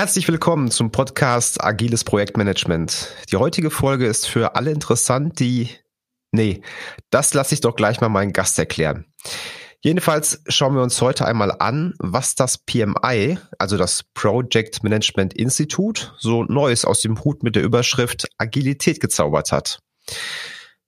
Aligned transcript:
Herzlich 0.00 0.26
willkommen 0.28 0.70
zum 0.70 0.90
Podcast 0.90 1.62
Agiles 1.62 2.04
Projektmanagement. 2.04 3.14
Die 3.30 3.36
heutige 3.36 3.68
Folge 3.68 4.06
ist 4.06 4.26
für 4.26 4.56
alle 4.56 4.70
interessant, 4.70 5.38
die... 5.40 5.68
Nee, 6.32 6.62
das 7.10 7.34
lasse 7.34 7.52
ich 7.52 7.60
doch 7.60 7.76
gleich 7.76 8.00
mal 8.00 8.08
meinen 8.08 8.32
Gast 8.32 8.58
erklären. 8.58 9.12
Jedenfalls 9.82 10.42
schauen 10.48 10.74
wir 10.74 10.80
uns 10.80 11.02
heute 11.02 11.26
einmal 11.26 11.54
an, 11.58 11.92
was 11.98 12.34
das 12.34 12.56
PMI, 12.56 13.36
also 13.58 13.76
das 13.76 14.02
Project 14.14 14.82
Management 14.82 15.34
Institute, 15.34 16.12
so 16.16 16.44
Neues 16.44 16.86
aus 16.86 17.02
dem 17.02 17.22
Hut 17.22 17.42
mit 17.42 17.54
der 17.54 17.62
Überschrift 17.62 18.26
Agilität 18.38 19.00
gezaubert 19.00 19.52
hat. 19.52 19.80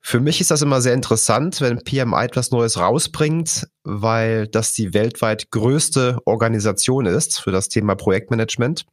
Für 0.00 0.20
mich 0.20 0.40
ist 0.40 0.50
das 0.50 0.62
immer 0.62 0.80
sehr 0.80 0.94
interessant, 0.94 1.60
wenn 1.60 1.84
PMI 1.84 2.24
etwas 2.24 2.50
Neues 2.50 2.78
rausbringt, 2.78 3.68
weil 3.84 4.48
das 4.48 4.72
die 4.72 4.94
weltweit 4.94 5.50
größte 5.50 6.16
Organisation 6.24 7.04
ist 7.04 7.40
für 7.40 7.52
das 7.52 7.68
Thema 7.68 7.94
Projektmanagement. 7.94 8.86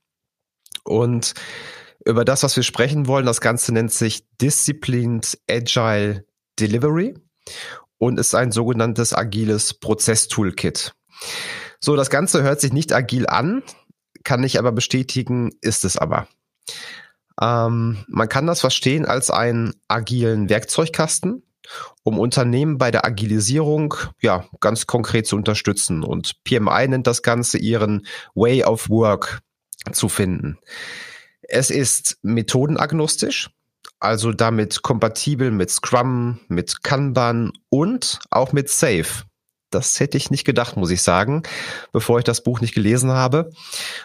Und 0.83 1.33
über 2.05 2.25
das, 2.25 2.43
was 2.43 2.55
wir 2.55 2.63
sprechen 2.63 3.07
wollen, 3.07 3.25
das 3.25 3.41
Ganze 3.41 3.73
nennt 3.73 3.91
sich 3.91 4.25
Disciplined 4.41 5.37
Agile 5.49 6.25
Delivery 6.59 7.15
und 7.97 8.19
ist 8.19 8.35
ein 8.35 8.51
sogenanntes 8.51 9.13
agiles 9.13 9.73
Prozess-Toolkit. 9.73 10.93
So, 11.79 11.95
das 11.95 12.09
Ganze 12.09 12.43
hört 12.43 12.61
sich 12.61 12.73
nicht 12.73 12.93
agil 12.93 13.27
an, 13.27 13.63
kann 14.23 14.43
ich 14.43 14.59
aber 14.59 14.71
bestätigen, 14.71 15.51
ist 15.61 15.85
es 15.85 15.97
aber. 15.97 16.27
Ähm, 17.41 18.03
man 18.07 18.29
kann 18.29 18.47
das 18.47 18.61
verstehen 18.61 19.05
als 19.05 19.29
einen 19.29 19.73
agilen 19.87 20.49
Werkzeugkasten, 20.49 21.43
um 22.03 22.19
Unternehmen 22.19 22.77
bei 22.77 22.91
der 22.91 23.05
Agilisierung 23.05 23.93
ja 24.21 24.45
ganz 24.59 24.87
konkret 24.87 25.27
zu 25.27 25.35
unterstützen. 25.35 26.03
Und 26.03 26.43
PMI 26.43 26.87
nennt 26.87 27.07
das 27.07 27.21
Ganze 27.21 27.57
ihren 27.57 28.05
Way 28.35 28.63
of 28.63 28.89
Work 28.89 29.41
zu 29.91 30.09
finden. 30.09 30.57
Es 31.41 31.71
ist 31.71 32.17
methodenagnostisch, 32.21 33.49
also 33.99 34.31
damit 34.31 34.81
kompatibel 34.81 35.51
mit 35.51 35.69
Scrum, 35.69 36.39
mit 36.47 36.83
Kanban 36.83 37.51
und 37.69 38.19
auch 38.29 38.51
mit 38.53 38.69
Safe. 38.69 39.25
Das 39.71 39.99
hätte 39.99 40.17
ich 40.17 40.31
nicht 40.31 40.45
gedacht, 40.45 40.77
muss 40.77 40.89
ich 40.89 41.03
sagen, 41.03 41.43
bevor 41.91 42.17
ich 42.17 42.23
das 42.23 42.43
Buch 42.43 42.59
nicht 42.59 42.73
gelesen 42.73 43.11
habe. 43.11 43.51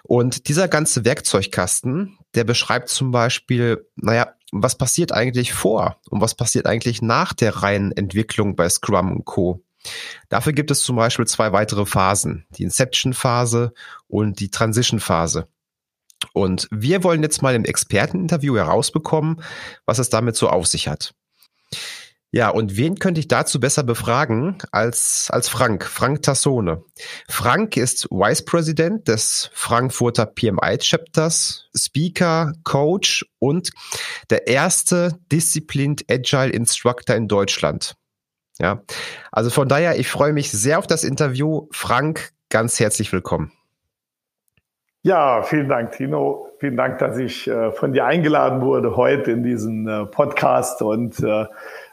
Und 0.03 0.49
dieser 0.49 0.69
ganze 0.69 1.05
Werkzeugkasten, 1.05 2.19
der 2.35 2.45
beschreibt 2.45 2.91
zum 2.91 3.13
Beispiel, 3.13 3.87
naja, 3.97 4.35
was 4.53 4.77
passiert 4.77 5.13
eigentlich 5.13 5.55
vor 5.55 5.97
und 6.11 6.21
was 6.21 6.35
passiert 6.35 6.67
eigentlich 6.67 7.01
nach 7.01 7.33
der 7.33 7.57
reinen 7.57 7.93
Entwicklung 7.93 8.57
bei 8.57 8.69
Scrum 8.69 9.11
und 9.11 9.25
Co. 9.25 9.65
Dafür 10.29 10.53
gibt 10.53 10.71
es 10.71 10.81
zum 10.81 10.97
Beispiel 10.97 11.27
zwei 11.27 11.53
weitere 11.53 11.87
Phasen, 11.87 12.47
die 12.51 12.63
Inception-Phase 12.63 13.73
und 14.07 14.41
die 14.41 14.51
Transition-Phase. 14.51 15.49
Und 16.33 16.69
wir 16.71 17.05
wollen 17.05 17.23
jetzt 17.23 17.43
mal 17.43 17.55
im 17.55 17.65
Experteninterview 17.65 18.57
herausbekommen, 18.57 19.43
was 19.87 19.99
es 19.99 20.11
damit 20.11 20.37
so 20.37 20.49
auf 20.49 20.67
sich 20.67 20.89
hat. 20.89 21.15
Ja, 22.35 22.49
und 22.49 22.77
wen 22.77 22.99
könnte 22.99 23.21
ich 23.21 23.29
dazu 23.29 23.61
besser 23.61 23.85
befragen 23.85 24.59
als, 24.73 25.29
als 25.31 25.49
Frank, 25.49 25.85
Frank 25.85 26.23
Tassone. 26.23 26.83
Frank 27.29 27.77
ist 27.77 28.09
Vice 28.11 28.45
President 28.45 29.07
des 29.07 29.51
Frankfurter 29.55 30.27
PMI 30.27 30.79
Chapters, 30.79 31.69
Speaker, 31.77 32.53
Coach 32.65 33.25
und 33.39 33.71
der 34.31 34.49
erste 34.49 35.17
Disciplined 35.31 36.05
Agile 36.11 36.51
Instructor 36.51 37.15
in 37.15 37.29
Deutschland. 37.29 37.95
Ja, 38.59 38.83
also 39.31 39.51
von 39.51 39.69
daher, 39.69 39.97
ich 40.01 40.09
freue 40.09 40.33
mich 40.33 40.51
sehr 40.51 40.81
auf 40.81 40.89
das 40.89 41.05
Interview. 41.05 41.69
Frank, 41.71 42.33
ganz 42.49 42.81
herzlich 42.81 43.13
willkommen. 43.13 43.53
Ja, 45.07 45.43
vielen 45.43 45.69
Dank, 45.69 45.93
Tino. 45.93 46.49
Vielen 46.61 46.79
Dank, 46.79 46.99
dass 46.99 47.19
ich 47.19 47.47
äh, 47.47 47.73
von 47.73 47.93
dir 47.93 48.07
eingeladen 48.07 48.63
wurde 48.63 48.97
heute 48.97 49.33
in 49.33 49.43
diesen 49.43 49.87
äh, 49.87 50.07
Podcast 50.07 50.81
und 50.81 51.21
äh, 51.21 51.45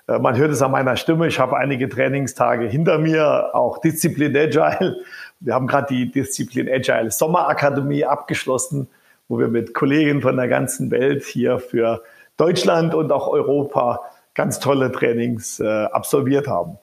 äh, 0.08 0.18
man 0.20 0.38
hört 0.38 0.52
es 0.54 0.62
an 0.62 0.72
meiner 0.72 0.96
Stimme. 0.96 1.28
Ich 1.28 1.38
habe 1.38 1.58
einige 1.58 1.90
Trainingstage 1.90 2.70
hinter 2.70 3.00
mir, 3.00 3.50
auch 3.54 3.80
Disziplin 3.80 4.34
Agile. 4.38 4.96
Wir 5.42 5.54
haben 5.54 5.68
gerade 5.68 5.88
die 5.94 6.10
Disziplin 6.10 6.70
Agile 6.70 7.12
Sommerakademie 7.12 8.06
abgeschlossen, 8.06 8.88
wo 9.28 9.40
wir 9.40 9.50
mit 9.50 9.74
Kollegen 9.74 10.22
von 10.22 10.38
der 10.38 10.48
ganzen 10.48 10.90
Welt 10.90 11.26
hier 11.26 11.60
für 11.60 12.02
Deutschland 12.38 12.96
und 12.96 13.12
auch 13.12 13.28
Europa 13.28 14.00
ganz 14.36 14.62
tolle 14.62 14.90
Trainings 14.90 15.60
äh, 15.60 15.68
absolviert 15.68 16.48
haben. 16.48 16.78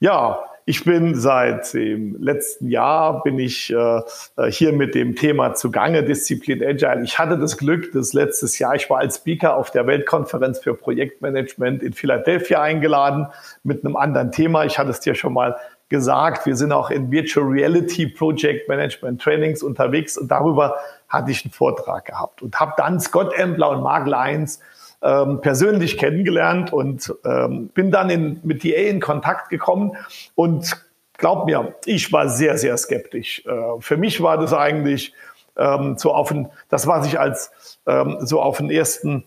Ja, 0.00 0.40
ich 0.68 0.84
bin 0.84 1.14
seit 1.14 1.72
dem 1.72 2.22
letzten 2.22 2.68
Jahr 2.68 3.22
bin 3.22 3.38
ich 3.38 3.72
äh, 3.72 4.02
hier 4.50 4.74
mit 4.74 4.94
dem 4.94 5.16
Thema 5.16 5.54
zugange, 5.54 6.04
Disziplin 6.04 6.62
Agile. 6.62 7.02
Ich 7.04 7.18
hatte 7.18 7.38
das 7.38 7.56
Glück, 7.56 7.90
dass 7.92 8.12
letztes 8.12 8.58
Jahr, 8.58 8.74
ich 8.74 8.90
war 8.90 8.98
als 8.98 9.16
Speaker 9.16 9.56
auf 9.56 9.70
der 9.70 9.86
Weltkonferenz 9.86 10.58
für 10.58 10.74
Projektmanagement 10.74 11.82
in 11.82 11.94
Philadelphia 11.94 12.60
eingeladen 12.60 13.28
mit 13.62 13.82
einem 13.82 13.96
anderen 13.96 14.30
Thema. 14.30 14.66
Ich 14.66 14.78
hatte 14.78 14.90
es 14.90 15.00
dir 15.00 15.14
schon 15.14 15.32
mal 15.32 15.56
gesagt, 15.88 16.44
wir 16.44 16.54
sind 16.54 16.72
auch 16.72 16.90
in 16.90 17.10
Virtual 17.10 17.46
Reality 17.46 18.06
Project 18.06 18.68
Management 18.68 19.22
Trainings 19.22 19.62
unterwegs 19.62 20.18
und 20.18 20.30
darüber 20.30 20.76
hatte 21.08 21.30
ich 21.30 21.46
einen 21.46 21.52
Vortrag 21.52 22.04
gehabt 22.04 22.42
und 22.42 22.60
habe 22.60 22.74
dann 22.76 23.00
Scott 23.00 23.32
Embler 23.32 23.70
und 23.70 23.82
Mark 23.82 24.06
Lyons 24.06 24.60
ähm, 25.02 25.40
persönlich 25.40 25.98
kennengelernt 25.98 26.72
und 26.72 27.14
ähm, 27.24 27.68
bin 27.68 27.90
dann 27.90 28.10
in, 28.10 28.40
mit 28.42 28.64
DA 28.64 28.88
in 28.88 29.00
Kontakt 29.00 29.48
gekommen 29.48 29.96
und 30.34 30.84
glaub 31.16 31.46
mir, 31.46 31.74
ich 31.84 32.12
war 32.12 32.28
sehr, 32.28 32.58
sehr 32.58 32.76
skeptisch. 32.76 33.44
Äh, 33.46 33.80
für 33.80 33.96
mich 33.96 34.22
war 34.22 34.38
das 34.38 34.52
eigentlich 34.52 35.12
ähm, 35.56 35.96
so 35.98 36.12
auf 36.12 36.30
ein, 36.30 36.48
das, 36.68 36.86
was 36.86 37.06
ich 37.06 37.20
als 37.20 37.50
ähm, 37.86 38.18
so 38.20 38.40
auf 38.40 38.58
den 38.58 38.70
ersten 38.70 39.24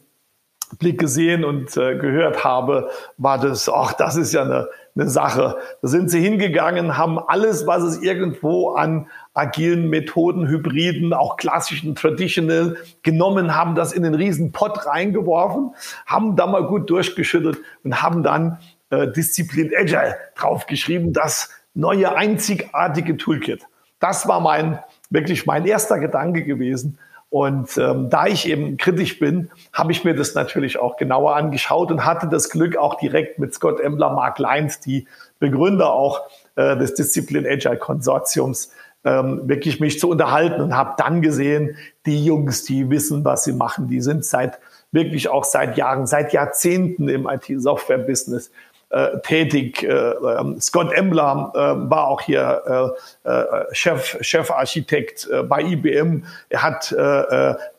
Blick 0.79 0.99
gesehen 0.99 1.43
und 1.43 1.75
äh, 1.77 1.97
gehört 1.97 2.43
habe, 2.43 2.89
war 3.17 3.37
das, 3.37 3.69
ach, 3.69 3.93
das 3.93 4.15
ist 4.15 4.33
ja 4.33 4.43
eine, 4.43 4.69
eine 4.95 5.09
Sache. 5.09 5.57
Da 5.81 5.87
sind 5.87 6.09
sie 6.09 6.21
hingegangen, 6.21 6.97
haben 6.97 7.19
alles, 7.19 7.67
was 7.67 7.83
es 7.83 8.01
irgendwo 8.01 8.71
an 8.71 9.07
agilen 9.33 9.89
Methoden, 9.89 10.47
Hybriden, 10.47 11.13
auch 11.13 11.37
klassischen 11.37 11.95
Traditional 11.95 12.77
genommen, 13.03 13.55
haben 13.55 13.75
das 13.75 13.93
in 13.93 14.03
den 14.03 14.13
riesen 14.13 14.51
Pot 14.51 14.85
reingeworfen, 14.85 15.73
haben 16.05 16.35
da 16.35 16.47
mal 16.47 16.65
gut 16.65 16.89
durchgeschüttelt 16.89 17.59
und 17.83 18.01
haben 18.01 18.23
dann 18.23 18.59
äh, 18.89 19.07
Disziplin 19.09 19.71
Agile 19.75 20.15
draufgeschrieben, 20.35 21.13
das 21.13 21.49
neue 21.73 22.15
einzigartige 22.15 23.17
Toolkit. 23.17 23.61
Das 23.99 24.27
war 24.27 24.41
mein 24.41 24.79
wirklich 25.09 25.45
mein 25.45 25.65
erster 25.65 25.99
Gedanke 25.99 26.43
gewesen. 26.43 26.97
Und 27.29 27.77
ähm, 27.77 28.09
da 28.09 28.27
ich 28.27 28.49
eben 28.49 28.75
kritisch 28.75 29.17
bin, 29.17 29.49
habe 29.71 29.93
ich 29.93 30.03
mir 30.03 30.13
das 30.13 30.35
natürlich 30.35 30.77
auch 30.77 30.97
genauer 30.97 31.37
angeschaut 31.37 31.89
und 31.89 32.05
hatte 32.05 32.27
das 32.27 32.49
Glück, 32.49 32.75
auch 32.75 32.95
direkt 32.95 33.39
mit 33.39 33.53
Scott 33.53 33.79
Embler, 33.79 34.09
Mark 34.09 34.37
Lyons, 34.37 34.81
die 34.81 35.07
Begründer 35.39 35.93
auch 35.93 36.23
äh, 36.57 36.75
des 36.75 36.93
Discipline 36.93 37.47
Agile 37.47 37.77
Konsortiums, 37.77 38.73
ähm, 39.03 39.41
wirklich 39.45 39.79
mich 39.79 39.99
zu 39.99 40.09
unterhalten 40.09 40.61
und 40.61 40.75
habe 40.75 40.93
dann 40.97 41.21
gesehen, 41.21 41.75
die 42.05 42.23
Jungs, 42.23 42.63
die 42.63 42.89
wissen, 42.89 43.25
was 43.25 43.43
sie 43.43 43.53
machen, 43.53 43.87
die 43.87 44.01
sind 44.01 44.25
seit 44.25 44.59
wirklich 44.91 45.29
auch 45.29 45.43
seit 45.43 45.77
Jahren, 45.77 46.05
seit 46.05 46.33
Jahrzehnten 46.33 47.07
im 47.07 47.27
IT-Software-Business 47.27 48.51
äh, 48.91 49.19
tätig. 49.23 49.83
Äh, 49.83 49.89
ähm, 49.89 50.59
Scott 50.59 50.91
Embler 50.91 51.51
äh, 51.55 51.89
war 51.89 52.07
auch 52.07 52.19
hier 52.19 52.93
äh, 53.23 53.29
äh, 53.29 53.65
Chef, 53.71 54.17
Chefarchitekt 54.19 55.29
äh, 55.31 55.43
bei 55.43 55.61
IBM. 55.61 56.25
Er 56.49 56.61
hat 56.61 56.93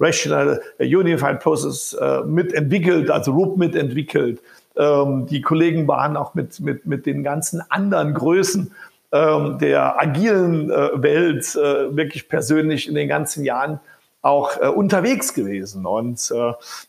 Rational 0.00 0.62
Unified 0.78 1.40
Process 1.40 1.96
mitentwickelt, 2.24 3.10
also 3.10 3.32
RUP 3.32 3.58
mitentwickelt. 3.58 4.40
Ähm, 4.76 5.26
die 5.26 5.42
Kollegen 5.42 5.86
waren 5.86 6.16
auch 6.16 6.34
mit, 6.34 6.60
mit, 6.60 6.86
mit 6.86 7.04
den 7.04 7.22
ganzen 7.22 7.62
anderen 7.68 8.14
Größen 8.14 8.72
ähm, 9.12 9.58
der 9.58 10.00
agilen 10.00 10.68
Welt 10.68 11.54
wirklich 11.54 12.28
persönlich 12.28 12.88
in 12.88 12.94
den 12.94 13.08
ganzen 13.08 13.44
Jahren 13.44 13.80
auch 14.22 14.56
unterwegs 14.56 15.34
gewesen. 15.34 15.84
Und 15.84 16.32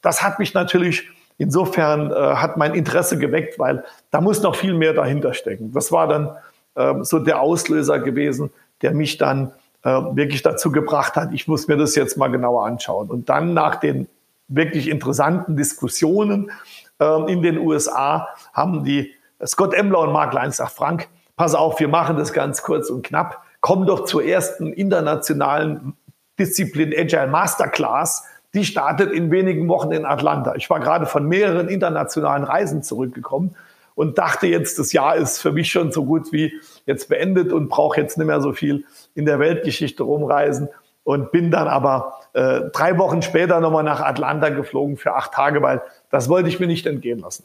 das 0.02 0.24
hat 0.24 0.40
mich 0.40 0.54
natürlich 0.54 1.10
Insofern 1.38 2.12
äh, 2.12 2.16
hat 2.16 2.58
mein 2.58 2.74
Interesse 2.74 3.18
geweckt, 3.18 3.58
weil 3.58 3.84
da 4.12 4.22
muss 4.22 4.42
noch 4.42 4.56
viel 4.56 4.74
mehr 4.74 4.94
dahinter 4.94 5.34
stecken. 5.34 5.72
Das 5.74 5.92
war 5.92 6.08
dann 6.08 6.30
äh, 6.76 7.04
so 7.04 7.20
der 7.20 7.42
Auslöser 7.42 8.00
gewesen, 8.00 8.52
der 8.82 8.94
mich 8.94 9.18
dann 9.18 9.52
äh, 9.84 9.90
wirklich 9.90 10.44
dazu 10.44 10.72
gebracht 10.72 11.16
hat, 11.16 11.34
ich 11.34 11.48
muss 11.48 11.68
mir 11.68 11.78
das 11.78 11.96
jetzt 11.96 12.18
mal 12.18 12.30
genauer 12.30 12.66
anschauen. 12.66 13.10
Und 13.10 13.30
dann 13.30 13.54
nach 13.54 13.78
den 13.78 14.08
wirklich 14.48 14.90
interessanten 14.90 15.58
Diskussionen 15.58 16.52
äh, 17.00 17.32
in 17.32 17.42
den 17.42 17.58
USA 17.58 18.30
haben 18.54 18.84
die 18.84 19.12
Scott 19.44 19.74
Embler 19.74 20.02
und 20.02 20.14
Mark 20.14 20.32
gesagt, 20.32 20.72
Frank, 20.72 21.08
pass 21.44 21.56
auf, 21.56 21.78
wir 21.82 21.90
machen 21.90 22.16
das 22.16 22.32
ganz 22.32 22.64
kurz 22.64 22.90
und 22.90 23.06
knapp. 23.06 23.44
Komm 23.60 23.86
doch 23.86 24.06
zur 24.06 24.24
ersten 24.24 24.72
internationalen 24.72 25.94
Disziplin 26.40 26.94
Agile 26.98 27.28
Masterclass 27.28 28.24
die 28.54 28.64
startet 28.64 29.12
in 29.12 29.30
wenigen 29.30 29.68
Wochen 29.68 29.92
in 29.92 30.06
Atlanta. 30.06 30.56
Ich 30.56 30.70
war 30.70 30.80
gerade 30.80 31.06
von 31.06 31.28
mehreren 31.28 31.68
internationalen 31.68 32.44
Reisen 32.44 32.84
zurückgekommen 32.84 33.56
und 33.96 34.20
dachte 34.20 34.48
jetzt, 34.48 34.80
das 34.80 34.94
Jahr 34.94 35.16
ist 35.16 35.42
für 35.42 35.52
mich 35.52 35.72
schon 35.72 35.92
so 35.92 36.06
gut 36.06 36.32
wie 36.32 36.54
jetzt 36.86 37.10
beendet 37.10 37.52
und 37.52 37.68
brauche 37.68 38.00
jetzt 38.00 38.18
nicht 38.18 38.28
mehr 38.28 38.42
so 38.42 38.54
viel 38.54 38.86
in 39.16 39.26
der 39.26 39.40
Weltgeschichte 39.40 40.04
rumreisen. 40.04 40.70
und 41.04 41.32
bin 41.32 41.52
dann 41.52 41.68
aber 41.68 42.14
äh, 42.32 42.62
drei 42.72 42.98
Wochen 42.98 43.22
später 43.22 43.60
nochmal 43.60 43.84
nach 43.84 44.00
Atlanta 44.00 44.50
geflogen 44.50 44.96
für 44.96 45.16
acht 45.16 45.34
Tage, 45.34 45.62
weil 45.62 45.82
das 46.10 46.30
wollte 46.30 46.48
ich 46.48 46.62
mir 46.62 46.68
nicht 46.68 46.86
entgehen 46.86 47.20
lassen 47.20 47.44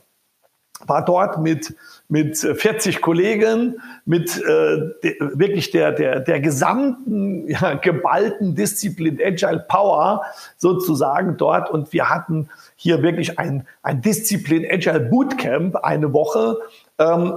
war 0.86 1.04
dort 1.04 1.38
mit, 1.38 1.74
mit 2.08 2.38
40 2.38 3.00
Kollegen, 3.00 3.80
mit 4.04 4.36
äh, 4.38 4.92
de, 5.02 5.16
wirklich 5.34 5.70
der, 5.70 5.92
der, 5.92 6.20
der 6.20 6.40
gesamten 6.40 7.48
ja, 7.48 7.74
geballten 7.74 8.54
Disziplin 8.54 9.18
Agile 9.22 9.64
Power 9.68 10.22
sozusagen 10.56 11.36
dort. 11.36 11.70
Und 11.70 11.92
wir 11.92 12.08
hatten 12.08 12.48
hier 12.76 13.02
wirklich 13.02 13.38
ein, 13.38 13.66
ein 13.82 14.00
Disziplin 14.00 14.66
Agile 14.70 15.00
Bootcamp, 15.00 15.76
eine 15.76 16.12
Woche, 16.12 16.58
ähm, 16.98 17.34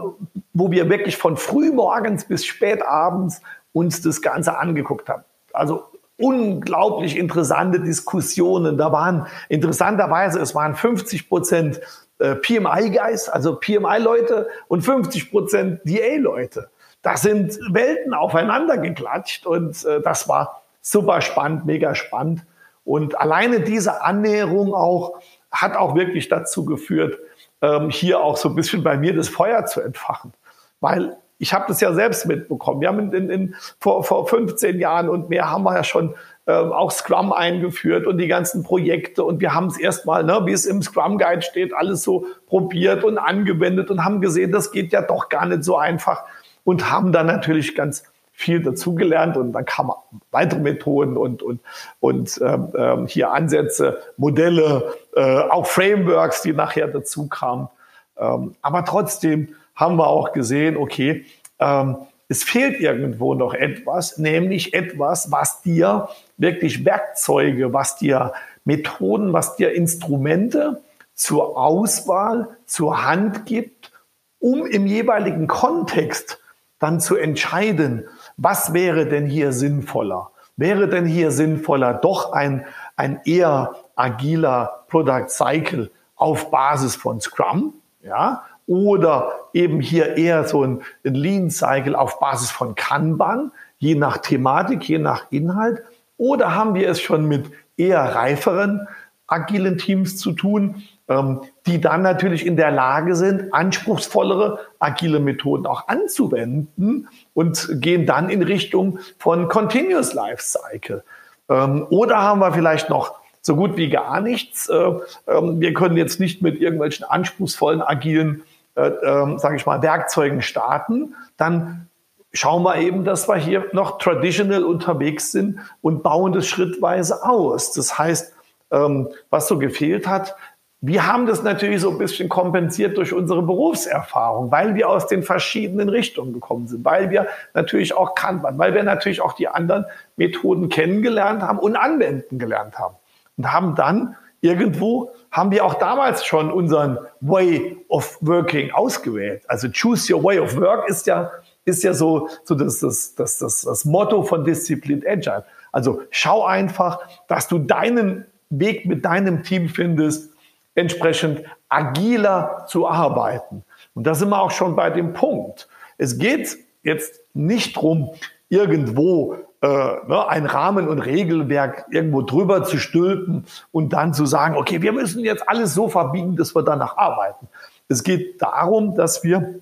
wo 0.54 0.72
wir 0.72 0.90
wirklich 0.90 1.18
von 1.18 1.38
frühmorgens 1.38 2.26
bis 2.26 2.46
spät 2.46 2.82
abends 2.84 3.42
uns 3.74 4.02
das 4.02 4.22
Ganze 4.22 4.58
angeguckt 4.58 5.10
haben. 5.10 5.24
Also 5.54 5.86
unglaublich 6.18 7.18
interessante 7.18 7.80
Diskussionen. 7.80 8.78
Da 8.78 8.92
waren 8.92 9.28
interessanterweise, 9.50 10.40
es 10.40 10.54
waren 10.54 10.76
50 10.76 11.28
Prozent 11.28 11.82
äh, 12.22 12.36
PMI-Guys, 12.36 13.30
also 13.30 13.56
PMI-Leute 13.56 14.48
und 14.68 14.82
50 14.82 15.32
Prozent 15.32 15.82
DA-Leute. 15.84 16.70
Das 17.02 17.24
sind 17.24 17.58
Welten 17.72 18.14
aufeinander 18.14 18.78
geklatscht 18.78 19.46
und 19.46 19.84
äh, 19.86 20.02
das 20.02 20.30
war 20.30 20.62
super 20.82 21.22
spannend, 21.22 21.66
mega 21.66 21.96
spannend. 21.96 22.46
Und 22.84 23.20
alleine 23.20 23.62
diese 23.62 24.02
Annäherung 24.04 24.74
auch 24.74 25.20
hat 25.52 25.76
auch 25.76 25.96
wirklich 25.96 26.30
dazu 26.30 26.66
geführt, 26.66 27.18
ähm, 27.62 27.90
hier 27.90 28.20
auch 28.20 28.38
so 28.38 28.50
ein 28.50 28.56
bisschen 28.56 28.84
bei 28.84 28.98
mir 28.98 29.16
das 29.16 29.30
Feuer 29.30 29.66
zu 29.66 29.82
entfachen. 29.82 30.34
Weil 30.80 31.18
ich 31.38 31.54
habe 31.54 31.66
das 31.68 31.82
ja 31.82 31.94
selbst 31.94 32.28
mitbekommen. 32.28 32.82
Wir 32.82 32.88
haben 32.88 33.00
in, 33.00 33.14
in, 33.14 33.30
in, 33.30 33.56
vor, 33.80 34.04
vor 34.04 34.28
15 34.28 34.80
Jahren 34.80 35.10
und 35.10 35.30
mehr 35.30 35.50
haben 35.50 35.64
wir 35.64 35.76
ja 35.76 35.84
schon 35.84 36.16
ähm, 36.52 36.74
auch 36.74 36.92
Scrum 36.92 37.32
eingeführt 37.32 38.06
und 38.08 38.18
die 38.18 38.28
ganzen 38.28 38.64
Projekte. 38.64 39.24
Und 39.24 39.40
wir 39.40 39.54
haben 39.54 39.68
es 39.68 39.80
erstmal, 39.80 40.24
ne, 40.24 40.42
wie 40.46 40.52
es 40.52 40.66
im 40.66 40.82
Scrum 40.82 41.18
Guide 41.18 41.42
steht, 41.42 41.74
alles 41.74 42.04
so 42.04 42.26
probiert 42.48 43.04
und 43.04 43.18
angewendet 43.18 43.90
und 43.90 44.04
haben 44.04 44.20
gesehen, 44.20 44.52
das 44.52 44.72
geht 44.72 44.92
ja 44.92 45.02
doch 45.02 45.30
gar 45.30 45.46
nicht 45.46 45.64
so 45.64 45.78
einfach 45.78 46.24
und 46.64 46.92
haben 46.92 47.12
dann 47.12 47.28
natürlich 47.28 47.76
ganz 47.76 48.04
viel 48.34 48.62
dazugelernt 48.62 49.38
und 49.38 49.54
dann 49.54 49.66
kamen 49.66 49.92
weitere 50.32 50.60
Methoden 50.60 51.16
und, 51.16 51.44
und, 51.44 51.60
und 52.00 52.42
ähm, 52.44 52.70
ähm, 52.76 53.08
hier 53.08 53.32
Ansätze, 53.32 54.00
Modelle, 54.18 54.94
äh, 55.16 55.42
auch 55.42 55.68
Frameworks, 55.68 56.42
die 56.42 56.54
nachher 56.54 56.88
dazu 56.88 57.28
kamen. 57.28 57.70
Ähm, 58.18 58.56
aber 58.62 58.84
trotzdem 58.84 59.50
haben 59.76 59.96
wir 59.98 60.08
auch 60.08 60.34
gesehen, 60.34 60.76
okay, 60.76 61.26
ähm, 61.60 61.98
es 62.32 62.46
fehlt 62.46 62.80
irgendwo 62.80 63.34
noch 63.36 63.54
etwas, 63.54 64.18
nämlich 64.18 64.74
etwas, 64.74 65.32
was 65.32 65.62
dir 65.64 66.08
wirklich 66.42 66.84
Werkzeuge, 66.84 67.74
was 67.74 67.98
dir 67.98 68.34
Methoden, 68.66 69.34
was 69.34 69.56
dir 69.56 69.74
Instrumente 69.74 70.82
zur 71.14 71.58
Auswahl, 71.58 72.58
zur 72.66 73.06
Hand 73.06 73.46
gibt, 73.46 73.92
um 74.40 74.66
im 74.66 74.88
jeweiligen 74.88 75.48
Kontext 75.48 76.40
dann 76.80 77.00
zu 77.00 77.16
entscheiden, 77.16 78.08
was 78.38 78.74
wäre 78.74 79.06
denn 79.06 79.28
hier 79.28 79.52
sinnvoller? 79.54 80.32
Wäre 80.58 80.90
denn 80.90 81.06
hier 81.06 81.32
sinnvoller 81.32 81.94
doch 81.94 82.34
ein, 82.34 82.66
ein 82.96 83.22
eher 83.26 83.76
agiler 83.96 84.86
Product 84.90 85.30
Cycle 85.30 85.92
auf 86.16 86.50
Basis 86.50 86.96
von 86.96 87.22
Scrum? 87.22 87.76
Ja, 88.04 88.44
oder 88.66 89.50
eben 89.54 89.80
hier 89.80 90.18
eher 90.18 90.48
so 90.48 90.64
ein, 90.64 90.82
ein 91.06 91.14
Lean 91.14 91.52
Cycle 91.52 91.96
auf 91.96 92.20
Basis 92.20 92.50
von 92.50 92.74
Kanban, 92.74 93.52
je 93.78 93.96
nach 93.96 94.18
Thematik, 94.18 94.88
je 94.88 94.98
nach 94.98 95.32
Inhalt. 95.32 95.84
Oder 96.22 96.54
haben 96.54 96.76
wir 96.76 96.88
es 96.88 97.02
schon 97.02 97.26
mit 97.26 97.50
eher 97.78 98.00
reiferen 98.00 98.88
agilen 99.26 99.80
Teams 99.80 100.18
zu 100.18 100.34
tun, 100.34 100.84
ähm, 101.08 101.42
die 101.66 101.82
dann 101.82 102.04
natürlich 102.04 102.46
in 102.46 102.58
der 102.58 102.70
Lage 102.70 103.16
sind, 103.16 103.52
anspruchsvollere 103.52 104.60
agile 104.78 105.20
Methoden 105.20 105.66
auch 105.66 105.88
anzuwenden 105.88 107.08
und 107.34 107.68
gehen 107.82 108.06
dann 108.06 108.30
in 108.30 108.44
Richtung 108.44 109.00
von 109.18 109.48
Continuous 109.48 110.14
Life 110.14 110.44
Cycle. 110.44 111.04
Ähm, 111.50 111.88
oder 111.90 112.22
haben 112.22 112.40
wir 112.40 112.54
vielleicht 112.54 112.92
noch 112.92 113.16
so 113.42 113.56
gut 113.56 113.76
wie 113.76 113.90
gar 113.90 114.22
nichts. 114.22 114.70
Äh, 114.70 114.92
ähm, 115.26 115.60
wir 115.60 115.74
können 115.74 115.98
jetzt 115.98 116.20
nicht 116.20 116.44
mit 116.44 116.62
irgendwelchen 116.62 117.04
anspruchsvollen 117.04 117.82
agilen 117.82 118.44
äh, 118.76 118.92
sage 119.38 119.56
ich 119.56 119.66
mal, 119.66 119.82
Werkzeugen 119.82 120.42
starten, 120.42 121.16
dann 121.36 121.90
schauen 122.34 122.64
wir 122.64 122.78
eben, 122.78 123.04
dass 123.04 123.28
wir 123.28 123.36
hier 123.36 123.66
noch 123.74 123.98
traditional 123.98 124.64
unterwegs 124.64 125.32
sind 125.32 125.60
und 125.82 126.04
bauen 126.04 126.34
das 126.34 126.48
schrittweise 126.48 127.24
aus. 127.24 127.74
Das 127.74 127.98
heißt, 127.98 128.34
ähm, 128.72 129.10
was 129.30 129.48
so 129.48 129.58
gefehlt 129.58 130.08
hat, 130.08 130.36
wir 130.84 131.06
haben 131.06 131.28
das 131.28 131.44
natürlich 131.44 131.82
so 131.82 131.92
ein 131.92 132.00
bisschen 132.00 132.28
kompensiert 132.28 132.98
durch 132.98 133.14
unsere 133.14 133.44
Berufserfahrung, 133.44 134.50
weil 134.50 134.74
wir 134.74 134.90
aus 134.90 135.06
den 135.06 135.22
verschiedenen 135.22 135.90
Richtungen 135.90 136.34
gekommen 136.34 136.68
sind, 136.68 136.84
weil 136.84 137.12
wir 137.12 137.28
natürlich 137.54 137.96
auch 137.96 138.16
Kanban, 138.16 138.58
weil 138.58 138.74
wir 138.74 138.82
natürlich 138.82 139.22
auch 139.22 139.34
die 139.34 139.48
anderen 139.48 139.86
Methoden 140.16 140.70
kennengelernt 140.70 141.44
haben 141.44 141.60
und 141.60 141.76
anwenden 141.76 142.40
gelernt 142.40 142.80
haben 142.80 142.96
und 143.38 143.54
haben 143.54 143.76
dann 143.76 144.16
irgendwo 144.42 145.12
haben 145.30 145.52
wir 145.52 145.64
auch 145.64 145.76
damals 145.76 146.26
schon 146.26 146.52
unseren 146.52 146.98
Way 147.20 147.78
of 147.88 148.18
Working 148.22 148.72
ausgewählt. 148.72 149.44
Also 149.48 149.68
Choose 149.70 150.12
Your 150.12 150.24
Way 150.24 150.40
of 150.40 150.60
Work 150.60 150.90
ist 150.90 151.06
ja, 151.06 151.32
ist 151.66 151.84
ja 151.84 151.94
so, 151.94 152.30
so 152.44 152.56
das, 152.56 152.80
das, 152.80 153.16
das, 153.16 153.38
das, 153.38 153.62
das 153.62 153.86
Motto 153.86 154.24
von 154.24 154.44
Disciplined 154.44 155.08
Agile. 155.08 155.46
Also 155.72 156.02
schau 156.10 156.46
einfach, 156.46 157.00
dass 157.28 157.48
du 157.48 157.60
deinen 157.60 158.26
Weg 158.50 158.86
mit 158.86 159.06
deinem 159.06 159.44
Team 159.44 159.70
findest, 159.70 160.32
entsprechend 160.76 161.44
agiler 161.70 162.66
zu 162.68 162.88
arbeiten. 162.88 163.64
Und 163.94 164.08
da 164.08 164.16
sind 164.16 164.30
wir 164.30 164.42
auch 164.42 164.52
schon 164.52 164.76
bei 164.76 164.90
dem 164.90 165.14
Punkt. 165.14 165.68
Es 165.98 166.18
geht 166.18 166.58
jetzt 166.84 167.22
nicht 167.34 167.76
drum, 167.76 168.12
irgendwo 168.50 169.36
äh, 169.62 169.68
ne, 169.68 170.28
ein 170.28 170.46
Rahmen- 170.46 170.88
und 170.88 171.00
Regelwerk 171.00 171.86
irgendwo 171.92 172.22
drüber 172.22 172.64
zu 172.64 172.78
stülpen 172.78 173.46
und 173.72 173.94
dann 173.94 174.14
zu 174.14 174.26
sagen, 174.26 174.56
okay, 174.56 174.82
wir 174.82 174.92
müssen 174.92 175.24
jetzt 175.24 175.48
alles 175.48 175.74
so 175.74 175.88
verbiegen, 175.88 176.36
dass 176.36 176.56
wir 176.56 176.64
danach 176.64 176.98
arbeiten. 176.98 177.48
Es 177.88 178.04
geht 178.04 178.42
darum, 178.42 178.96
dass 178.96 179.24
wir 179.24 179.60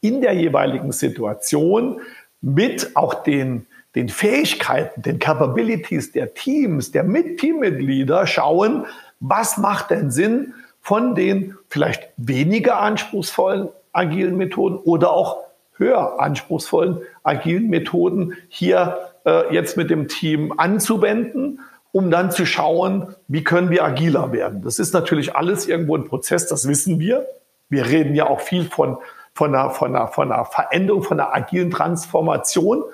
in 0.00 0.20
der 0.20 0.32
jeweiligen 0.32 0.92
Situation 0.92 2.00
mit 2.40 2.96
auch 2.96 3.14
den, 3.22 3.66
den 3.94 4.08
Fähigkeiten, 4.08 5.02
den 5.02 5.18
Capabilities 5.18 6.12
der 6.12 6.34
Teams, 6.34 6.92
der 6.92 7.06
Teammitglieder 7.36 8.26
schauen, 8.26 8.86
was 9.20 9.58
macht 9.58 9.90
denn 9.90 10.10
Sinn 10.10 10.54
von 10.80 11.14
den 11.14 11.56
vielleicht 11.68 12.08
weniger 12.16 12.80
anspruchsvollen 12.80 13.68
agilen 13.92 14.36
Methoden 14.36 14.76
oder 14.76 15.12
auch 15.12 15.38
höher 15.76 16.20
anspruchsvollen 16.20 16.98
agilen 17.22 17.68
Methoden 17.68 18.36
hier 18.48 18.98
äh, 19.24 19.52
jetzt 19.52 19.76
mit 19.76 19.90
dem 19.90 20.08
Team 20.08 20.54
anzuwenden, 20.56 21.60
um 21.92 22.10
dann 22.10 22.30
zu 22.30 22.46
schauen, 22.46 23.14
wie 23.28 23.42
können 23.42 23.70
wir 23.70 23.84
agiler 23.84 24.32
werden. 24.32 24.62
Das 24.62 24.78
ist 24.78 24.94
natürlich 24.94 25.34
alles 25.34 25.66
irgendwo 25.66 25.96
ein 25.96 26.04
Prozess, 26.04 26.46
das 26.46 26.68
wissen 26.68 27.00
wir. 27.00 27.26
Wir 27.68 27.86
reden 27.86 28.14
ja 28.14 28.28
auch 28.28 28.40
viel 28.40 28.64
von, 28.64 28.98
von, 29.40 29.54
einer, 29.54 29.70
von, 29.70 29.96
einer, 29.96 30.06
von 30.08 30.30
einer 30.30 30.44
Veränderung, 30.44 31.02
von 31.02 31.18
einer 31.18 31.34
agilen 31.34 31.70
Transformation. 31.70 32.84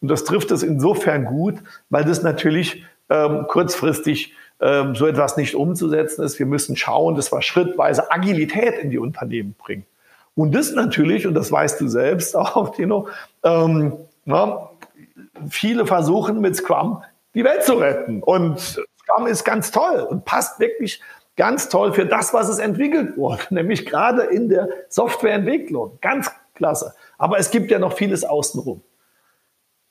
Und 0.00 0.08
das 0.08 0.22
trifft 0.22 0.52
es 0.52 0.62
insofern 0.62 1.24
gut, 1.24 1.56
weil 1.90 2.04
das 2.04 2.22
natürlich 2.22 2.84
ähm, 3.10 3.46
kurzfristig 3.48 4.32
ähm, 4.60 4.94
so 4.94 5.08
etwas 5.08 5.36
nicht 5.36 5.56
umzusetzen 5.56 6.22
ist. 6.22 6.38
Wir 6.38 6.46
müssen 6.46 6.76
schauen, 6.76 7.16
dass 7.16 7.32
wir 7.32 7.42
schrittweise 7.42 8.12
Agilität 8.12 8.78
in 8.78 8.90
die 8.90 8.98
Unternehmen 8.98 9.56
bringen. 9.58 9.84
Und 10.36 10.54
das 10.54 10.70
natürlich, 10.72 11.26
und 11.26 11.34
das 11.34 11.50
weißt 11.50 11.80
du 11.80 11.88
selbst 11.88 12.36
auch, 12.36 12.76
Tino, 12.76 13.08
ähm, 13.42 13.94
na, 14.24 14.70
viele 15.50 15.86
versuchen 15.86 16.40
mit 16.40 16.54
Scrum 16.54 17.02
die 17.34 17.42
Welt 17.42 17.64
zu 17.64 17.74
retten. 17.74 18.22
Und 18.22 18.60
Scrum 18.60 19.26
ist 19.26 19.42
ganz 19.42 19.72
toll 19.72 20.06
und 20.08 20.24
passt 20.24 20.60
wirklich 20.60 21.00
ganz 21.36 21.68
toll 21.68 21.92
für 21.92 22.06
das, 22.06 22.34
was 22.34 22.48
es 22.48 22.58
entwickelt 22.58 23.16
wurde, 23.16 23.42
nämlich 23.50 23.86
gerade 23.86 24.22
in 24.22 24.48
der 24.48 24.68
Softwareentwicklung. 24.88 25.98
Ganz 26.00 26.30
klasse. 26.54 26.94
Aber 27.18 27.38
es 27.38 27.50
gibt 27.50 27.70
ja 27.70 27.78
noch 27.78 27.92
vieles 27.92 28.24
außenrum. 28.24 28.82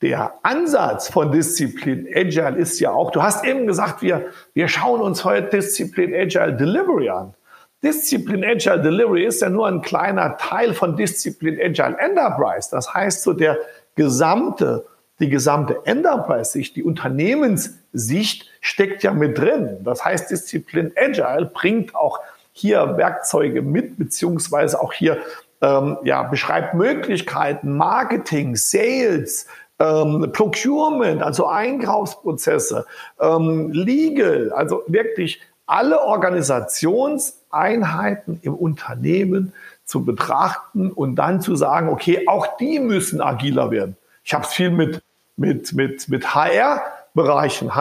Der 0.02 0.34
Ansatz 0.44 1.10
von 1.10 1.32
Disziplin 1.32 2.08
Agile 2.14 2.58
ist 2.58 2.80
ja 2.80 2.92
auch, 2.92 3.12
du 3.12 3.24
hast 3.24 3.46
eben 3.46 3.66
gesagt, 3.66 4.02
wir, 4.02 4.26
wir 4.54 4.68
schauen 4.68 5.02
uns 5.02 5.24
heute 5.24 5.58
Disziplin 5.58 6.14
Agile 6.14 6.54
Delivery 6.54 7.10
an. 7.10 7.34
Disziplin 7.82 8.44
Agile 8.44 8.82
Delivery 8.82 9.26
ist 9.26 9.42
ja 9.42 9.50
nur 9.50 9.68
ein 9.68 9.82
kleiner 9.82 10.38
Teil 10.38 10.74
von 10.74 10.98
Disziplin 10.98 11.60
Agile 11.62 11.98
Enterprise. 11.98 12.70
Das 12.72 12.94
heißt, 12.94 13.24
so 13.24 13.34
der 13.34 13.58
gesamte 13.96 14.86
die 15.20 15.30
gesamte 15.30 15.80
Enterprise-Sicht, 15.86 16.76
die 16.76 16.84
Unternehmenssicht 16.84 18.50
steckt 18.66 19.04
ja 19.04 19.14
mit 19.14 19.38
drin. 19.38 19.78
Das 19.84 20.04
heißt, 20.04 20.32
Disziplin 20.32 20.92
Agile 20.96 21.52
bringt 21.54 21.96
auch 21.96 22.20
hier 22.52 22.98
Werkzeuge 22.98 23.62
mit, 23.62 23.98
beziehungsweise 23.98 24.82
auch 24.82 24.92
hier 24.92 25.20
ähm, 25.62 26.00
ja, 26.04 26.24
beschreibt 26.24 26.74
Möglichkeiten, 26.74 27.78
Marketing, 27.78 28.56
Sales, 28.56 29.46
ähm, 29.78 30.32
Procurement, 30.34 31.22
also 31.22 31.46
Einkaufsprozesse, 31.46 32.88
ähm, 33.20 33.72
Legal, 33.72 34.52
also 34.52 34.82
wirklich 34.88 35.42
alle 35.68 36.02
Organisationseinheiten 36.02 38.40
im 38.42 38.56
Unternehmen 38.56 39.54
zu 39.84 40.04
betrachten 40.04 40.92
und 40.92 41.18
dann 41.18 41.40
zu 41.40 41.56
sagen, 41.56 41.90
okay, 41.90 42.28
auch 42.28 42.58
die 42.58 42.80
müssen 42.80 43.22
agiler 43.22 43.70
werden. 43.70 43.96
Ich 44.24 44.34
habe 44.34 44.44
es 44.44 44.54
viel 44.54 44.72
mit, 44.72 45.04
mit, 45.38 45.74
mit, 45.74 46.10
mit 46.10 46.34
HR-Bereichen, 46.34 47.76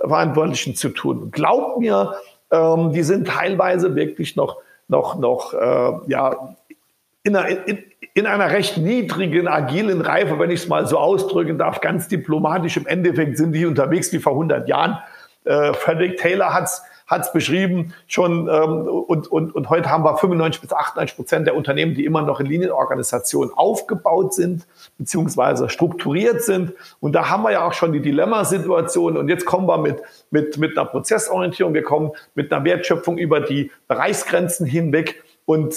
HR-Verantwortlichen 0.00 0.74
zu 0.74 0.90
tun. 0.90 1.30
Glaubt 1.30 1.78
mir, 1.78 2.14
ähm, 2.50 2.92
die 2.92 3.02
sind 3.02 3.28
teilweise 3.28 3.94
wirklich 3.94 4.36
noch, 4.36 4.58
noch, 4.88 5.18
noch 5.18 5.54
äh, 5.54 6.10
ja, 6.10 6.56
in 7.22 7.36
einer, 7.36 7.66
in, 7.66 7.78
in 8.14 8.26
einer 8.26 8.50
recht 8.50 8.78
niedrigen, 8.78 9.48
agilen 9.48 10.00
Reife, 10.00 10.38
wenn 10.38 10.50
ich 10.50 10.62
es 10.62 10.68
mal 10.68 10.86
so 10.86 10.98
ausdrücken 10.98 11.58
darf, 11.58 11.80
ganz 11.80 12.08
diplomatisch. 12.08 12.76
Im 12.76 12.86
Endeffekt 12.86 13.36
sind 13.36 13.52
die 13.52 13.66
unterwegs 13.66 14.12
wie 14.12 14.18
vor 14.18 14.32
100 14.32 14.68
Jahren. 14.68 14.98
Äh, 15.44 15.72
Frederick 15.74 16.16
Taylor 16.18 16.52
hat 16.54 16.64
es 16.64 16.82
hat 17.08 17.22
es 17.22 17.32
beschrieben 17.32 17.94
schon 18.06 18.48
ähm, 18.48 18.86
und, 18.86 19.26
und, 19.26 19.54
und 19.54 19.70
heute 19.70 19.90
haben 19.90 20.04
wir 20.04 20.16
95 20.16 20.60
bis 20.60 20.72
98 20.72 21.16
Prozent 21.16 21.46
der 21.46 21.56
Unternehmen, 21.56 21.94
die 21.94 22.04
immer 22.04 22.22
noch 22.22 22.38
in 22.38 22.46
Linienorganisationen 22.46 23.52
aufgebaut 23.54 24.34
sind 24.34 24.66
beziehungsweise 24.98 25.70
strukturiert 25.70 26.42
sind. 26.42 26.74
Und 27.00 27.14
da 27.14 27.30
haben 27.30 27.42
wir 27.42 27.52
ja 27.52 27.66
auch 27.66 27.72
schon 27.72 27.92
die 27.92 28.02
Dilemmasituation 28.02 29.16
und 29.16 29.28
jetzt 29.28 29.46
kommen 29.46 29.66
wir 29.66 29.78
mit, 29.78 30.02
mit, 30.30 30.58
mit 30.58 30.76
einer 30.76 30.86
Prozessorientierung, 30.86 31.72
wir 31.72 31.82
kommen 31.82 32.12
mit 32.34 32.52
einer 32.52 32.64
Wertschöpfung 32.64 33.16
über 33.16 33.40
die 33.40 33.72
Bereichsgrenzen 33.88 34.66
hinweg 34.66 35.24
und 35.46 35.74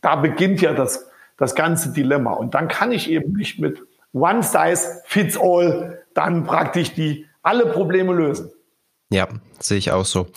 da 0.00 0.16
beginnt 0.16 0.62
ja 0.62 0.72
das, 0.72 1.10
das 1.36 1.54
ganze 1.54 1.92
Dilemma. 1.92 2.32
Und 2.32 2.54
dann 2.54 2.68
kann 2.68 2.90
ich 2.90 3.10
eben 3.10 3.34
nicht 3.34 3.60
mit 3.60 3.82
One 4.14 4.42
Size 4.42 5.02
Fits 5.04 5.38
All 5.38 6.02
dann 6.14 6.44
praktisch 6.44 6.94
die 6.94 7.26
alle 7.42 7.66
Probleme 7.66 8.12
lösen. 8.12 8.50
Ja, 9.12 9.28
sehe 9.58 9.78
ich 9.78 9.90
auch 9.90 10.04
so. 10.04 10.28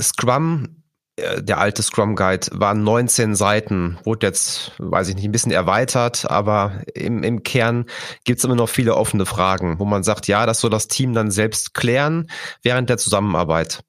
Scrum, 0.00 0.81
der 1.18 1.58
alte 1.58 1.82
Scrum 1.82 2.16
Guide, 2.16 2.46
war 2.52 2.74
19 2.74 3.34
Seiten, 3.34 3.98
wurde 4.04 4.26
jetzt, 4.26 4.72
weiß 4.78 5.08
ich 5.08 5.14
nicht, 5.14 5.24
ein 5.24 5.32
bisschen 5.32 5.52
erweitert, 5.52 6.30
aber 6.30 6.82
im, 6.94 7.22
im 7.22 7.42
Kern 7.42 7.84
gibt 8.24 8.38
es 8.38 8.44
immer 8.44 8.54
noch 8.54 8.68
viele 8.68 8.96
offene 8.96 9.26
Fragen, 9.26 9.78
wo 9.78 9.84
man 9.84 10.04
sagt, 10.04 10.26
ja, 10.26 10.46
das 10.46 10.60
soll 10.60 10.70
das 10.70 10.88
Team 10.88 11.12
dann 11.12 11.30
selbst 11.30 11.74
klären 11.74 12.30
während 12.62 12.88
der 12.88 12.96
Zusammenarbeit. 12.96 13.84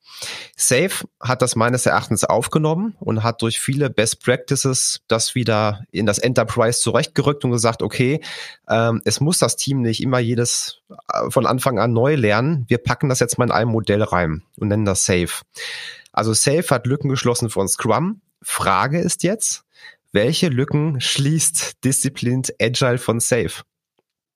Safe 0.56 1.06
hat 1.20 1.42
das 1.42 1.56
meines 1.56 1.86
Erachtens 1.86 2.24
aufgenommen 2.24 2.96
und 3.00 3.24
hat 3.24 3.42
durch 3.42 3.60
viele 3.60 3.90
Best 3.90 4.24
Practices 4.24 5.02
das 5.08 5.36
wieder 5.36 5.84
in 5.92 6.06
das 6.06 6.20
Enterprise 6.20 6.80
zurechtgerückt 6.82 7.44
und 7.46 7.52
gesagt, 7.52 7.82
okay, 7.82 8.22
ähm, 8.70 9.02
es 9.06 9.20
muss 9.20 9.40
das 9.40 9.56
Team 9.56 9.82
nicht 9.82 10.02
immer 10.02 10.20
jedes 10.20 10.82
äh, 11.12 11.30
von 11.30 11.46
Anfang 11.46 11.80
an 11.80 11.94
neu 11.94 12.16
lernen. 12.16 12.66
Wir 12.68 12.78
packen 12.78 13.10
das 13.10 13.20
jetzt 13.20 13.38
mal 13.38 13.46
in 13.46 13.52
ein 13.52 13.68
Modell 13.68 14.04
rein 14.04 14.44
und 14.60 14.68
nennen 14.68 14.86
das 14.86 15.06
Safe. 15.06 15.42
Also 16.14 16.34
Safe 16.34 16.64
hat 16.70 16.88
Lücken 16.88 17.10
geschlossen 17.10 17.50
von 17.50 17.68
Scrum. 17.68 18.22
Frage 18.42 19.00
ist 19.00 19.24
jetzt, 19.24 19.66
welche 20.12 20.48
Lücken 20.48 21.02
schließt 21.02 21.84
Disciplined 21.84 22.54
Agile 22.62 23.00
von 23.00 23.20
Safe? 23.20 23.64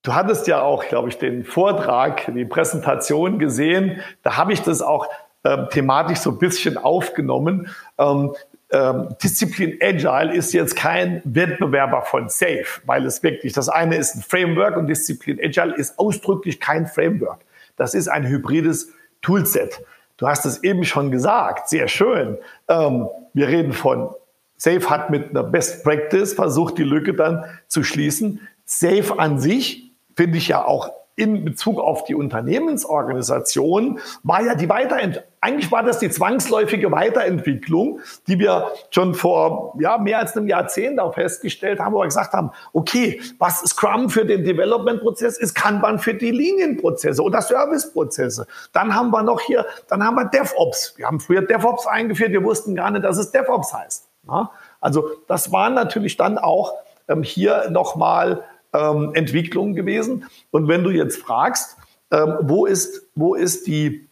Du 0.01 0.15
hattest 0.15 0.47
ja 0.47 0.61
auch, 0.61 0.87
glaube 0.87 1.09
ich, 1.09 1.17
den 1.17 1.43
Vortrag, 1.45 2.31
die 2.33 2.45
Präsentation 2.45 3.39
gesehen. 3.39 4.01
Da 4.23 4.37
habe 4.37 4.53
ich 4.53 4.61
das 4.61 4.81
auch 4.81 5.07
ähm, 5.43 5.67
thematisch 5.69 6.19
so 6.19 6.31
ein 6.31 6.39
bisschen 6.39 6.77
aufgenommen. 6.77 7.69
Ähm, 7.97 8.33
ähm, 8.71 9.15
Disziplin 9.21 9.77
Agile 9.81 10.33
ist 10.33 10.53
jetzt 10.53 10.75
kein 10.75 11.21
Wettbewerber 11.25 12.01
von 12.01 12.27
Safe, 12.27 12.65
weil 12.85 13.05
es 13.05 13.21
wirklich, 13.21 13.53
das 13.53 13.69
eine 13.69 13.97
ist 13.97 14.15
ein 14.15 14.21
Framework 14.21 14.77
und 14.77 14.87
Disziplin 14.87 15.39
Agile 15.39 15.75
ist 15.75 15.99
ausdrücklich 15.99 16.59
kein 16.59 16.87
Framework. 16.87 17.41
Das 17.75 17.93
ist 17.93 18.07
ein 18.07 18.27
hybrides 18.27 18.91
Toolset. 19.21 19.79
Du 20.17 20.27
hast 20.27 20.45
es 20.45 20.63
eben 20.63 20.83
schon 20.83 21.11
gesagt, 21.11 21.69
sehr 21.69 21.87
schön. 21.87 22.37
Ähm, 22.67 23.07
wir 23.33 23.47
reden 23.47 23.73
von 23.73 24.09
Safe 24.57 24.89
hat 24.89 25.11
mit 25.11 25.29
einer 25.29 25.43
Best 25.43 25.83
Practice 25.83 26.33
versucht, 26.33 26.79
die 26.79 26.83
Lücke 26.83 27.13
dann 27.13 27.45
zu 27.67 27.83
schließen. 27.83 28.47
Safe 28.65 29.19
an 29.19 29.39
sich 29.39 29.93
finde 30.15 30.39
ich 30.39 30.47
ja 30.47 30.65
auch 30.65 30.91
in 31.15 31.45
Bezug 31.45 31.79
auf 31.79 32.03
die 32.03 32.15
Unternehmensorganisation 32.15 33.99
war 34.23 34.43
ja 34.43 34.55
die 34.55 34.69
Weiterentwicklung. 34.69 35.23
Eigentlich 35.47 35.71
war 35.71 35.81
das 35.81 35.99
die 35.99 36.09
zwangsläufige 36.09 36.91
Weiterentwicklung, 36.91 38.01
die 38.27 38.37
wir 38.37 38.73
schon 38.91 39.15
vor 39.15 39.75
ja, 39.79 39.97
mehr 39.97 40.19
als 40.19 40.35
einem 40.35 40.47
Jahrzehnt 40.47 40.99
auch 40.99 41.13
festgestellt 41.13 41.79
haben, 41.79 41.93
wo 41.93 41.99
wir 41.99 42.05
gesagt 42.05 42.33
haben, 42.33 42.51
okay, 42.73 43.21
was 43.39 43.61
Scrum 43.61 44.09
für 44.09 44.25
den 44.25 44.43
Development-Prozess 44.43 45.37
ist, 45.37 45.53
Kanban 45.53 45.99
für 45.99 46.13
die 46.13 46.31
Linienprozesse 46.31 47.23
oder 47.23 47.41
Serviceprozesse. 47.41 48.45
Dann 48.73 48.93
haben 48.93 49.09
wir 49.11 49.23
noch 49.23 49.39
hier, 49.39 49.65
dann 49.87 50.03
haben 50.03 50.15
wir 50.15 50.25
DevOps. 50.25 50.95
Wir 50.97 51.07
haben 51.07 51.21
früher 51.21 51.43
DevOps 51.43 51.87
eingeführt, 51.87 52.33
wir 52.33 52.43
wussten 52.43 52.75
gar 52.75 52.91
nicht, 52.91 53.05
dass 53.05 53.15
es 53.15 53.31
DevOps 53.31 53.73
heißt. 53.73 54.05
Ja? 54.27 54.51
Also 54.81 55.09
das 55.29 55.53
waren 55.53 55.75
natürlich 55.75 56.17
dann 56.17 56.37
auch 56.37 56.73
ähm, 57.07 57.23
hier 57.23 57.69
nochmal 57.69 58.43
ähm, 58.73 59.11
Entwicklungen 59.13 59.75
gewesen. 59.75 60.25
Und 60.51 60.67
wenn 60.67 60.83
du 60.83 60.89
jetzt 60.89 61.21
fragst, 61.21 61.77
ähm, 62.11 62.35
wo 62.41 62.65
ist, 62.65 63.07
wo 63.15 63.33
ist 63.35 63.67
die, 63.67 64.06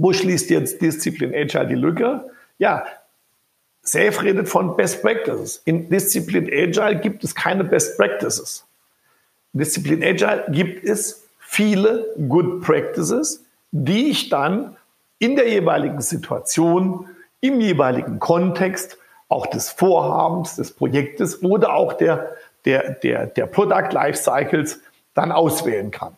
wo 0.00 0.12
schließt 0.12 0.50
jetzt 0.50 0.80
Disziplin 0.80 1.34
Agile 1.34 1.66
die 1.66 1.74
Lücke? 1.74 2.24
Ja, 2.58 2.84
Safe 3.82 4.22
redet 4.22 4.48
von 4.48 4.76
Best 4.76 5.02
Practices. 5.02 5.62
In 5.64 5.88
Disziplin 5.88 6.46
Agile 6.46 7.00
gibt 7.00 7.24
es 7.24 7.34
keine 7.34 7.64
Best 7.64 7.96
Practices. 7.96 8.66
In 9.52 9.60
Disziplin 9.60 10.02
Agile 10.02 10.44
gibt 10.50 10.84
es 10.84 11.24
viele 11.38 12.06
Good 12.28 12.62
Practices, 12.62 13.44
die 13.72 14.10
ich 14.10 14.28
dann 14.28 14.76
in 15.18 15.36
der 15.36 15.48
jeweiligen 15.48 16.00
Situation, 16.00 17.08
im 17.40 17.60
jeweiligen 17.60 18.18
Kontext 18.18 18.98
auch 19.28 19.46
des 19.46 19.70
Vorhabens, 19.70 20.56
des 20.56 20.72
Projektes 20.72 21.42
oder 21.42 21.74
auch 21.74 21.94
der 21.94 22.36
der, 22.64 22.94
der, 22.94 23.26
der 23.26 23.46
Product 23.46 23.92
Lifecycles 23.92 24.80
dann 25.14 25.32
auswählen 25.32 25.90
kann. 25.90 26.16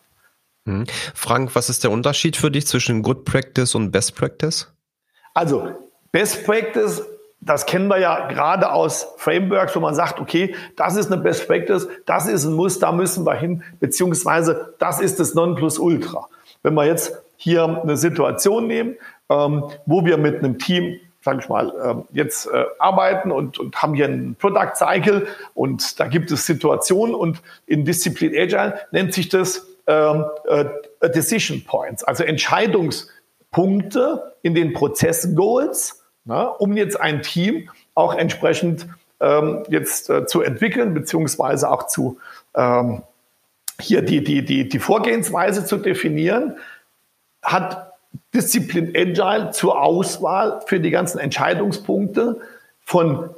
Mhm. 0.65 0.85
Frank, 1.13 1.55
was 1.55 1.69
ist 1.69 1.83
der 1.83 1.91
Unterschied 1.91 2.37
für 2.37 2.51
dich 2.51 2.67
zwischen 2.67 3.03
Good 3.03 3.25
Practice 3.25 3.75
und 3.75 3.91
Best 3.91 4.15
Practice? 4.15 4.71
Also 5.33 5.71
Best 6.11 6.45
Practice, 6.45 7.01
das 7.41 7.65
kennen 7.65 7.87
wir 7.87 7.99
ja 7.99 8.27
gerade 8.27 8.71
aus 8.71 9.07
Frameworks, 9.17 9.75
wo 9.75 9.79
man 9.79 9.95
sagt, 9.95 10.19
okay, 10.19 10.55
das 10.75 10.95
ist 10.95 11.11
eine 11.11 11.21
Best 11.21 11.47
Practice, 11.47 11.87
das 12.05 12.27
ist 12.27 12.45
ein 12.45 12.53
Muss, 12.53 12.79
da 12.79 12.91
müssen 12.91 13.25
wir 13.25 13.35
hin, 13.35 13.63
beziehungsweise 13.79 14.73
das 14.79 15.01
ist 15.01 15.19
das 15.19 15.33
Nonplusultra. 15.33 16.29
Wenn 16.61 16.75
wir 16.75 16.85
jetzt 16.85 17.13
hier 17.35 17.81
eine 17.81 17.97
Situation 17.97 18.67
nehmen, 18.67 18.95
ähm, 19.29 19.63
wo 19.85 20.05
wir 20.05 20.17
mit 20.17 20.39
einem 20.39 20.59
Team 20.59 20.99
sage 21.23 21.39
ich 21.41 21.47
mal, 21.47 21.73
ähm, 21.81 22.03
jetzt 22.11 22.47
äh, 22.47 22.65
arbeiten 22.79 23.31
und, 23.31 23.57
und 23.57 23.81
haben 23.81 23.93
hier 23.93 24.05
einen 24.05 24.35
Product 24.35 24.75
Cycle 24.75 25.25
und 25.53 25.97
da 25.99 26.07
gibt 26.07 26.31
es 26.31 26.45
Situationen 26.45 27.15
und 27.15 27.41
in 27.65 27.85
Discipline 27.85 28.37
Agile 28.37 28.77
nennt 28.91 29.13
sich 29.13 29.29
das 29.29 29.65
ähm, 29.87 30.25
äh, 30.47 30.65
Decision 31.09 31.63
Points, 31.63 32.03
also 32.03 32.23
Entscheidungspunkte 32.23 34.33
in 34.41 34.55
den 34.55 34.73
Prozess 34.73 35.35
Goals, 35.35 36.03
na, 36.25 36.43
um 36.43 36.77
jetzt 36.77 36.99
ein 36.99 37.21
Team 37.21 37.69
auch 37.95 38.15
entsprechend 38.15 38.87
ähm, 39.19 39.63
jetzt 39.69 40.09
äh, 40.09 40.25
zu 40.25 40.41
entwickeln, 40.41 40.93
beziehungsweise 40.93 41.69
auch 41.69 41.87
zu 41.87 42.17
ähm, 42.55 43.03
hier 43.79 44.01
die, 44.01 44.23
die, 44.23 44.45
die, 44.45 44.69
die 44.69 44.79
Vorgehensweise 44.79 45.65
zu 45.65 45.77
definieren, 45.77 46.57
hat 47.41 47.93
Disziplin 48.33 48.93
Agile 48.95 49.51
zur 49.51 49.81
Auswahl 49.81 50.61
für 50.65 50.79
die 50.79 50.91
ganzen 50.91 51.19
Entscheidungspunkte 51.19 52.39
von 52.81 53.31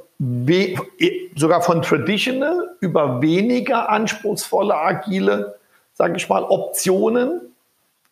sogar 1.36 1.60
von 1.60 1.82
traditional 1.82 2.70
über 2.80 3.20
weniger 3.20 3.90
anspruchsvolle, 3.90 4.74
agile, 4.74 5.58
sage 5.96 6.16
ich 6.16 6.28
mal, 6.28 6.44
Optionen, 6.44 7.40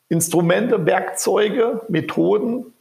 Instrumente, 0.09 0.85
Werkzeuge, 0.87 1.83
Methoden 1.89 2.73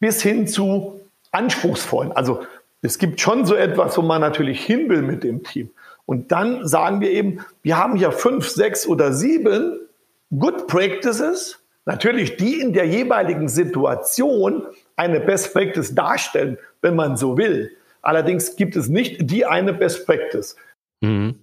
bis 0.00 0.22
hin 0.22 0.46
zu 0.46 1.00
anspruchsvollen. 1.30 2.12
Also 2.12 2.42
es 2.82 2.98
gibt 2.98 3.20
schon 3.20 3.46
so 3.46 3.54
etwas, 3.54 3.96
wo 3.96 4.02
man 4.02 4.20
natürlich 4.20 4.64
hin 4.64 4.88
will 4.88 5.02
mit 5.02 5.22
dem 5.22 5.44
Team. 5.44 5.70
Und 6.06 6.32
dann 6.32 6.66
sagen 6.66 7.00
wir 7.00 7.10
eben, 7.10 7.44
wir 7.62 7.78
haben 7.78 7.96
hier 7.96 8.10
fünf, 8.10 8.48
sechs 8.48 8.86
oder 8.86 9.12
sieben 9.12 9.78
Good 10.36 10.66
Practices, 10.66 11.60
natürlich 11.84 12.36
die 12.36 12.60
in 12.60 12.72
der 12.72 12.86
jeweiligen 12.86 13.48
Situation 13.48 14.66
eine 14.96 15.20
Best 15.20 15.52
Practice 15.52 15.94
darstellen, 15.94 16.58
wenn 16.80 16.96
man 16.96 17.16
so 17.16 17.38
will. 17.38 17.70
Allerdings 18.02 18.56
gibt 18.56 18.74
es 18.74 18.88
nicht 18.88 19.30
die 19.30 19.46
eine 19.46 19.72
Best 19.72 20.04
Practice. 20.06 20.56
Mhm. 21.00 21.36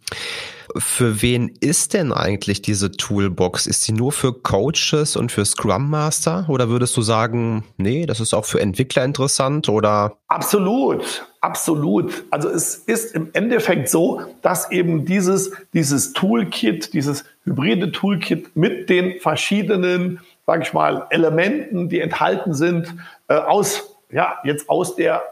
Für 0.77 1.21
wen 1.21 1.51
ist 1.59 1.93
denn 1.93 2.11
eigentlich 2.11 2.61
diese 2.61 2.91
Toolbox? 2.91 3.67
Ist 3.67 3.83
sie 3.83 3.93
nur 3.93 4.11
für 4.11 4.33
Coaches 4.33 5.15
und 5.15 5.31
für 5.31 5.45
Scrum 5.45 5.89
Master? 5.89 6.45
Oder 6.47 6.69
würdest 6.69 6.95
du 6.97 7.01
sagen, 7.01 7.63
nee, 7.77 8.05
das 8.05 8.19
ist 8.19 8.33
auch 8.33 8.45
für 8.45 8.59
Entwickler 8.59 9.03
interessant 9.03 9.69
oder? 9.69 10.17
Absolut. 10.27 11.25
Absolut. 11.41 12.25
Also 12.31 12.49
es 12.49 12.75
ist 12.75 13.15
im 13.15 13.29
Endeffekt 13.33 13.89
so, 13.89 14.21
dass 14.41 14.71
eben 14.71 15.05
dieses, 15.05 15.51
dieses 15.73 16.11
Toolkit, 16.11 16.93
dieses 16.93 17.23
hybride 17.45 17.91
Toolkit 17.91 18.55
mit 18.55 18.89
den 18.89 19.19
verschiedenen, 19.21 20.19
sage 20.45 20.63
ich 20.63 20.73
mal, 20.73 21.07
Elementen, 21.11 21.87
die 21.87 22.01
enthalten 22.01 22.53
sind, 22.53 22.93
äh, 23.29 23.35
aus, 23.35 23.97
ja, 24.11 24.39
jetzt 24.43 24.69
aus 24.69 24.95
der, 24.97 25.23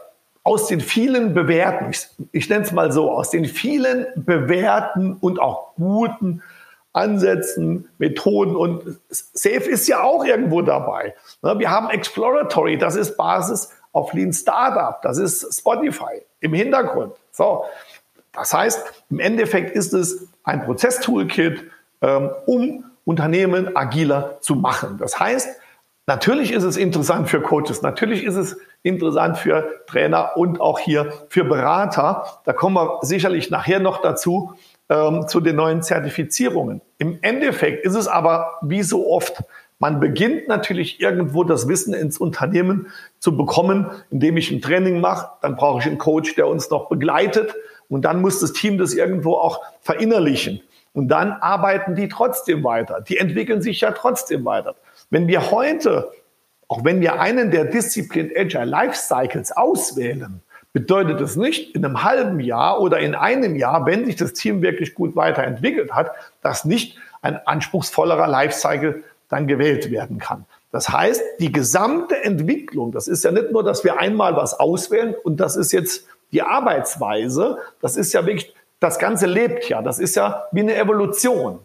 aus 0.48 0.66
den 0.66 0.80
vielen 0.80 1.34
bewährten, 1.34 1.90
ich, 1.90 2.08
ich 2.32 2.48
nenne 2.48 2.64
es 2.64 2.72
mal 2.72 2.90
so, 2.90 3.10
aus 3.10 3.28
den 3.28 3.44
vielen 3.44 4.06
bewährten 4.16 5.14
und 5.20 5.38
auch 5.38 5.74
guten 5.74 6.42
Ansätzen, 6.94 7.90
Methoden 7.98 8.56
und 8.56 8.98
Safe 9.10 9.68
ist 9.68 9.86
ja 9.88 10.02
auch 10.02 10.24
irgendwo 10.24 10.62
dabei. 10.62 11.14
Ne, 11.42 11.58
wir 11.58 11.70
haben 11.70 11.90
Exploratory, 11.90 12.78
das 12.78 12.96
ist 12.96 13.18
Basis 13.18 13.70
auf 13.92 14.14
Lean 14.14 14.32
Startup, 14.32 15.02
das 15.02 15.18
ist 15.18 15.58
Spotify 15.58 16.22
im 16.40 16.54
Hintergrund. 16.54 17.12
So, 17.30 17.64
das 18.32 18.54
heißt, 18.54 19.04
im 19.10 19.20
Endeffekt 19.20 19.76
ist 19.76 19.92
es 19.92 20.28
ein 20.44 20.64
Prozesstoolkit, 20.64 21.70
ähm, 22.00 22.30
um 22.46 22.84
Unternehmen 23.04 23.76
agiler 23.76 24.38
zu 24.40 24.54
machen. 24.54 24.96
Das 24.96 25.20
heißt, 25.20 25.46
natürlich 26.06 26.52
ist 26.52 26.64
es 26.64 26.78
interessant 26.78 27.28
für 27.28 27.42
Coaches, 27.42 27.82
natürlich 27.82 28.24
ist 28.24 28.36
es 28.36 28.56
interessant 28.82 29.38
für 29.38 29.82
Trainer 29.86 30.36
und 30.36 30.60
auch 30.60 30.78
hier 30.78 31.12
für 31.28 31.44
Berater. 31.44 32.24
Da 32.44 32.52
kommen 32.52 32.76
wir 32.76 32.98
sicherlich 33.02 33.50
nachher 33.50 33.80
noch 33.80 34.00
dazu, 34.00 34.54
ähm, 34.88 35.26
zu 35.28 35.40
den 35.40 35.56
neuen 35.56 35.82
Zertifizierungen. 35.82 36.80
Im 36.98 37.18
Endeffekt 37.22 37.84
ist 37.84 37.94
es 37.94 38.08
aber 38.08 38.58
wie 38.62 38.82
so 38.82 39.10
oft, 39.10 39.42
man 39.80 40.00
beginnt 40.00 40.48
natürlich 40.48 41.00
irgendwo 41.00 41.44
das 41.44 41.68
Wissen 41.68 41.94
ins 41.94 42.18
Unternehmen 42.18 42.88
zu 43.20 43.36
bekommen, 43.36 43.90
indem 44.10 44.36
ich 44.36 44.50
ein 44.50 44.60
Training 44.60 45.00
mache. 45.00 45.28
Dann 45.40 45.54
brauche 45.54 45.78
ich 45.78 45.86
einen 45.86 45.98
Coach, 45.98 46.34
der 46.34 46.48
uns 46.48 46.68
noch 46.70 46.88
begleitet. 46.88 47.54
Und 47.88 48.04
dann 48.04 48.20
muss 48.20 48.40
das 48.40 48.52
Team 48.52 48.76
das 48.76 48.92
irgendwo 48.92 49.34
auch 49.34 49.60
verinnerlichen. 49.80 50.60
Und 50.94 51.08
dann 51.08 51.30
arbeiten 51.30 51.94
die 51.94 52.08
trotzdem 52.08 52.64
weiter. 52.64 53.00
Die 53.00 53.18
entwickeln 53.18 53.62
sich 53.62 53.80
ja 53.80 53.92
trotzdem 53.92 54.44
weiter. 54.44 54.74
Wenn 55.10 55.28
wir 55.28 55.52
heute, 55.52 56.10
auch 56.68 56.84
wenn 56.84 57.00
wir 57.00 57.20
einen 57.20 57.50
der 57.50 57.64
Disziplin 57.64 58.30
Agile 58.36 58.66
Life 58.66 58.94
Cycles 58.94 59.52
auswählen, 59.52 60.42
bedeutet 60.72 61.20
es 61.20 61.34
nicht 61.36 61.74
in 61.74 61.84
einem 61.84 62.04
halben 62.04 62.40
Jahr 62.40 62.80
oder 62.80 62.98
in 63.00 63.14
einem 63.14 63.56
Jahr, 63.56 63.86
wenn 63.86 64.04
sich 64.04 64.16
das 64.16 64.34
Team 64.34 64.62
wirklich 64.62 64.94
gut 64.94 65.16
weiterentwickelt 65.16 65.92
hat, 65.92 66.12
dass 66.42 66.64
nicht 66.64 66.98
ein 67.22 67.40
anspruchsvollerer 67.46 68.28
Lifecycle 68.28 69.02
dann 69.28 69.46
gewählt 69.46 69.90
werden 69.90 70.18
kann. 70.18 70.44
Das 70.70 70.90
heißt, 70.90 71.22
die 71.40 71.50
gesamte 71.50 72.22
Entwicklung, 72.22 72.92
das 72.92 73.08
ist 73.08 73.24
ja 73.24 73.30
nicht 73.32 73.50
nur, 73.50 73.64
dass 73.64 73.84
wir 73.84 73.98
einmal 73.98 74.36
was 74.36 74.54
auswählen 74.54 75.14
und 75.24 75.40
das 75.40 75.56
ist 75.56 75.72
jetzt 75.72 76.06
die 76.32 76.42
Arbeitsweise, 76.42 77.58
das 77.80 77.96
ist 77.96 78.12
ja 78.12 78.26
wirklich, 78.26 78.54
das 78.78 78.98
Ganze 78.98 79.26
lebt 79.26 79.68
ja, 79.68 79.80
das 79.80 79.98
ist 79.98 80.16
ja 80.16 80.44
wie 80.52 80.60
eine 80.60 80.76
Evolution. 80.76 81.60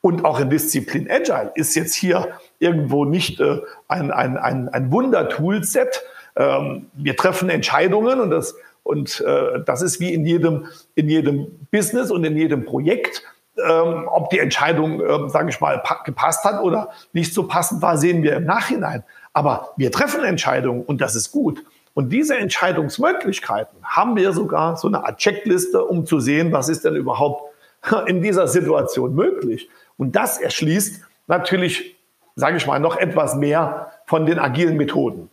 Und 0.00 0.24
auch 0.24 0.40
in 0.40 0.48
Disziplin 0.48 1.10
Agile 1.10 1.52
ist 1.54 1.74
jetzt 1.74 1.94
hier 1.94 2.28
irgendwo 2.60 3.04
nicht 3.04 3.40
äh, 3.40 3.60
ein, 3.88 4.10
ein, 4.12 4.36
ein, 4.36 4.68
ein 4.68 4.92
Wunder-Toolset. 4.92 6.02
Ähm, 6.36 6.86
wir 6.94 7.16
treffen 7.16 7.50
Entscheidungen 7.50 8.20
und 8.20 8.30
das, 8.30 8.54
und 8.84 9.20
äh, 9.20 9.62
das 9.64 9.82
ist 9.82 9.98
wie 9.98 10.14
in 10.14 10.24
jedem, 10.24 10.66
in 10.94 11.08
jedem 11.08 11.66
Business 11.70 12.10
und 12.10 12.24
in 12.24 12.36
jedem 12.36 12.64
Projekt 12.64 13.24
ähm, 13.58 14.08
ob 14.08 14.30
die 14.30 14.38
Entscheidung, 14.38 15.00
ähm, 15.00 15.28
sage 15.28 15.50
ich 15.50 15.60
mal, 15.60 15.82
gepasst 16.04 16.44
hat 16.44 16.62
oder 16.62 16.90
nicht 17.12 17.34
so 17.34 17.46
passend 17.46 17.82
war, 17.82 17.96
sehen 17.98 18.22
wir 18.22 18.36
im 18.36 18.44
Nachhinein. 18.44 19.04
Aber 19.32 19.70
wir 19.76 19.92
treffen 19.92 20.24
Entscheidungen 20.24 20.82
und 20.82 21.00
das 21.00 21.14
ist 21.14 21.32
gut. 21.32 21.62
Und 21.94 22.10
diese 22.10 22.36
Entscheidungsmöglichkeiten 22.36 23.78
haben 23.82 24.16
wir 24.16 24.32
sogar 24.32 24.76
so 24.76 24.88
eine 24.88 25.04
Art 25.04 25.18
Checkliste, 25.18 25.84
um 25.84 26.06
zu 26.06 26.20
sehen, 26.20 26.52
was 26.52 26.68
ist 26.68 26.84
denn 26.84 26.96
überhaupt 26.96 27.52
in 28.06 28.22
dieser 28.22 28.46
Situation 28.46 29.14
möglich. 29.14 29.68
Und 29.96 30.16
das 30.16 30.38
erschließt 30.38 31.02
natürlich, 31.26 31.96
sage 32.34 32.56
ich 32.56 32.66
mal, 32.66 32.80
noch 32.80 32.96
etwas 32.96 33.36
mehr 33.36 33.92
von 34.06 34.26
den 34.26 34.38
agilen 34.38 34.76
Methoden. 34.76 35.30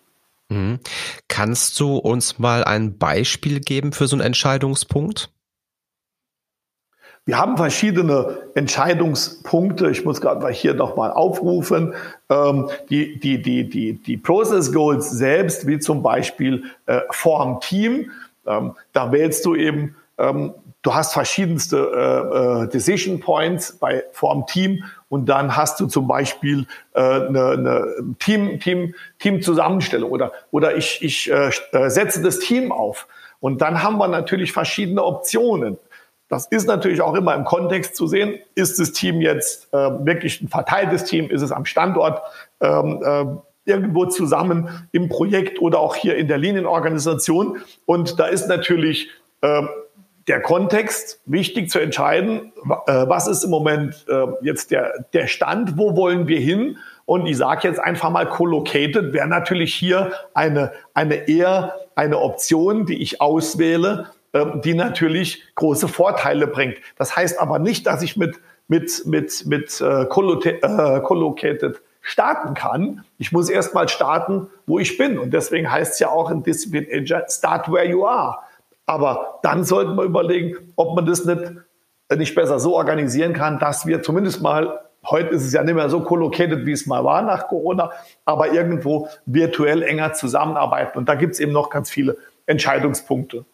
Mhm. 0.49 0.79
Kannst 1.27 1.79
du 1.79 1.97
uns 1.97 2.39
mal 2.39 2.63
ein 2.63 2.97
Beispiel 2.97 3.59
geben 3.59 3.91
für 3.91 4.07
so 4.07 4.15
einen 4.15 4.25
Entscheidungspunkt? 4.25 5.29
Wir 7.27 7.37
haben 7.37 7.57
verschiedene 7.57 8.37
Entscheidungspunkte. 8.55 9.89
Ich 9.89 10.05
muss 10.05 10.21
gerade 10.21 10.41
mal 10.41 10.53
hier 10.53 10.73
nochmal 10.73 11.11
aufrufen. 11.11 11.93
Ähm, 12.29 12.69
die, 12.89 13.19
die, 13.19 13.41
die, 13.41 13.69
die, 13.69 13.93
die 14.01 14.15
Process 14.15 14.71
Goals 14.71 15.11
selbst, 15.11 15.67
wie 15.67 15.77
zum 15.77 16.01
Beispiel 16.01 16.63
äh, 16.85 17.01
Form 17.11 17.59
Team. 17.59 18.11
Ähm, 18.45 18.75
da 18.93 19.11
wählst 19.11 19.45
du 19.45 19.55
eben, 19.55 19.97
ähm, 20.17 20.53
du 20.83 20.95
hast 20.95 21.11
verschiedenste 21.11 21.77
äh, 21.77 22.63
äh, 22.63 22.69
Decision 22.69 23.19
Points 23.19 23.73
bei 23.73 24.05
Form 24.13 24.45
Team 24.47 24.85
und 25.09 25.29
dann 25.29 25.55
hast 25.55 25.79
du 25.79 25.87
zum 25.87 26.07
Beispiel 26.07 26.65
äh, 26.93 26.99
eine, 26.99 27.49
eine 27.51 27.95
Team, 28.19 28.59
Team, 28.59 28.93
Team-Zusammenstellung 29.19 30.11
oder, 30.11 30.31
oder 30.51 30.75
ich, 30.75 31.01
ich 31.01 31.31
äh, 31.31 31.51
äh, 31.71 31.89
setze 31.89 32.21
das 32.21 32.39
Team 32.39 32.71
auf. 32.71 33.07
Und 33.39 33.61
dann 33.61 33.83
haben 33.83 33.97
wir 33.97 34.07
natürlich 34.07 34.51
verschiedene 34.51 35.03
Optionen. 35.03 35.77
Das 36.27 36.47
ist 36.47 36.67
natürlich 36.67 37.01
auch 37.01 37.13
immer 37.13 37.35
im 37.35 37.45
Kontext 37.45 37.95
zu 37.95 38.07
sehen. 38.07 38.39
Ist 38.55 38.79
das 38.79 38.91
Team 38.91 39.21
jetzt 39.21 39.73
äh, 39.73 39.77
wirklich 39.77 40.41
ein 40.41 40.49
verteiltes 40.49 41.05
Team? 41.05 41.29
Ist 41.29 41.41
es 41.41 41.51
am 41.51 41.63
Standort 41.65 42.21
ähm, 42.59 43.01
äh, 43.03 43.25
irgendwo 43.71 44.05
zusammen 44.05 44.87
im 44.91 45.07
Projekt 45.07 45.61
oder 45.61 45.79
auch 45.79 45.95
hier 45.95 46.17
in 46.17 46.27
der 46.27 46.37
Linienorganisation? 46.37 47.59
Und 47.85 48.19
da 48.19 48.25
ist 48.25 48.49
natürlich 48.49 49.09
äh, 49.41 49.61
der 50.27 50.41
Kontext 50.41 51.21
wichtig 51.25 51.69
zu 51.69 51.79
entscheiden. 51.79 52.51
Äh, 52.85 53.07
was 53.07 53.27
ist 53.27 53.43
im 53.43 53.49
Moment 53.49 54.05
äh, 54.09 54.25
jetzt 54.41 54.71
der, 54.71 55.05
der 55.13 55.27
Stand? 55.27 55.77
Wo 55.77 55.95
wollen 55.95 56.27
wir 56.27 56.39
hin? 56.39 56.77
Und 57.05 57.25
ich 57.25 57.37
sage 57.37 57.67
jetzt 57.67 57.79
einfach 57.79 58.09
mal, 58.09 58.27
collocated 58.27 59.13
wäre 59.13 59.27
natürlich 59.27 59.73
hier 59.73 60.11
eine, 60.33 60.73
eine 60.93 61.29
eher 61.29 61.75
eine 61.95 62.19
Option, 62.19 62.85
die 62.85 63.01
ich 63.01 63.21
auswähle, 63.21 64.07
ähm, 64.33 64.61
die 64.63 64.73
natürlich 64.73 65.43
große 65.55 65.87
Vorteile 65.87 66.47
bringt. 66.47 66.75
Das 66.97 67.15
heißt 67.15 67.39
aber 67.39 67.59
nicht, 67.59 67.87
dass 67.87 68.01
ich 68.01 68.17
mit, 68.17 68.35
mit, 68.67 69.05
mit, 69.05 69.45
mit 69.45 69.79
äh, 69.79 70.01
äh 70.01 70.05
Collocated 70.07 71.81
starten 72.01 72.53
kann. 72.53 73.03
Ich 73.17 73.31
muss 73.31 73.49
erst 73.49 73.73
mal 73.73 73.87
starten, 73.87 74.47
wo 74.65 74.79
ich 74.79 74.97
bin. 74.97 75.17
Und 75.19 75.33
deswegen 75.33 75.71
heißt 75.71 75.93
es 75.93 75.99
ja 75.99 76.09
auch 76.09 76.29
in 76.29 76.43
Discipline 76.43 76.87
Agile, 76.91 77.25
start 77.29 77.71
where 77.71 77.85
you 77.85 78.05
are. 78.05 78.39
Aber 78.87 79.39
dann 79.43 79.63
sollten 79.63 79.95
wir 79.95 80.03
überlegen, 80.03 80.73
ob 80.75 80.95
man 80.95 81.05
das 81.05 81.25
nicht, 81.25 81.41
äh, 82.07 82.15
nicht 82.15 82.33
besser 82.33 82.59
so 82.59 82.75
organisieren 82.75 83.33
kann, 83.33 83.59
dass 83.59 83.85
wir 83.85 84.01
zumindest 84.01 84.41
mal, 84.41 84.79
heute 85.05 85.35
ist 85.35 85.45
es 85.45 85.53
ja 85.53 85.61
nicht 85.61 85.75
mehr 85.75 85.89
so 85.89 86.01
collocated, 86.01 86.65
wie 86.65 86.71
es 86.71 86.87
mal 86.87 87.03
war 87.03 87.21
nach 87.21 87.47
Corona, 87.49 87.91
aber 88.25 88.53
irgendwo 88.53 89.09
virtuell 89.25 89.83
enger 89.83 90.13
zusammenarbeiten. 90.13 90.97
Und 90.97 91.09
da 91.09 91.15
gibt 91.15 91.33
es 91.33 91.39
eben 91.39 91.51
noch 91.51 91.69
ganz 91.69 91.91
viele 91.91 92.17
Entscheidungspunkte. 92.47 93.45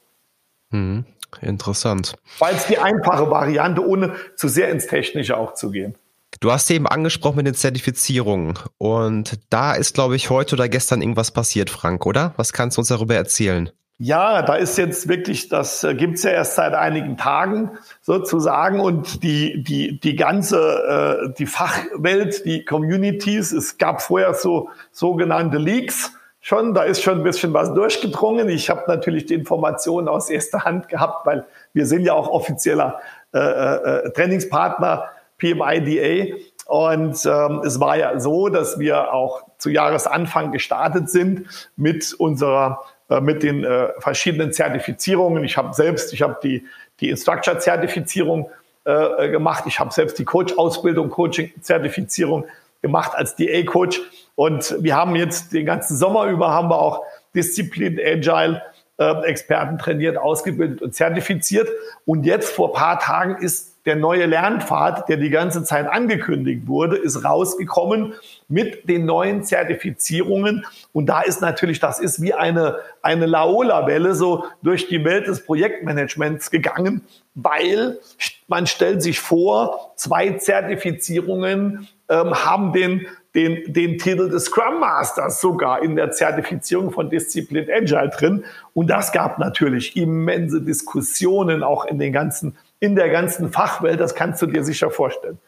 Mhm. 0.70 1.06
Interessant. 1.42 2.14
Weil 2.38 2.54
es 2.54 2.68
die 2.68 2.78
einfache 2.78 3.32
Variante, 3.32 3.86
ohne 3.86 4.14
zu 4.36 4.48
sehr 4.48 4.70
ins 4.70 4.86
Technische 4.86 5.36
auch 5.36 5.56
zu 5.56 5.72
gehen. 5.72 5.96
Du 6.40 6.52
hast 6.52 6.70
eben 6.70 6.88
angesprochen 6.88 7.38
mit 7.38 7.48
den 7.48 7.56
Zertifizierungen 7.56 8.60
und 8.78 9.40
da 9.50 9.74
ist, 9.74 9.96
glaube 9.96 10.16
ich, 10.16 10.30
heute 10.30 10.56
oder 10.56 10.70
gestern 10.70 11.02
irgendwas 11.02 11.32
passiert, 11.32 11.72
Frank, 11.72 12.06
oder? 12.06 12.34
Was 12.38 12.54
kannst 12.54 12.78
du 12.78 12.82
uns 12.82 12.90
darüber 12.90 13.16
erzählen? 13.16 13.72
Ja, 14.00 14.42
da 14.42 14.56
ist 14.56 14.78
jetzt 14.78 15.08
wirklich, 15.08 15.50
das 15.50 15.84
äh, 15.84 15.94
gibt's 15.94 16.24
ja 16.24 16.32
erst 16.32 16.56
seit 16.56 16.74
einigen 16.74 17.16
Tagen 17.16 17.78
sozusagen 18.02 18.80
und 18.80 19.24
die, 19.24 19.64
die, 19.64 20.00
die 20.00 20.16
ganze, 20.16 21.28
äh, 21.30 21.34
die 21.38 21.46
Fachwelt, 21.46 22.44
die 22.46 22.66
Communities, 22.66 23.52
es 23.52 23.78
gab 23.78 24.02
vorher 24.02 24.34
so 24.34 24.70
sogenannte 24.92 25.58
Leaks, 25.58 26.12
schon, 26.44 26.74
da 26.74 26.84
ist 26.84 27.02
schon 27.02 27.20
ein 27.20 27.24
bisschen 27.24 27.54
was 27.54 27.74
durchgedrungen. 27.74 28.50
Ich 28.50 28.70
habe 28.70 28.84
natürlich 28.88 29.26
die 29.26 29.34
Informationen 29.34 30.08
aus 30.08 30.30
erster 30.30 30.66
Hand 30.66 30.90
gehabt, 30.90 31.26
weil 31.26 31.46
wir 31.74 31.86
sind 31.88 32.04
ja 32.04 32.14
auch 32.14 32.28
offizieller 32.28 33.00
äh, 33.34 33.40
äh, 33.40 34.12
Trainingspartner 34.12 35.06
PMIDA. 35.38 36.36
Und 36.66 37.26
ähm, 37.26 37.62
es 37.66 37.80
war 37.80 37.98
ja 37.98 38.20
so, 38.20 38.50
dass 38.50 38.78
wir 38.78 39.14
auch 39.14 39.44
zu 39.58 39.70
Jahresanfang 39.70 40.52
gestartet 40.52 41.10
sind 41.10 41.48
mit 41.78 42.14
unserer, 42.14 42.82
mit 43.22 43.44
den 43.44 43.64
äh, 43.64 43.90
verschiedenen 44.00 44.54
Zertifizierungen. 44.54 45.44
Ich 45.44 45.58
habe 45.58 45.74
selbst, 45.74 46.14
ich 46.14 46.22
habe 46.22 46.38
die 46.44 46.66
die 47.00 47.10
Instructor-Zertifizierung 47.10 48.50
äh, 48.86 49.30
gemacht. 49.30 49.66
Ich 49.68 49.80
habe 49.80 49.94
selbst 49.94 50.18
die 50.20 50.26
Coach-Ausbildung, 50.26 51.10
Coaching-Zertifizierung 51.10 52.46
gemacht 52.82 53.12
als 53.16 53.36
DA-Coach. 53.36 54.02
Und 54.36 54.76
wir 54.80 54.96
haben 54.96 55.16
jetzt 55.16 55.54
den 55.54 55.66
ganzen 55.66 55.98
Sommer 55.98 56.26
über 56.26 56.50
haben 56.50 56.70
wir 56.70 56.80
auch 56.80 57.04
Disziplin 57.36 58.00
Agile 58.00 58.62
äh, 58.98 59.24
Experten 59.26 59.78
trainiert, 59.78 60.18
ausgebildet 60.18 60.82
und 60.82 60.94
zertifiziert. 60.94 61.70
Und 62.06 62.26
jetzt 62.26 62.52
vor 62.54 62.74
paar 62.74 63.00
Tagen 63.00 63.42
ist 63.44 63.73
der 63.86 63.96
neue 63.96 64.26
Lernpfad, 64.26 65.10
der 65.10 65.18
die 65.18 65.30
ganze 65.30 65.64
Zeit 65.64 65.88
angekündigt 65.88 66.68
wurde, 66.68 66.96
ist 66.96 67.26
rausgekommen 67.26 68.14
mit 68.48 68.88
den 68.88 69.06
neuen 69.06 69.44
Zertifizierungen. 69.44 70.66
Und 70.94 71.08
da 71.08 71.22
ist 71.22 71.42
natürlich, 71.42 71.80
das 71.80 72.00
ist 72.00 72.22
wie 72.22 72.34
eine, 72.34 72.78
eine 73.02 73.26
Laola-Welle 73.26 74.16
so 74.16 74.46
durch 74.62 74.88
die 74.88 75.04
Welt 75.04 75.28
des 75.28 75.46
Projektmanagements 75.46 76.50
gegangen, 76.50 77.02
weil 77.36 78.00
man 78.48 78.68
stellt 78.68 79.02
sich 79.02 79.20
vor, 79.20 79.94
zwei 79.96 80.34
Zertifizierungen 80.34 81.88
ähm, 82.10 82.34
haben 82.46 82.72
den 82.74 83.08
den, 83.36 83.74
den 83.74 83.98
Titel 83.98 84.30
des 84.30 84.46
Scrum 84.46 84.80
Masters 84.80 85.42
sogar 85.42 85.82
in 85.82 85.96
der 85.96 86.12
Zertifizierung 86.12 86.92
von 86.92 87.10
Disziplin 87.10 87.68
Agile 87.72 88.10
drin. 88.10 88.46
Und 88.74 88.90
das 88.90 89.12
gab 89.12 89.40
natürlich 89.40 89.98
immense 89.98 90.62
Diskussionen 90.62 91.64
auch 91.64 91.86
in 91.86 91.98
den 91.98 92.14
ganzen 92.14 92.56
in 92.84 92.98
der 92.98 93.08
ganzen 93.08 93.50
Fachwelt, 93.50 94.02
das 94.02 94.14
kannst 94.14 94.42
du 94.42 94.46
dir 94.46 94.62
sicher 94.62 94.92
vorstellen. 94.92 95.40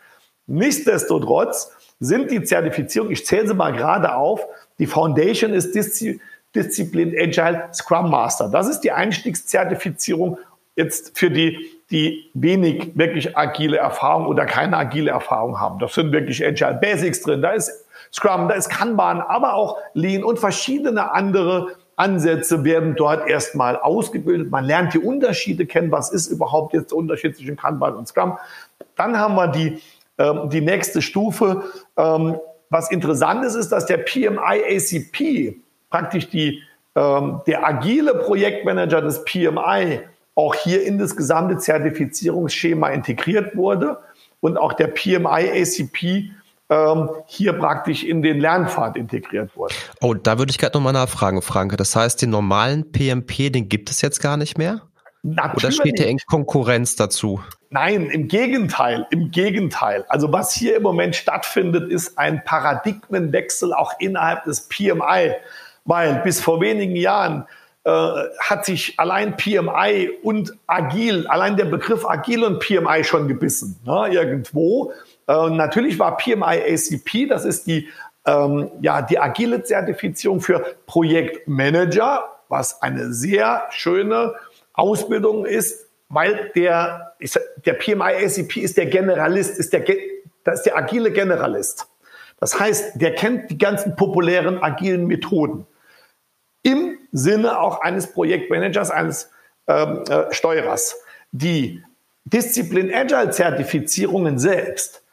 Nichtsdestotrotz 0.47 1.69
sind 1.99 2.31
die 2.31 2.41
Zertifizierungen, 2.41 3.11
ich 3.11 3.25
zähle 3.25 3.45
sie 3.45 3.53
mal 3.53 3.73
gerade 3.73 4.15
auf, 4.15 4.45
die 4.79 4.87
Foundation 4.87 5.51
ist 5.51 5.75
Diszi 5.75 6.21
Disziplin 6.55 7.13
Agile 7.19 7.67
Scrum 7.73 8.09
Master. 8.09 8.47
Das 8.47 8.69
ist 8.69 8.79
die 8.79 8.93
Einstiegszertifizierung 8.93 10.37
jetzt 10.77 11.19
für 11.19 11.29
die, 11.29 11.59
die 11.91 12.31
wenig 12.33 12.97
wirklich 12.97 13.37
agile 13.37 13.75
Erfahrung 13.75 14.27
oder 14.27 14.45
keine 14.45 14.77
agile 14.77 15.11
Erfahrung 15.11 15.59
haben. 15.59 15.79
Das 15.79 15.93
sind 15.93 16.13
wirklich 16.13 16.41
Agile 16.45 16.79
Basics 16.81 17.21
drin. 17.21 17.41
Da 17.41 17.51
ist 17.51 17.85
Scrum, 18.13 18.47
da 18.47 18.55
ist 18.55 18.69
Kanban, 18.69 19.19
aber 19.19 19.55
auch 19.55 19.77
Lean 19.93 20.23
und 20.23 20.39
verschiedene 20.39 21.11
andere 21.11 21.75
Ansätze 21.95 22.63
werden 22.63 22.95
dort 22.95 23.27
erstmal 23.27 23.77
ausgebildet. 23.77 24.51
Man 24.51 24.65
lernt 24.65 24.93
die 24.93 24.99
Unterschiede 24.99 25.65
kennen. 25.65 25.91
Was 25.91 26.11
ist 26.11 26.27
überhaupt 26.27 26.73
jetzt 26.73 26.91
der 26.91 26.97
Unterschied 26.97 27.35
zwischen 27.35 27.55
Kanban 27.55 27.95
und 27.95 28.07
Scrum? 28.07 28.37
Dann 28.95 29.17
haben 29.17 29.35
wir 29.35 29.47
die, 29.47 29.81
ähm, 30.17 30.49
die 30.49 30.61
nächste 30.61 31.01
Stufe. 31.01 31.63
Ähm, 31.97 32.37
was 32.69 32.91
interessant 32.91 33.45
ist, 33.45 33.55
ist, 33.55 33.69
dass 33.69 33.85
der 33.85 33.97
PMI 33.97 34.61
ACP 34.75 35.61
praktisch 35.89 36.29
die, 36.29 36.61
ähm, 36.95 37.41
der 37.47 37.65
agile 37.65 38.15
Projektmanager 38.15 39.01
des 39.01 39.23
PMI 39.23 40.01
auch 40.35 40.53
hier 40.53 40.83
in 40.83 40.97
das 40.97 41.15
gesamte 41.15 41.57
Zertifizierungsschema 41.57 42.89
integriert 42.89 43.55
wurde 43.55 43.99
und 44.41 44.57
auch 44.57 44.73
der 44.73 44.87
PMI 44.87 45.61
ACP 45.61 46.31
ähm, 46.69 47.09
hier 47.27 47.53
praktisch 47.53 48.03
in 48.03 48.21
den 48.21 48.39
Lernpfad 48.39 48.97
integriert 48.97 49.55
wurde. 49.55 49.73
Oh, 50.01 50.13
da 50.13 50.37
würde 50.37 50.49
ich 50.49 50.57
gerade 50.57 50.77
nochmal 50.77 50.93
nachfragen, 50.93 51.41
Franke. 51.41 51.77
Das 51.77 51.95
heißt, 51.95 52.21
den 52.21 52.31
normalen 52.31 52.91
PMP, 52.91 53.51
den 53.51 53.69
gibt 53.69 53.89
es 53.89 54.01
jetzt 54.01 54.21
gar 54.21 54.37
nicht 54.37 54.57
mehr? 54.57 54.81
Natürlich. 55.21 55.63
Oder 55.63 55.71
steht 55.71 55.99
der 55.99 56.07
in 56.07 56.19
Konkurrenz 56.27 56.95
dazu? 56.95 57.41
Nein, 57.71 58.05
im 58.11 58.27
Gegenteil, 58.27 59.07
im 59.09 59.31
Gegenteil. 59.31 60.05
Also 60.07 60.31
was 60.31 60.53
hier 60.53 60.77
im 60.77 60.83
Moment 60.83 61.15
stattfindet, 61.15 61.91
ist 61.91 62.17
ein 62.17 62.43
Paradigmenwechsel 62.43 63.73
auch 63.73 63.93
innerhalb 63.99 64.43
des 64.45 64.69
PMI, 64.69 65.33
weil 65.83 66.21
bis 66.23 66.39
vor 66.39 66.61
wenigen 66.61 66.95
Jahren 66.95 67.47
äh, 67.85 68.11
hat 68.39 68.65
sich 68.65 68.99
allein 68.99 69.35
PMI 69.35 70.11
und 70.23 70.53
Agil, 70.67 71.27
allein 71.27 71.57
der 71.57 71.65
Begriff 71.65 72.05
Agil 72.05 72.43
und 72.43 72.59
PMI 72.59 73.03
schon 73.03 73.27
gebissen, 73.27 73.79
ne, 73.83 74.09
irgendwo. 74.11 74.93
Äh, 75.27 75.49
natürlich 75.49 75.99
war 75.99 76.17
PMI 76.17 76.61
ACP, 76.73 77.27
das 77.27 77.45
ist 77.45 77.67
die, 77.67 77.89
ähm, 78.25 78.71
ja, 78.81 79.01
die 79.01 79.19
agile 79.19 79.63
Zertifizierung 79.63 80.41
für 80.41 80.75
Projektmanager, 80.85 82.23
was 82.49 82.81
eine 82.81 83.13
sehr 83.13 83.63
schöne 83.71 84.35
Ausbildung 84.73 85.45
ist, 85.45 85.87
weil 86.09 86.51
der, 86.55 87.15
der 87.65 87.73
PMI 87.73 88.25
ACP 88.25 88.57
ist 88.57 88.77
der 88.77 88.85
Generalist, 88.85 89.57
ist 89.57 89.73
der, 89.73 89.83
das 90.43 90.59
ist 90.59 90.65
der 90.65 90.77
agile 90.77 91.11
Generalist. 91.11 91.87
Das 92.39 92.59
heißt, 92.59 93.01
der 93.01 93.15
kennt 93.15 93.49
die 93.49 93.57
ganzen 93.57 93.95
populären 93.95 94.61
agilen 94.61 95.07
Methoden. 95.07 95.65
Im 96.63 96.97
Sinne 97.11 97.59
auch 97.59 97.81
eines 97.81 98.11
Projektmanagers, 98.11 98.91
eines 98.91 99.31
ähm, 99.67 100.03
äh, 100.09 100.33
Steuerers. 100.33 100.97
Die 101.31 101.83
Disziplin 102.25 102.93
Agile 102.93 103.29
Zertifizierungen 103.31 104.37
selbst 104.39 105.04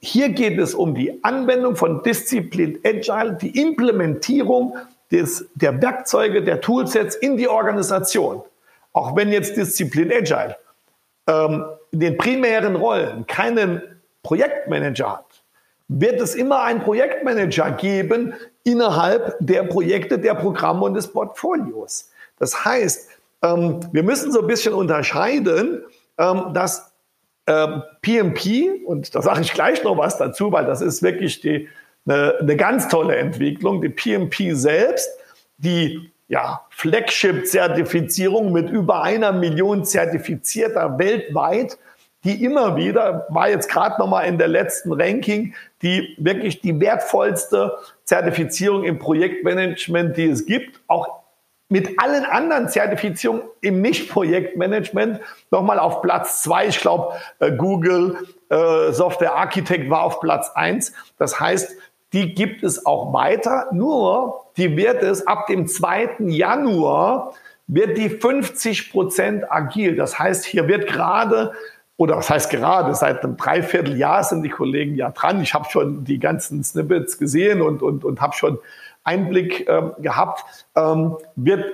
hier 0.00 0.30
geht 0.30 0.58
es 0.58 0.74
um 0.74 0.94
die 0.94 1.22
Anwendung 1.22 1.76
von 1.76 2.02
Disziplin 2.02 2.78
Agile, 2.84 3.36
die 3.40 3.60
Implementierung 3.60 4.76
des, 5.10 5.46
der 5.54 5.80
Werkzeuge, 5.82 6.42
der 6.42 6.60
Toolsets 6.60 7.16
in 7.16 7.36
die 7.36 7.48
Organisation. 7.48 8.42
Auch 8.92 9.14
wenn 9.16 9.30
jetzt 9.30 9.56
Disziplin 9.56 10.10
Agile 10.12 10.56
ähm, 11.26 11.64
in 11.90 12.00
den 12.00 12.16
primären 12.16 12.76
Rollen 12.76 13.26
keinen 13.26 13.82
Projektmanager 14.22 15.12
hat, 15.18 15.26
wird 15.88 16.20
es 16.20 16.34
immer 16.34 16.62
einen 16.62 16.80
Projektmanager 16.80 17.72
geben 17.72 18.34
innerhalb 18.64 19.36
der 19.40 19.64
Projekte, 19.64 20.18
der 20.18 20.34
Programme 20.34 20.84
und 20.84 20.94
des 20.94 21.08
Portfolios. 21.08 22.10
Das 22.38 22.64
heißt, 22.64 23.08
ähm, 23.42 23.80
wir 23.92 24.02
müssen 24.02 24.32
so 24.32 24.40
ein 24.40 24.46
bisschen 24.46 24.72
unterscheiden, 24.72 25.82
ähm, 26.18 26.54
dass 26.54 26.89
ähm, 27.50 27.82
PMP, 28.00 28.86
und 28.86 29.12
da 29.14 29.22
sage 29.22 29.40
ich 29.40 29.52
gleich 29.52 29.82
noch 29.82 29.98
was 29.98 30.18
dazu, 30.18 30.52
weil 30.52 30.66
das 30.66 30.80
ist 30.80 31.02
wirklich 31.02 31.40
die, 31.40 31.68
eine, 32.06 32.36
eine 32.38 32.56
ganz 32.56 32.88
tolle 32.88 33.16
Entwicklung. 33.16 33.82
Die 33.82 33.88
PMP 33.88 34.54
selbst, 34.54 35.08
die 35.58 36.12
ja, 36.28 36.60
Flagship-Zertifizierung 36.70 38.52
mit 38.52 38.70
über 38.70 39.02
einer 39.02 39.32
Million 39.32 39.84
Zertifizierter 39.84 40.96
weltweit, 40.98 41.76
die 42.22 42.44
immer 42.44 42.76
wieder, 42.76 43.26
war 43.30 43.48
jetzt 43.48 43.68
gerade 43.68 43.98
nochmal 43.98 44.26
in 44.26 44.38
der 44.38 44.48
letzten 44.48 44.92
Ranking, 44.92 45.54
die 45.82 46.14
wirklich 46.18 46.60
die 46.60 46.78
wertvollste 46.78 47.72
Zertifizierung 48.04 48.84
im 48.84 48.98
Projektmanagement, 48.98 50.16
die 50.16 50.26
es 50.26 50.46
gibt, 50.46 50.80
auch 50.86 51.19
mit 51.70 51.98
allen 52.02 52.24
anderen 52.24 52.68
Zertifizierungen 52.68 53.44
im 53.60 53.80
Nicht-Projektmanagement 53.80 55.20
nochmal 55.50 55.78
auf 55.78 56.02
Platz 56.02 56.42
zwei. 56.42 56.66
Ich 56.66 56.80
glaube, 56.80 57.14
äh, 57.38 57.52
Google 57.52 58.18
äh, 58.50 58.92
Software 58.92 59.36
Architect 59.36 59.88
war 59.88 60.02
auf 60.02 60.20
Platz 60.20 60.50
eins. 60.54 60.92
Das 61.16 61.40
heißt, 61.40 61.76
die 62.12 62.34
gibt 62.34 62.64
es 62.64 62.84
auch 62.84 63.12
weiter. 63.12 63.68
Nur, 63.72 64.46
die 64.56 64.76
wird 64.76 65.02
es 65.02 65.26
ab 65.26 65.46
dem 65.46 65.68
2. 65.68 66.16
Januar 66.18 67.34
wird 67.68 67.96
die 67.96 68.08
50 68.08 68.90
Prozent 68.90 69.44
agil. 69.50 69.94
Das 69.94 70.18
heißt, 70.18 70.44
hier 70.44 70.66
wird 70.66 70.88
gerade 70.88 71.52
oder 72.00 72.16
was 72.16 72.30
heißt 72.30 72.50
gerade, 72.50 72.94
seit 72.94 73.22
einem 73.22 73.36
Dreivierteljahr 73.36 74.24
sind 74.24 74.42
die 74.42 74.48
Kollegen 74.48 74.94
ja 74.94 75.10
dran. 75.10 75.42
Ich 75.42 75.52
habe 75.52 75.68
schon 75.68 76.02
die 76.02 76.18
ganzen 76.18 76.64
Snippets 76.64 77.18
gesehen 77.18 77.60
und, 77.60 77.82
und, 77.82 78.06
und 78.06 78.22
habe 78.22 78.34
schon 78.34 78.58
Einblick 79.04 79.68
ähm, 79.68 79.92
gehabt, 79.98 80.66
ähm, 80.76 81.16
wird 81.36 81.64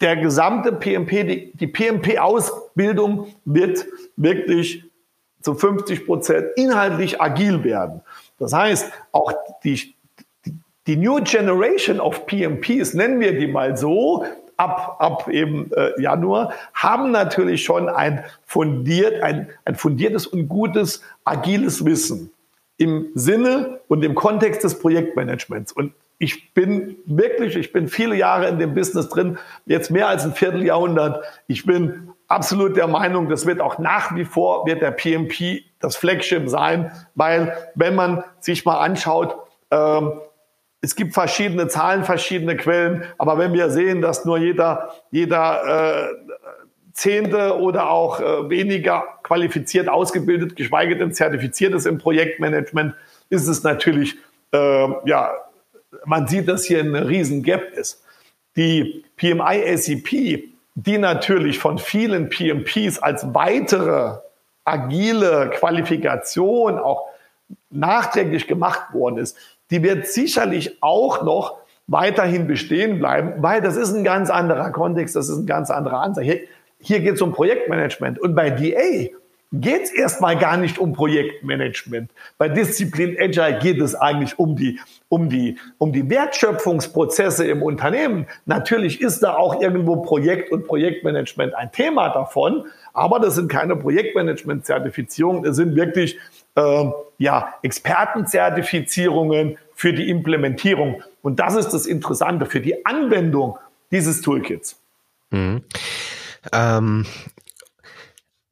der 0.00 0.16
gesamte 0.16 0.72
PMP, 0.72 1.10
die, 1.26 1.52
die 1.54 1.66
PMP-Ausbildung 1.68 3.28
wird 3.44 3.86
wirklich 4.16 4.84
zu 5.40 5.54
50 5.54 6.06
Prozent 6.06 6.48
inhaltlich 6.56 7.20
agil 7.20 7.62
werden. 7.64 8.00
Das 8.38 8.52
heißt, 8.52 8.92
auch 9.12 9.32
die, 9.62 9.94
die, 10.44 10.54
die 10.86 10.96
New 10.96 11.20
Generation 11.22 12.00
of 12.00 12.26
PMPs, 12.26 12.94
nennen 12.94 13.20
wir 13.20 13.38
die 13.38 13.46
mal 13.46 13.76
so, 13.76 14.24
ab, 14.56 14.96
ab 14.98 15.28
eben 15.28 15.70
äh, 15.72 16.00
Januar, 16.00 16.52
haben 16.74 17.10
natürlich 17.10 17.64
schon 17.64 17.88
ein, 17.88 18.24
fundiert, 18.44 19.22
ein, 19.22 19.50
ein 19.64 19.74
fundiertes 19.74 20.26
und 20.26 20.48
gutes 20.48 21.02
agiles 21.24 21.84
Wissen 21.84 22.32
im 22.76 23.10
Sinne 23.14 23.80
und 23.88 24.04
im 24.04 24.14
Kontext 24.14 24.64
des 24.64 24.78
Projektmanagements. 24.78 25.72
Und 25.72 25.92
ich 26.22 26.54
bin 26.54 26.98
wirklich, 27.04 27.56
ich 27.56 27.72
bin 27.72 27.88
viele 27.88 28.14
Jahre 28.14 28.46
in 28.46 28.60
dem 28.60 28.74
Business 28.74 29.08
drin, 29.08 29.38
jetzt 29.66 29.90
mehr 29.90 30.06
als 30.06 30.24
ein 30.24 30.34
Vierteljahrhundert. 30.34 31.24
Ich 31.48 31.66
bin 31.66 32.12
absolut 32.28 32.76
der 32.76 32.86
Meinung, 32.86 33.28
das 33.28 33.44
wird 33.44 33.60
auch 33.60 33.80
nach 33.80 34.14
wie 34.14 34.24
vor, 34.24 34.64
wird 34.64 34.82
der 34.82 34.92
PMP 34.92 35.64
das 35.80 35.96
Flagship 35.96 36.48
sein, 36.48 36.92
weil 37.16 37.56
wenn 37.74 37.96
man 37.96 38.22
sich 38.38 38.64
mal 38.64 38.78
anschaut, 38.78 39.34
ähm, 39.72 40.12
es 40.80 40.94
gibt 40.94 41.12
verschiedene 41.12 41.66
Zahlen, 41.66 42.04
verschiedene 42.04 42.56
Quellen, 42.56 43.02
aber 43.18 43.36
wenn 43.38 43.52
wir 43.52 43.70
sehen, 43.70 44.00
dass 44.00 44.24
nur 44.24 44.38
jeder, 44.38 44.94
jeder 45.10 46.04
äh, 46.04 46.14
Zehnte 46.92 47.58
oder 47.58 47.90
auch 47.90 48.20
äh, 48.20 48.48
weniger 48.48 49.02
qualifiziert 49.24 49.88
ausgebildet, 49.88 50.54
geschweige 50.54 50.96
denn 50.96 51.12
zertifiziert 51.12 51.74
ist 51.74 51.86
im 51.86 51.98
Projektmanagement, 51.98 52.94
ist 53.28 53.48
es 53.48 53.64
natürlich 53.64 54.14
äh, 54.52 54.88
ja 55.04 55.32
man 56.04 56.26
sieht, 56.26 56.48
dass 56.48 56.64
hier 56.64 56.80
ein 56.80 56.94
riesen 56.94 57.42
Gap 57.42 57.72
ist. 57.72 58.02
Die 58.56 59.04
PMI-ACP, 59.16 60.44
die 60.74 60.98
natürlich 60.98 61.58
von 61.58 61.78
vielen 61.78 62.28
PMPs 62.28 62.98
als 62.98 63.34
weitere 63.34 64.18
agile 64.64 65.50
Qualifikation 65.50 66.78
auch 66.78 67.08
nachträglich 67.70 68.46
gemacht 68.46 68.92
worden 68.92 69.18
ist, 69.18 69.36
die 69.70 69.82
wird 69.82 70.06
sicherlich 70.06 70.82
auch 70.82 71.22
noch 71.22 71.58
weiterhin 71.86 72.46
bestehen 72.46 72.98
bleiben, 72.98 73.42
weil 73.42 73.60
das 73.60 73.76
ist 73.76 73.92
ein 73.92 74.04
ganz 74.04 74.30
anderer 74.30 74.70
Kontext, 74.70 75.16
das 75.16 75.28
ist 75.28 75.38
ein 75.38 75.46
ganz 75.46 75.70
anderer 75.70 76.00
Ansatz. 76.00 76.24
Hier, 76.24 76.40
hier 76.78 77.00
geht 77.00 77.14
es 77.14 77.22
um 77.22 77.32
Projektmanagement. 77.32 78.18
Und 78.18 78.34
bei 78.34 78.50
DA 78.50 79.10
geht 79.52 79.82
es 79.82 79.92
erstmal 79.92 80.38
gar 80.38 80.56
nicht 80.56 80.78
um 80.78 80.94
Projektmanagement. 80.94 82.10
Bei 82.38 82.48
Disziplin 82.48 83.16
Agile 83.20 83.58
geht 83.58 83.80
es 83.80 83.94
eigentlich 83.94 84.38
um 84.38 84.56
die, 84.56 84.80
um 85.08 85.28
die, 85.28 85.58
um 85.78 85.92
die 85.92 86.08
Wertschöpfungsprozesse 86.08 87.46
im 87.46 87.62
Unternehmen. 87.62 88.26
Natürlich 88.46 89.00
ist 89.00 89.22
da 89.22 89.34
auch 89.34 89.60
irgendwo 89.60 89.96
Projekt 89.96 90.50
und 90.50 90.66
Projektmanagement 90.66 91.54
ein 91.54 91.70
Thema 91.70 92.08
davon, 92.08 92.64
aber 92.94 93.20
das 93.20 93.34
sind 93.34 93.48
keine 93.48 93.76
Projektmanagement-Zertifizierungen, 93.76 95.42
das 95.42 95.56
sind 95.56 95.76
wirklich 95.76 96.18
äh, 96.54 96.84
ja, 97.18 97.54
Expertenzertifizierungen 97.62 99.58
für 99.74 99.92
die 99.92 100.08
Implementierung. 100.08 101.02
Und 101.22 101.40
das 101.40 101.56
ist 101.56 101.70
das 101.70 101.86
Interessante 101.86 102.46
für 102.46 102.60
die 102.60 102.86
Anwendung 102.86 103.58
dieses 103.90 104.22
Toolkits. 104.22 104.80
Mhm. 105.30 105.62
Ähm, 106.52 107.06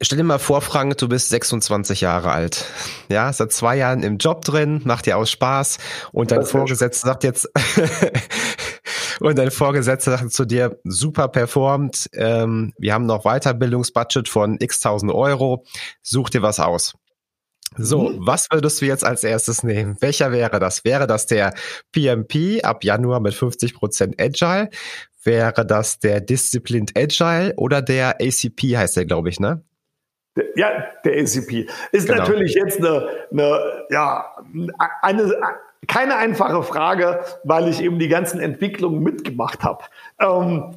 Stell 0.02 0.16
dir 0.16 0.24
mal 0.24 0.38
vor, 0.38 0.62
Frank, 0.62 0.96
du 0.96 1.08
bist 1.08 1.28
26 1.28 2.00
Jahre 2.00 2.32
alt. 2.32 2.64
Ja, 3.10 3.30
seit 3.34 3.52
zwei 3.52 3.76
Jahren 3.76 4.02
im 4.02 4.16
Job 4.16 4.46
drin, 4.46 4.80
macht 4.84 5.04
dir 5.04 5.18
aus 5.18 5.30
Spaß 5.30 5.76
und 6.12 6.30
dein 6.30 6.46
Vorgesetzter 6.46 7.08
sagt 7.08 7.22
jetzt, 7.22 7.50
und 9.20 9.36
dein 9.36 9.50
Vorgesetzter 9.50 10.16
sagt 10.16 10.32
zu 10.32 10.46
dir, 10.46 10.80
super 10.84 11.28
performt, 11.28 12.08
ähm, 12.14 12.72
wir 12.78 12.94
haben 12.94 13.04
noch 13.04 13.24
Weiterbildungsbudget 13.24 14.26
von 14.30 14.56
x 14.58 14.80
tausend 14.80 15.12
Euro, 15.12 15.66
such 16.00 16.30
dir 16.30 16.40
was 16.40 16.60
aus. 16.60 16.94
So, 17.76 18.08
mhm. 18.08 18.26
was 18.26 18.48
würdest 18.50 18.80
du 18.80 18.86
jetzt 18.86 19.04
als 19.04 19.22
erstes 19.22 19.62
nehmen? 19.62 19.98
Welcher 20.00 20.32
wäre 20.32 20.58
das? 20.58 20.82
Wäre 20.84 21.06
das 21.06 21.26
der 21.26 21.52
PMP 21.92 22.64
ab 22.64 22.84
Januar 22.84 23.20
mit 23.20 23.34
50% 23.34 24.14
Agile? 24.18 24.70
Wäre 25.22 25.66
das 25.66 25.98
der 25.98 26.22
Disciplined 26.22 26.96
Agile 26.96 27.52
oder 27.56 27.82
der 27.82 28.16
ACP 28.18 28.78
heißt 28.78 28.96
der, 28.96 29.04
glaube 29.04 29.28
ich, 29.28 29.38
ne? 29.38 29.62
Ja, 30.54 30.70
der 31.04 31.12
ACP. 31.20 31.68
Ist 31.92 32.06
genau. 32.06 32.20
natürlich 32.20 32.54
jetzt 32.54 32.78
eine, 32.78 33.08
eine, 33.30 33.84
ja, 33.90 34.26
eine, 35.02 35.34
keine 35.88 36.16
einfache 36.16 36.62
Frage, 36.62 37.20
weil 37.44 37.68
ich 37.68 37.82
eben 37.82 37.98
die 37.98 38.08
ganzen 38.08 38.40
Entwicklungen 38.40 39.02
mitgemacht 39.02 39.64
habe. 39.64 39.84
Ähm, 40.20 40.76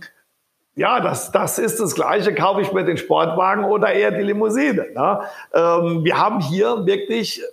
ja, 0.76 1.00
das, 1.00 1.32
das 1.32 1.60
ist 1.60 1.80
das 1.80 1.94
Gleiche. 1.94 2.34
Kaufe 2.34 2.62
ich 2.62 2.74
mir 2.74 2.84
den 2.84 2.98
Sportwagen 2.98 3.64
oder 3.64 3.94
eher 3.94 4.12
die 4.12 4.24
Limousine? 4.24 4.88
Ne? 4.96 5.22
Ähm, 5.54 6.04
wir 6.04 6.18
haben 6.18 6.40
hier 6.40 6.86
wirklich 6.86 7.44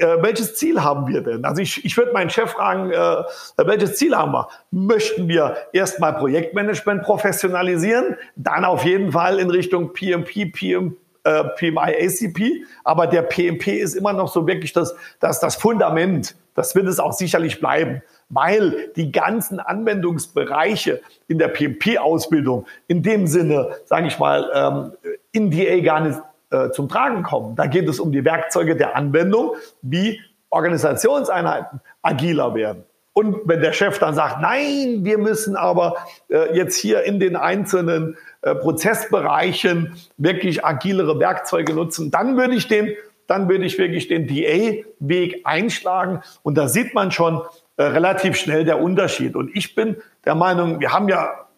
äh, 0.00 0.22
welches 0.22 0.54
Ziel 0.56 0.82
haben 0.82 1.06
wir 1.08 1.20
denn? 1.20 1.44
Also 1.44 1.60
ich, 1.62 1.84
ich 1.84 1.96
würde 1.96 2.12
meinen 2.12 2.30
Chef 2.30 2.50
fragen, 2.50 2.90
äh, 2.90 3.22
welches 3.58 3.96
Ziel 3.96 4.16
haben 4.16 4.32
wir? 4.32 4.48
Möchten 4.70 5.28
wir 5.28 5.56
erstmal 5.72 6.14
Projektmanagement 6.14 7.02
professionalisieren, 7.02 8.16
dann 8.34 8.64
auf 8.64 8.84
jeden 8.84 9.12
Fall 9.12 9.38
in 9.38 9.50
Richtung 9.50 9.92
PMP, 9.92 10.52
PM, 10.52 10.96
äh, 11.24 11.44
PMI, 11.56 11.94
ACP, 12.00 12.64
aber 12.84 13.06
der 13.06 13.22
PMP 13.22 13.68
ist 13.68 13.94
immer 13.94 14.12
noch 14.12 14.32
so 14.32 14.46
wirklich 14.46 14.72
das, 14.72 14.94
das, 15.18 15.40
das 15.40 15.56
Fundament. 15.56 16.34
Das 16.54 16.74
wird 16.74 16.86
es 16.88 16.98
auch 16.98 17.12
sicherlich 17.12 17.60
bleiben, 17.60 18.02
weil 18.28 18.90
die 18.96 19.12
ganzen 19.12 19.60
Anwendungsbereiche 19.60 21.00
in 21.28 21.38
der 21.38 21.48
PMP-Ausbildung 21.48 22.66
in 22.88 23.02
dem 23.02 23.26
Sinne, 23.26 23.76
sage 23.84 24.08
ich 24.08 24.18
mal, 24.18 24.50
ähm, 24.54 25.16
in 25.32 25.50
DA 25.50 25.80
gar 25.80 26.00
nicht 26.00 26.18
äh, 26.50 26.70
zum 26.70 26.88
Tragen 26.88 27.22
kommen. 27.22 27.56
Da 27.56 27.66
geht 27.66 27.88
es 27.88 28.00
um 28.00 28.12
die 28.12 28.24
Werkzeuge 28.24 28.76
der 28.76 28.96
Anwendung, 28.96 29.54
wie 29.82 30.20
Organisationseinheiten 30.50 31.80
agiler 32.02 32.54
werden. 32.54 32.84
Und 33.12 33.36
wenn 33.44 33.60
der 33.60 33.72
Chef 33.72 33.98
dann 33.98 34.14
sagt, 34.14 34.40
nein, 34.40 35.00
wir 35.02 35.18
müssen 35.18 35.56
aber 35.56 35.96
äh, 36.28 36.56
jetzt 36.56 36.76
hier 36.76 37.02
in 37.02 37.20
den 37.20 37.36
einzelnen 37.36 38.16
äh, 38.42 38.54
Prozessbereichen 38.54 39.96
wirklich 40.16 40.64
agilere 40.64 41.18
Werkzeuge 41.18 41.74
nutzen, 41.74 42.10
dann 42.10 42.36
würde 42.36 42.54
ich 42.54 42.68
den, 42.68 42.94
dann 43.26 43.48
würde 43.48 43.64
ich 43.64 43.76
wirklich 43.78 44.08
den 44.08 44.26
DA-Weg 44.26 45.42
einschlagen. 45.44 46.22
Und 46.42 46.56
da 46.56 46.68
sieht 46.68 46.94
man 46.94 47.12
schon 47.12 47.42
äh, 47.76 47.82
relativ 47.82 48.36
schnell 48.36 48.64
der 48.64 48.80
Unterschied. 48.80 49.36
Und 49.36 49.54
ich 49.54 49.74
bin 49.74 49.96
der 50.24 50.34
Meinung, 50.34 50.80
wir 50.80 50.92
haben 50.92 51.08
ja, 51.08 51.48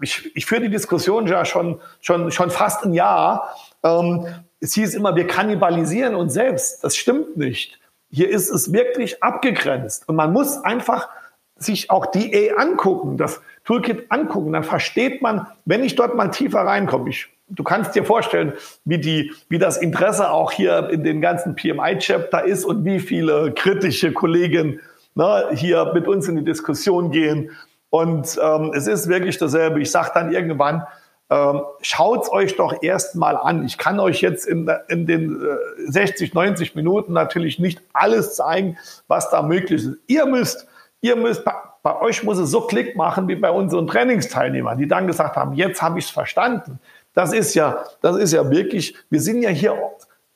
ich, 0.00 0.34
ich 0.34 0.46
führe 0.46 0.62
die 0.62 0.70
Diskussion 0.70 1.26
ja 1.26 1.44
schon, 1.44 1.80
schon, 2.00 2.30
schon 2.30 2.50
fast 2.50 2.84
ein 2.84 2.94
Jahr. 2.94 3.54
Ähm, 3.82 4.26
es 4.60 4.74
hieß 4.74 4.94
immer, 4.94 5.16
wir 5.16 5.26
kannibalisieren 5.26 6.14
uns 6.14 6.32
selbst. 6.32 6.82
Das 6.82 6.96
stimmt 6.96 7.36
nicht. 7.36 7.78
Hier 8.10 8.28
ist 8.28 8.50
es 8.50 8.72
wirklich 8.72 9.22
abgegrenzt. 9.22 10.08
Und 10.08 10.16
man 10.16 10.32
muss 10.32 10.56
einfach 10.64 11.08
sich 11.56 11.90
auch 11.90 12.06
DA 12.06 12.56
angucken, 12.56 13.16
das 13.16 13.40
Toolkit 13.70 14.06
angucken. 14.10 14.52
Dann 14.52 14.64
versteht 14.64 15.22
man, 15.22 15.46
wenn 15.64 15.84
ich 15.84 15.94
dort 15.94 16.16
mal 16.16 16.28
tiefer 16.28 16.60
reinkomme, 16.60 17.08
ich, 17.08 17.28
du 17.48 17.62
kannst 17.62 17.94
dir 17.94 18.04
vorstellen, 18.04 18.54
wie, 18.84 18.98
die, 18.98 19.32
wie 19.48 19.58
das 19.58 19.76
Interesse 19.76 20.30
auch 20.30 20.50
hier 20.50 20.90
in 20.90 21.04
den 21.04 21.20
ganzen 21.20 21.54
PMI-Chapter 21.54 22.44
ist 22.44 22.64
und 22.64 22.84
wie 22.84 22.98
viele 22.98 23.52
kritische 23.52 24.12
Kollegen 24.12 24.80
ne, 25.14 25.50
hier 25.52 25.92
mit 25.94 26.08
uns 26.08 26.26
in 26.26 26.34
die 26.34 26.44
Diskussion 26.44 27.12
gehen. 27.12 27.52
Und 27.90 28.36
ähm, 28.42 28.72
es 28.74 28.88
ist 28.88 29.08
wirklich 29.08 29.38
dasselbe. 29.38 29.80
Ich 29.80 29.92
sage 29.92 30.10
dann 30.14 30.32
irgendwann, 30.32 30.84
ähm, 31.30 31.62
Schaut 31.80 32.28
euch 32.32 32.56
doch 32.56 32.82
erst 32.82 33.14
mal 33.14 33.36
an. 33.36 33.64
Ich 33.64 33.78
kann 33.78 34.00
euch 34.00 34.20
jetzt 34.20 34.48
in, 34.48 34.68
in 34.88 35.06
den 35.06 35.40
äh, 35.40 35.90
60, 35.90 36.34
90 36.34 36.74
Minuten 36.74 37.12
natürlich 37.12 37.60
nicht 37.60 37.80
alles 37.92 38.34
zeigen, 38.34 38.78
was 39.06 39.30
da 39.30 39.42
möglich 39.42 39.84
ist. 39.84 39.98
Ihr 40.08 40.26
müsst, 40.26 40.66
ihr 41.00 41.14
müsst, 41.14 41.44
bei, 41.82 42.00
euch 42.00 42.22
muss 42.22 42.38
es 42.38 42.50
so 42.50 42.62
Klick 42.62 42.96
machen 42.96 43.28
wie 43.28 43.36
bei 43.36 43.50
unseren 43.50 43.86
Trainingsteilnehmern, 43.86 44.78
die 44.78 44.88
dann 44.88 45.06
gesagt 45.06 45.36
haben, 45.36 45.54
jetzt 45.54 45.80
habe 45.80 45.98
ich 45.98 46.06
es 46.06 46.10
verstanden. 46.10 46.78
Das 47.14 47.32
ist 47.32 47.54
ja, 47.54 47.84
das 48.02 48.16
ist 48.16 48.32
ja 48.32 48.50
wirklich, 48.50 48.94
wir 49.10 49.20
sind 49.20 49.42
ja 49.42 49.50
hier 49.50 49.76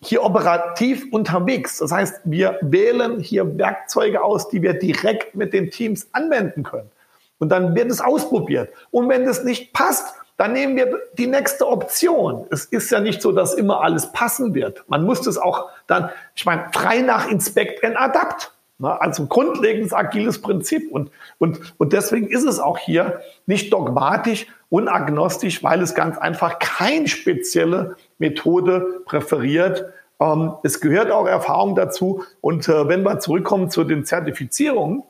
hier 0.07 0.23
operativ 0.23 1.07
unterwegs. 1.13 1.79
Das 1.79 1.93
heißt, 1.93 2.21
wir 2.25 2.59
wählen 2.61 3.21
hier 3.21 3.57
Werkzeuge 3.59 4.23
aus, 4.23 4.49
die 4.49 4.63
wir 4.63 4.75
direkt 4.75 5.35
mit 5.35 5.53
den 5.53 5.71
Teams 5.71 6.09
anwenden 6.13 6.63
können. 6.63 6.91
Und 7.39 7.49
dann 7.49 7.75
wird 7.75 7.91
es 7.91 8.01
ausprobiert. 8.01 8.71
Und 8.91 9.09
wenn 9.09 9.23
es 9.23 9.45
nicht 9.45 9.73
passt, 9.73 10.15
dann 10.37 10.53
nehmen 10.53 10.77
wir 10.77 10.99
die 11.17 11.27
nächste 11.27 11.67
Option. 11.67 12.47
Es 12.51 12.65
ist 12.67 12.91
ja 12.91 13.01
nicht 13.01 13.23
so, 13.23 13.33
dass 13.33 13.55
immer 13.55 13.83
alles 13.83 14.11
passen 14.13 14.55
wird. 14.55 14.85
Man 14.89 15.05
muss 15.05 15.27
es 15.27 15.39
auch 15.39 15.69
dann, 15.87 16.11
ich 16.35 16.45
meine, 16.45 16.67
frei 16.73 17.01
nach 17.01 17.29
Inspect 17.29 17.85
and 17.85 17.97
Adapt. 17.97 18.53
Ne? 18.79 19.01
Also 19.01 19.27
grundlegendes 19.27 19.93
agiles 19.93 20.41
Prinzip. 20.41 20.91
Und, 20.91 21.11
und, 21.39 21.75
und 21.79 21.93
deswegen 21.93 22.29
ist 22.29 22.45
es 22.45 22.59
auch 22.59 22.79
hier 22.79 23.21
nicht 23.47 23.73
dogmatisch 23.73 24.47
und 24.69 24.89
agnostisch, 24.89 25.63
weil 25.63 25.81
es 25.83 25.95
ganz 25.95 26.19
einfach 26.19 26.59
keine 26.59 27.09
spezielle 27.09 27.97
Methode 28.19 29.03
präferiert. 29.05 29.87
Ähm, 30.21 30.55
es 30.63 30.81
gehört 30.81 31.11
auch 31.11 31.27
Erfahrung 31.27 31.75
dazu. 31.75 32.25
Und 32.41 32.69
äh, 32.69 32.89
wenn 32.89 33.03
wir 33.03 33.21
zurückkommen 33.21 33.71
zu 33.71 33.85
den 33.85 34.05
Zertifizierungen, 34.05 35.03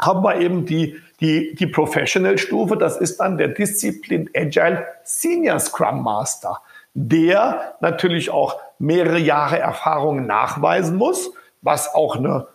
haben 0.00 0.24
wir 0.24 0.40
eben 0.40 0.66
die, 0.66 0.96
die, 1.20 1.54
die 1.54 1.66
Professional-Stufe, 1.66 2.76
das 2.76 2.96
ist 2.96 3.18
dann 3.18 3.38
der 3.38 3.48
Disziplin 3.48 4.28
Agile 4.34 4.84
Senior 5.04 5.60
Scrum 5.60 6.02
Master, 6.02 6.60
der 6.94 7.76
natürlich 7.80 8.30
auch 8.30 8.58
mehrere 8.78 9.18
Jahre 9.18 9.58
Erfahrung 9.58 10.26
nachweisen 10.26 10.96
muss, 10.96 11.32
was 11.62 11.94
auch 11.94 12.16
eine 12.16 12.48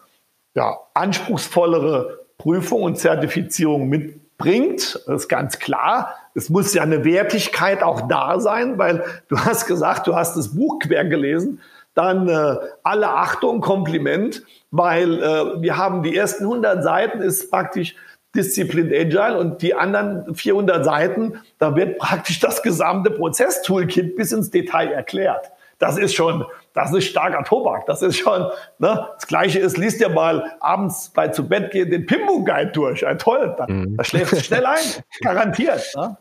ja, 0.55 0.77
anspruchsvollere 0.93 2.19
Prüfung 2.37 2.83
und 2.83 2.97
Zertifizierung 2.97 3.89
mitbringt. 3.89 5.01
Das 5.05 5.23
ist 5.23 5.27
ganz 5.27 5.59
klar. 5.59 6.15
Es 6.33 6.49
muss 6.49 6.73
ja 6.73 6.83
eine 6.83 7.03
Wertigkeit 7.05 7.83
auch 7.83 8.07
da 8.07 8.39
sein, 8.39 8.77
weil 8.77 9.03
du 9.27 9.37
hast 9.37 9.65
gesagt, 9.65 10.07
du 10.07 10.15
hast 10.15 10.35
das 10.35 10.55
Buch 10.55 10.79
quer 10.79 11.05
gelesen 11.05 11.59
dann 11.99 12.29
äh, 12.29 12.55
alle 12.83 13.09
Achtung, 13.09 13.59
Kompliment, 13.59 14.43
weil 14.71 15.21
äh, 15.21 15.61
wir 15.61 15.75
haben 15.75 16.01
die 16.01 16.15
ersten 16.15 16.45
100 16.45 16.81
Seiten 16.81 17.21
ist 17.21 17.51
praktisch 17.51 17.95
Disziplin 18.33 18.87
Agile 18.93 19.37
und 19.37 19.61
die 19.61 19.73
anderen 19.73 20.33
400 20.33 20.85
Seiten, 20.85 21.41
da 21.57 21.75
wird 21.75 21.97
praktisch 21.97 22.39
das 22.39 22.61
gesamte 22.61 23.11
Prozess-Toolkit 23.11 24.15
bis 24.15 24.31
ins 24.31 24.49
Detail 24.49 24.91
erklärt. 24.91 25.51
Das 25.79 25.97
ist 25.97 26.13
schon, 26.13 26.45
das 26.73 26.93
ist 26.93 27.05
starker 27.05 27.43
Tobak. 27.43 27.85
Das 27.85 28.01
ist 28.01 28.17
schon, 28.17 28.41
ne? 28.77 29.07
Das 29.15 29.27
Gleiche 29.27 29.59
ist, 29.59 29.77
liest 29.77 30.01
dir 30.01 30.09
mal 30.09 30.51
abends 30.59 31.09
bei 31.09 31.29
zu 31.29 31.47
Bett 31.47 31.71
gehen 31.71 31.89
den 31.89 32.05
Pimbo 32.05 32.43
Guide 32.43 32.71
durch. 32.71 33.05
Ein 33.07 33.17
toll, 33.17 33.55
da, 33.57 33.65
mhm. 33.67 33.97
da 33.97 34.03
schläft 34.03 34.33
du 34.33 34.41
schnell 34.41 34.65
ein. 34.65 34.77
Garantiert, 35.21 35.91
ne? 35.95 36.17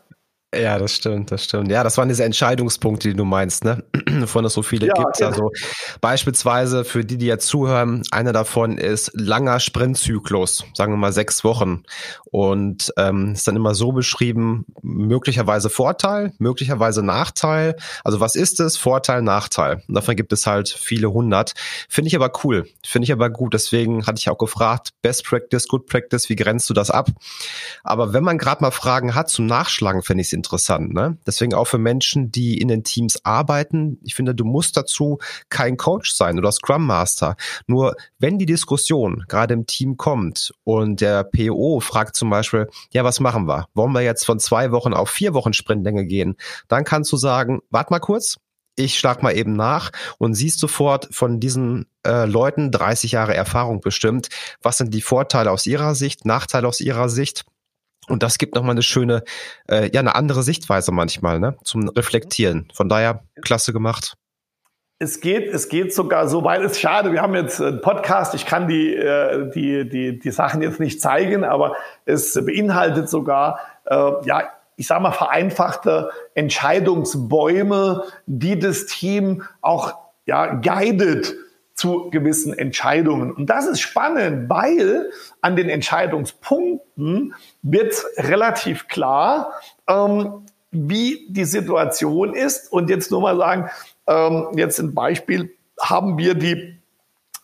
Ja, 0.53 0.79
das 0.79 0.95
stimmt, 0.95 1.31
das 1.31 1.43
stimmt. 1.43 1.69
Ja, 1.69 1.83
das 1.83 1.95
waren 1.99 2.09
diese 2.09 2.23
Entscheidungspunkte, 2.23 3.09
die 3.09 3.15
du 3.15 3.23
meinst, 3.23 3.63
ne? 3.63 3.83
Von 4.25 4.45
es 4.45 4.53
so 4.53 4.63
viele 4.63 4.87
ja, 4.87 4.93
gibt. 4.93 5.17
Genau. 5.17 5.29
Also 5.29 5.51
beispielsweise 6.01 6.83
für 6.83 7.05
die, 7.05 7.19
die 7.19 7.27
jetzt 7.27 7.45
zuhören, 7.45 8.01
einer 8.09 8.33
davon 8.33 8.79
ist 8.79 9.11
langer 9.13 9.59
Sprintzyklus, 9.59 10.65
sagen 10.73 10.93
wir 10.93 10.97
mal 10.97 11.13
sechs 11.13 11.43
Wochen. 11.43 11.83
Und 12.31 12.91
ähm, 12.97 13.33
ist 13.33 13.47
dann 13.47 13.55
immer 13.55 13.75
so 13.75 13.91
beschrieben, 13.91 14.65
möglicherweise 14.81 15.69
Vorteil, 15.69 16.33
möglicherweise 16.39 17.03
Nachteil. 17.03 17.75
Also 18.03 18.19
was 18.19 18.35
ist 18.35 18.59
es? 18.59 18.75
Vorteil, 18.75 19.21
Nachteil. 19.21 19.83
Und 19.87 19.93
davon 19.93 20.15
gibt 20.15 20.33
es 20.33 20.47
halt 20.47 20.69
viele 20.69 21.11
hundert. 21.11 21.53
Finde 21.87 22.07
ich 22.07 22.15
aber 22.15 22.31
cool, 22.43 22.67
finde 22.83 23.03
ich 23.03 23.11
aber 23.11 23.29
gut. 23.29 23.53
Deswegen 23.53 24.07
hatte 24.07 24.17
ich 24.17 24.29
auch 24.29 24.37
gefragt, 24.39 24.93
Best 25.03 25.25
Practice, 25.25 25.67
Good 25.67 25.85
Practice, 25.85 26.27
wie 26.27 26.35
grenzt 26.35 26.67
du 26.71 26.73
das 26.73 26.89
ab? 26.89 27.09
Aber 27.83 28.13
wenn 28.13 28.23
man 28.23 28.39
gerade 28.39 28.63
mal 28.63 28.71
Fragen 28.71 29.13
hat 29.13 29.29
zum 29.29 29.45
Nachschlagen, 29.45 30.01
finde 30.01 30.21
ich 30.21 30.27
es 30.27 30.38
interessant. 30.39 30.93
Ne? 30.93 31.17
Deswegen 31.27 31.53
auch 31.53 31.65
für 31.65 31.77
Menschen, 31.77 32.31
die 32.31 32.57
in 32.57 32.69
den 32.69 32.83
Teams 32.83 33.23
arbeiten. 33.25 33.99
Ich 34.03 34.15
finde, 34.15 34.33
du 34.33 34.45
musst 34.45 34.77
dazu 34.77 35.19
kein 35.49 35.77
Coach 35.77 36.13
sein 36.13 36.37
oder 36.37 36.51
Scrum 36.51 36.85
Master. 36.85 37.35
Nur 37.67 37.95
wenn 38.17 38.39
die 38.39 38.45
Diskussion 38.45 39.25
gerade 39.27 39.53
im 39.53 39.65
Team 39.65 39.97
kommt 39.97 40.53
und 40.63 41.01
der 41.01 41.23
PO 41.23 41.79
fragt 41.81 42.15
zum 42.15 42.29
Beispiel, 42.29 42.67
ja, 42.93 43.03
was 43.03 43.19
machen 43.19 43.47
wir? 43.47 43.67
Wollen 43.73 43.91
wir 43.91 44.01
jetzt 44.01 44.25
von 44.25 44.39
zwei 44.39 44.71
Wochen 44.71 44.93
auf 44.93 45.09
vier 45.09 45.33
Wochen 45.33 45.53
Sprintlänge 45.53 46.05
gehen? 46.05 46.35
Dann 46.67 46.85
kannst 46.85 47.11
du 47.11 47.17
sagen, 47.17 47.59
warte 47.69 47.91
mal 47.91 47.99
kurz, 47.99 48.37
ich 48.79 48.97
schlag 48.97 49.21
mal 49.21 49.35
eben 49.35 49.53
nach 49.53 49.91
und 50.17 50.33
siehst 50.35 50.59
sofort 50.59 51.09
von 51.11 51.39
diesen 51.39 51.85
äh, 52.05 52.25
Leuten 52.25 52.71
30 52.71 53.11
Jahre 53.11 53.35
Erfahrung 53.35 53.81
bestimmt, 53.81 54.29
was 54.61 54.77
sind 54.77 54.93
die 54.93 55.01
Vorteile 55.01 55.51
aus 55.51 55.65
ihrer 55.65 55.95
Sicht, 55.95 56.25
Nachteile 56.25 56.67
aus 56.67 56.79
ihrer 56.79 57.09
Sicht. 57.09 57.45
Und 58.09 58.23
das 58.23 58.37
gibt 58.37 58.55
nochmal 58.55 58.71
eine 58.71 58.81
schöne, 58.81 59.23
äh, 59.69 59.89
ja, 59.93 59.99
eine 60.01 60.15
andere 60.15 60.43
Sichtweise 60.43 60.91
manchmal, 60.91 61.39
ne, 61.39 61.55
zum 61.63 61.87
Reflektieren. 61.89 62.67
Von 62.73 62.89
daher, 62.89 63.23
klasse 63.41 63.73
gemacht. 63.73 64.15
Es 65.01 65.21
geht, 65.21 65.47
es 65.53 65.69
geht 65.69 65.93
sogar 65.93 66.27
so 66.27 66.43
weit. 66.43 66.61
Es 66.61 66.73
ist 66.73 66.81
schade, 66.81 67.13
wir 67.13 67.21
haben 67.21 67.33
jetzt 67.33 67.61
einen 67.61 67.79
Podcast. 67.79 68.35
Ich 68.35 68.45
kann 68.45 68.67
die, 68.67 68.93
äh, 68.93 69.49
die, 69.49 69.87
die, 69.87 70.19
die 70.19 70.31
Sachen 70.31 70.61
jetzt 70.61 70.79
nicht 70.81 70.99
zeigen, 70.99 71.45
aber 71.45 71.75
es 72.05 72.33
beinhaltet 72.33 73.07
sogar, 73.09 73.59
äh, 73.85 73.95
ja, 74.25 74.49
ich 74.75 74.87
sage 74.87 75.01
mal, 75.01 75.11
vereinfachte 75.11 76.09
Entscheidungsbäume, 76.35 78.03
die 78.25 78.59
das 78.59 78.87
Team 78.87 79.43
auch 79.61 79.93
ja, 80.25 80.55
guidet 80.55 81.35
zu 81.79 82.09
gewissen 82.09 82.53
Entscheidungen. 82.53 83.31
Und 83.31 83.49
das 83.49 83.65
ist 83.65 83.79
spannend, 83.79 84.49
weil 84.49 85.09
an 85.41 85.55
den 85.55 85.69
Entscheidungspunkten 85.69 87.33
wird 87.61 88.03
relativ 88.17 88.89
klar, 88.89 89.53
ähm, 89.87 90.45
wie 90.71 91.25
die 91.29 91.45
Situation 91.45 92.33
ist. 92.33 92.71
Und 92.71 92.89
jetzt 92.89 93.11
nur 93.11 93.21
mal 93.21 93.37
sagen, 93.37 93.69
ähm, 94.07 94.47
jetzt 94.55 94.79
ein 94.79 94.93
Beispiel, 94.93 95.55
haben 95.79 96.17
wir 96.17 96.35
die, 96.35 96.77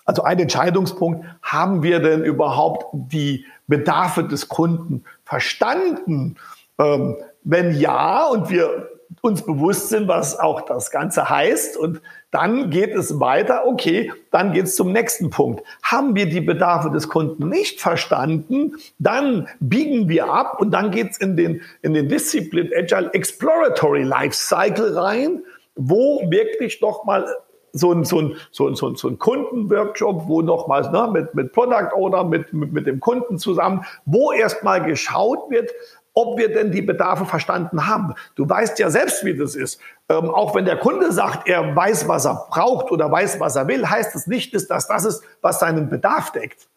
also 0.04 0.24
ein 0.24 0.38
Entscheidungspunkt, 0.38 1.26
haben 1.42 1.82
wir 1.82 2.02
denn 2.02 2.26
überhaupt 2.26 2.88
die 2.92 3.46
Bedarfe 3.68 4.26
des 4.26 4.50
Kunden 4.50 5.06
verstanden? 5.24 6.36
Ähm, 6.78 7.16
wenn 7.44 7.74
ja 7.80 8.26
und 8.28 8.50
wir 8.50 8.90
uns 9.22 9.42
bewusst 9.44 9.90
sind, 9.90 10.08
was 10.08 10.40
auch 10.40 10.62
das 10.62 10.92
Ganze 10.92 11.30
heißt 11.30 11.78
und 11.78 12.02
dann 12.32 12.70
geht 12.70 12.94
es 12.94 13.20
weiter, 13.20 13.66
okay, 13.66 14.12
dann 14.30 14.52
geht 14.52 14.66
es 14.66 14.76
zum 14.76 14.92
nächsten 14.92 15.30
Punkt. 15.30 15.64
Haben 15.84 16.16
wir 16.16 16.28
die 16.28 16.42
Bedarfe 16.42 16.90
des 16.90 17.08
Kunden 17.08 17.48
nicht 17.48 17.80
verstanden, 17.80 18.74
dann 19.00 19.48
biegen 19.60 20.10
wir 20.10 20.30
ab 20.30 20.60
und 20.60 20.72
dann 20.72 20.92
geht 20.92 21.12
es 21.12 21.18
in 21.18 21.38
den, 21.38 21.62
in 21.82 21.94
den 21.94 22.10
Discipline 22.10 22.72
Agile 22.76 23.10
Exploratory 23.14 24.04
Life 24.04 24.36
Cycle 24.36 24.98
rein, 24.98 25.44
wo 25.76 26.30
wirklich 26.30 26.80
doch 26.80 27.06
mal 27.06 27.26
so 27.76 27.92
ein, 27.92 28.06
so 28.06 28.20
ein, 28.20 28.36
so 28.52 28.68
ein, 28.68 28.76
so 28.76 28.88
ein, 28.88 28.96
so 28.96 29.08
ein 29.10 29.20
Kundenworkshop, 29.20 30.28
wo 30.28 30.42
nochmals 30.42 30.90
ne, 30.92 31.10
mit, 31.12 31.36
mit 31.36 31.52
Product 31.52 31.94
Owner, 31.94 32.24
mit, 32.24 32.54
mit, 32.54 32.72
mit 32.72 32.88
dem 32.88 33.00
Kunden 33.00 33.38
zusammen, 33.38 33.86
wo 34.06 34.32
erstmal 34.32 34.84
geschaut 34.84 35.50
wird, 35.50 35.72
ob 36.16 36.40
wir 36.40 36.52
denn 36.52 36.72
die 36.72 36.82
Bedarfe 36.82 37.26
verstanden 37.26 37.86
haben. 37.86 38.16
Du 38.36 38.50
weißt 38.50 38.80
ja 38.80 38.90
selbst, 38.90 39.24
wie 39.26 39.38
das 39.38 39.56
ist. 39.56 39.80
Ähm, 40.10 40.30
auch 40.30 40.56
wenn 40.56 40.66
der 40.66 40.78
Kunde 40.78 41.12
sagt, 41.12 41.48
er 41.48 41.76
weiß, 41.76 42.08
was 42.08 42.26
er 42.26 42.48
braucht 42.50 42.92
oder 42.92 43.12
weiß, 43.12 43.40
was 43.40 43.56
er 43.56 43.68
will, 43.68 43.88
heißt 43.88 44.16
es 44.16 44.26
nicht, 44.26 44.56
dass 44.56 44.88
das 44.88 45.06
ist, 45.06 45.24
was 45.42 45.60
seinen 45.60 45.90
Bedarf 45.90 46.32
deckt. 46.32 46.68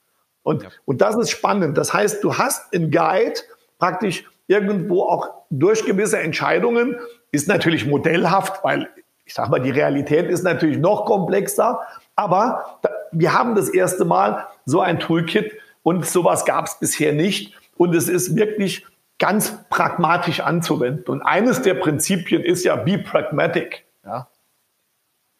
Und, 0.42 0.64
ja. 0.64 0.68
und 0.84 1.00
das 1.00 1.16
ist 1.16 1.30
spannend. 1.30 1.78
Das 1.78 1.94
heißt, 1.94 2.22
du 2.22 2.36
hast 2.36 2.72
in 2.72 2.90
Guide 2.90 3.40
praktisch 3.78 4.24
irgendwo 4.48 5.04
auch 5.04 5.30
durch 5.50 5.84
gewisse 5.84 6.18
Entscheidungen, 6.18 6.96
ist 7.30 7.48
natürlich 7.48 7.86
modellhaft, 7.86 8.64
weil 8.64 8.88
ich 9.24 9.34
sage 9.34 9.50
mal, 9.50 9.60
die 9.60 9.70
Realität 9.70 10.30
ist 10.30 10.42
natürlich 10.42 10.78
noch 10.78 11.04
komplexer, 11.04 11.80
aber 12.16 12.80
wir 13.12 13.34
haben 13.34 13.54
das 13.54 13.68
erste 13.68 14.04
Mal 14.04 14.46
so 14.64 14.80
ein 14.80 14.98
Toolkit 14.98 15.52
und 15.82 16.06
sowas 16.06 16.44
gab 16.44 16.66
es 16.66 16.78
bisher 16.80 17.12
nicht. 17.12 17.54
Und 17.76 17.94
es 17.94 18.08
ist 18.08 18.34
wirklich 18.34 18.86
ganz 19.18 19.68
pragmatisch 19.68 20.40
anzuwenden. 20.40 21.06
Und 21.06 21.22
eines 21.22 21.62
der 21.62 21.74
Prinzipien 21.74 22.42
ist 22.42 22.64
ja 22.64 22.76
be 22.76 22.98
pragmatic. 22.98 23.86
Ja. 24.04 24.28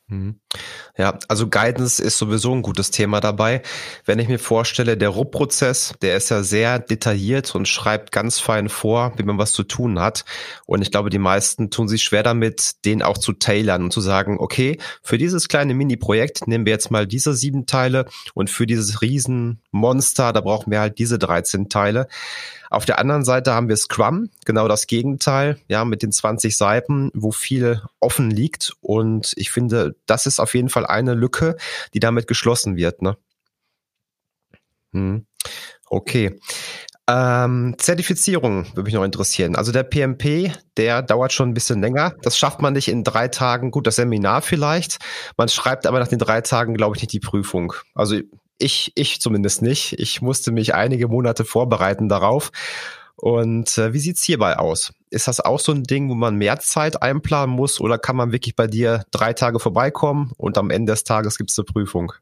Mhm. 0.09 0.41
Ja, 0.97 1.17
also 1.29 1.49
Guidance 1.49 2.03
ist 2.03 2.19
sowieso 2.19 2.53
ein 2.53 2.63
gutes 2.63 2.91
Thema 2.91 3.21
dabei. 3.21 3.63
Wenn 4.05 4.19
ich 4.19 4.29
mir 4.29 4.39
vorstelle, 4.39 4.97
der 4.97 5.11
RUP-Prozess, 5.11 5.95
der 6.03 6.17
ist 6.17 6.31
ja 6.31 6.43
sehr 6.43 6.81
detailliert 6.81 7.55
und 7.55 7.69
schreibt 7.69 8.11
ganz 8.11 8.41
fein 8.41 8.69
vor, 8.69 9.13
wie 9.17 9.23
man 9.23 9.39
was 9.39 9.53
zu 9.53 9.63
tun 9.63 10.01
hat. 10.01 10.25
Und 10.67 10.83
ich 10.83 10.91
glaube, 10.91 11.11
die 11.11 11.19
meisten 11.19 11.71
tun 11.71 11.87
sich 11.87 12.03
schwer 12.03 12.25
damit, 12.25 12.85
den 12.85 13.03
auch 13.03 13.19
zu 13.19 13.33
tailern 13.33 13.85
und 13.85 13.93
zu 13.93 14.01
sagen, 14.01 14.39
okay, 14.41 14.79
für 15.03 15.19
dieses 15.19 15.49
kleine 15.49 15.75
Mini-Projekt 15.75 16.49
nehmen 16.49 16.67
wir 16.67 16.73
jetzt 16.73 16.91
mal 16.91 17.07
diese 17.07 17.33
sieben 17.35 17.67
Teile 17.67 18.07
und 18.35 18.51
für 18.51 18.67
dieses 18.67 19.01
Riesenmonster, 19.01 20.33
da 20.33 20.41
brauchen 20.41 20.73
wir 20.73 20.81
halt 20.81 20.99
diese 20.99 21.19
13 21.19 21.69
Teile. 21.69 22.09
Auf 22.71 22.85
der 22.85 22.99
anderen 22.99 23.25
Seite 23.25 23.55
haben 23.55 23.69
wir 23.69 23.77
Scrum, 23.77 24.29
genau 24.45 24.69
das 24.69 24.87
Gegenteil, 24.87 25.59
ja, 25.69 25.85
mit 25.85 26.03
den 26.03 26.13
20 26.13 26.57
Seiten, 26.57 27.11
wo 27.15 27.33
viel 27.33 27.83
offen 27.99 28.31
liegt. 28.31 28.75
Und 28.81 29.33
ich 29.37 29.51
finde, 29.51 29.95
das 30.07 30.27
ist 30.27 30.38
auf 30.41 30.55
jeden 30.55 30.69
Fall 30.69 30.87
eine 30.87 31.15
Lücke, 31.15 31.57
die 31.95 32.01
damit 32.01 32.27
geschlossen 32.27 32.77
wird. 32.77 33.03
Ne? 33.03 33.17
Hm. 34.93 35.27
Okay. 35.87 36.39
Ähm, 37.11 37.75
Zertifizierung 37.79 38.67
würde 38.75 38.83
mich 38.83 38.93
noch 38.93 39.03
interessieren. 39.03 39.57
Also 39.57 39.73
der 39.73 39.83
PMP, 39.83 40.53
der 40.77 41.01
dauert 41.01 41.33
schon 41.33 41.49
ein 41.49 41.55
bisschen 41.55 41.81
länger. 41.81 42.15
Das 42.21 42.37
schafft 42.37 42.61
man 42.61 42.75
nicht 42.75 42.89
in 42.89 43.03
drei 43.03 43.29
Tagen. 43.29 43.71
Gut, 43.71 43.87
das 43.87 43.97
Seminar 43.97 44.43
vielleicht. 44.43 44.99
Man 45.39 45.49
schreibt 45.49 45.87
aber 45.87 46.01
nach 46.01 46.09
den 46.09 46.19
drei 46.19 46.43
Tagen, 46.43 46.75
glaube 46.75 46.97
ich, 46.97 47.03
nicht 47.03 47.15
die 47.15 47.21
Prüfung. 47.21 47.73
Also 47.95 48.21
ich, 48.59 48.93
ich 48.95 49.23
zumindest 49.23 49.63
nicht. 49.63 49.99
Ich 49.99 50.21
musste 50.21 50.53
mich 50.53 50.75
einige 50.75 51.09
Monate 51.09 51.47
vorbereiten 51.47 52.11
darauf. 52.11 52.51
Und 53.17 53.79
äh, 53.79 53.95
wie 53.95 54.01
sieht's 54.01 54.23
hierbei 54.23 54.59
aus? 54.59 54.93
Ist 55.11 55.29
das 55.29 55.41
auch 55.41 55.61
so 55.61 55.73
ein 55.73 55.85
Ding, 55.85 56.09
wo 56.09 56.15
man 56.15 56.37
mehr 56.37 56.59
Zeit 56.59 57.03
einplanen 57.03 57.55
muss 57.55 57.81
oder 57.81 57.99
kann 57.99 58.17
man 58.17 58.33
wirklich 58.33 58.57
bei 58.57 58.67
dir 58.67 59.05
drei 59.11 59.33
Tage 59.33 59.59
vorbeikommen 59.59 60.33
und 60.37 60.59
am 60.59 60.71
Ende 60.71 60.93
des 60.93 61.05
Tages 61.05 61.39
gibt's 61.39 61.59
eine 61.59 61.65
Prüfung? 61.65 62.13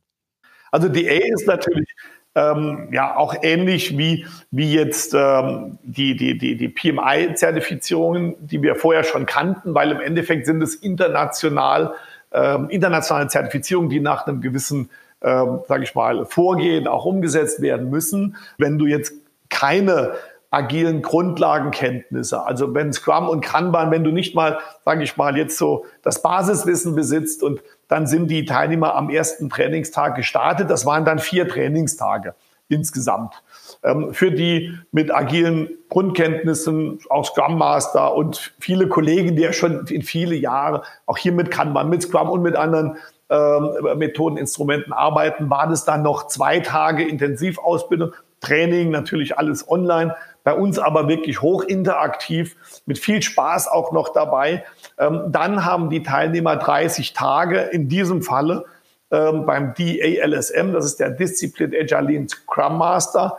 Also 0.71 0.89
die 0.89 1.09
A 1.09 1.15
ist 1.33 1.47
natürlich 1.47 1.89
ähm, 2.35 2.89
ja 2.93 3.17
auch 3.17 3.35
ähnlich 3.43 3.97
wie, 3.97 4.27
wie 4.51 4.73
jetzt 4.75 5.15
ähm, 5.15 5.79
die, 5.83 6.17
die, 6.17 6.37
die, 6.37 6.57
die 6.57 6.69
PMI-Zertifizierungen, 6.69 8.35
die 8.41 8.63
wir 8.63 8.75
vorher 8.75 9.05
schon 9.05 9.27
kannten, 9.27 9.75
weil 9.75 9.91
im 9.91 10.01
Endeffekt 10.01 10.47
sind 10.47 10.63
es 10.63 10.75
international, 10.75 11.95
ähm, 12.33 12.69
internationale 12.69 13.29
Zertifizierungen, 13.29 13.91
die 13.91 14.01
nach 14.01 14.27
einem 14.27 14.41
gewissen 14.41 14.91
ähm, 15.23 15.61
sage 15.67 15.85
ich 15.85 15.95
mal, 15.95 16.27
Vorgehen 16.27 16.87
auch 16.87 17.05
umgesetzt 17.05 17.63
werden 17.63 17.89
müssen. 17.91 18.37
Wenn 18.59 18.79
du 18.79 18.87
jetzt 18.87 19.15
keine 19.49 20.13
agilen 20.51 21.03
Grundlagenkenntnisse, 21.03 22.45
also 22.45 22.75
wenn 22.75 22.93
Scrum 22.93 23.29
und 23.29 23.41
Kanban, 23.41 23.91
wenn 23.91 24.05
du 24.05 24.11
nicht 24.11 24.35
mal, 24.35 24.59
sage 24.85 25.03
ich 25.03 25.17
mal, 25.17 25.37
jetzt 25.37 25.59
so 25.59 25.85
das 26.03 26.23
Basiswissen 26.23 26.95
besitzt 26.95 27.43
und 27.43 27.61
dann 27.89 28.07
sind 28.07 28.29
die 28.29 28.45
Teilnehmer 28.45 28.95
am 28.95 29.11
ersten 29.11 29.49
Trainingstag 29.49 30.17
gestartet. 30.17 30.71
Das 30.71 30.87
waren 30.87 31.05
dann 31.05 31.19
vier 31.19 31.49
Trainingstage 31.49 32.35
insgesamt. 32.69 33.35
Ähm, 33.83 34.13
für 34.13 34.33
die 34.33 34.77
mit 34.91 35.15
agilen 35.15 35.71
Grundkenntnissen, 35.89 36.99
auch 37.11 37.25
Scrum 37.25 37.59
Master 37.59 38.15
und 38.15 38.55
viele 38.59 38.89
Kollegen, 38.89 39.37
die 39.37 39.43
ja 39.43 39.53
schon 39.53 39.87
in 39.87 40.03
viele 40.03 40.35
Jahre 40.35 40.83
auch 41.07 41.19
hier 41.19 41.33
mit 41.33 41.51
Kanban, 41.51 41.89
mit 41.89 42.03
Scrum 42.03 42.29
und 42.29 42.43
mit 42.43 42.57
anderen 42.57 42.97
ähm, 43.29 43.99
Methoden, 43.99 44.37
Instrumenten 44.37 44.93
arbeiten, 44.93 45.51
war 45.51 45.69
das 45.69 45.85
dann 45.85 46.03
noch 46.03 46.29
zwei 46.29 46.61
Tage 46.61 47.07
Intensivausbildung, 47.07 48.13
Training, 48.41 48.91
natürlich 48.91 49.39
alles 49.39 49.69
online. 49.69 50.15
Bei 50.47 50.55
uns 50.55 50.79
aber 50.79 51.09
wirklich 51.09 51.43
hochinteraktiv, 51.43 52.55
mit 52.87 53.01
viel 53.01 53.21
Spaß 53.21 53.67
auch 53.67 53.91
noch 53.91 54.11
dabei. 54.11 54.65
Ähm, 54.97 55.25
dann 55.27 55.65
haben 55.65 55.91
die 55.91 56.05
Teilnehmer 56.05 56.55
30 56.55 57.15
Tage 57.15 57.59
in 57.59 57.89
diesem 57.89 58.23
Falle 58.23 58.65
ähm, 59.11 59.45
beim 59.45 59.75
DALSM, 59.75 60.73
das 60.73 60.85
ist 60.85 61.01
der 61.01 61.11
Discipline 61.11 61.77
Agile 61.77 62.29
Scrum 62.29 62.79
Master, 62.79 63.39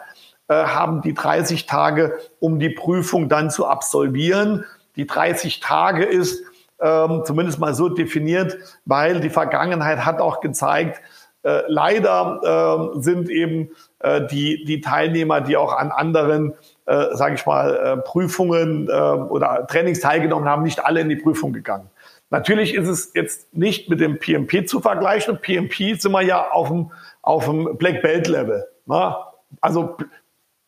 äh, 0.50 0.56
haben 0.56 1.02
die 1.02 1.14
30 1.14 1.66
Tage, 1.66 2.18
um 2.42 2.60
die 2.60 2.72
Prüfung 2.72 3.30
dann 3.30 3.52
zu 3.52 3.66
absolvieren. 3.66 4.66
Die 4.98 5.08
30 5.08 5.62
Tage 5.62 6.04
ist, 6.04 6.44
ähm, 6.82 7.22
zumindest 7.24 7.58
mal 7.58 7.74
so 7.74 7.88
definiert, 7.88 8.58
weil 8.84 9.22
die 9.22 9.30
Vergangenheit 9.30 10.04
hat 10.04 10.20
auch 10.20 10.42
gezeigt, 10.42 11.00
äh, 11.44 11.62
leider 11.68 12.92
sind 12.96 13.30
eben 13.30 13.70
äh, 14.00 14.28
die, 14.28 14.66
die 14.66 14.82
Teilnehmer, 14.82 15.40
die 15.40 15.56
auch 15.56 15.72
an 15.72 15.92
anderen, 15.92 16.54
äh, 16.88 17.16
sage 17.16 17.36
ich 17.36 17.46
mal, 17.46 17.76
äh, 17.76 17.98
Prüfungen 17.98 18.88
äh, 18.90 18.92
oder 18.92 19.68
Trainings 19.68 20.00
teilgenommen 20.00 20.48
haben, 20.48 20.64
nicht 20.64 20.84
alle 20.84 21.02
in 21.02 21.10
die 21.10 21.18
Prüfung 21.18 21.54
gegangen. 21.54 21.90
Natürlich 22.30 22.74
ist 22.74 22.88
es 22.88 23.12
jetzt 23.14 23.54
nicht 23.56 23.90
mit 23.90 24.00
dem 24.00 24.20
PMP 24.20 24.68
zu 24.68 24.80
vergleichen. 24.80 25.38
PMP 25.38 26.00
sind 26.00 26.12
wir 26.12 26.22
ja 26.22 26.50
auf 26.50 26.68
dem, 26.68 26.92
auf 27.22 27.46
dem 27.46 27.78
Black 27.78 28.02
Belt 28.02 28.28
Level. 28.28 28.66
Ne? 28.86 29.16
Also 29.62 29.98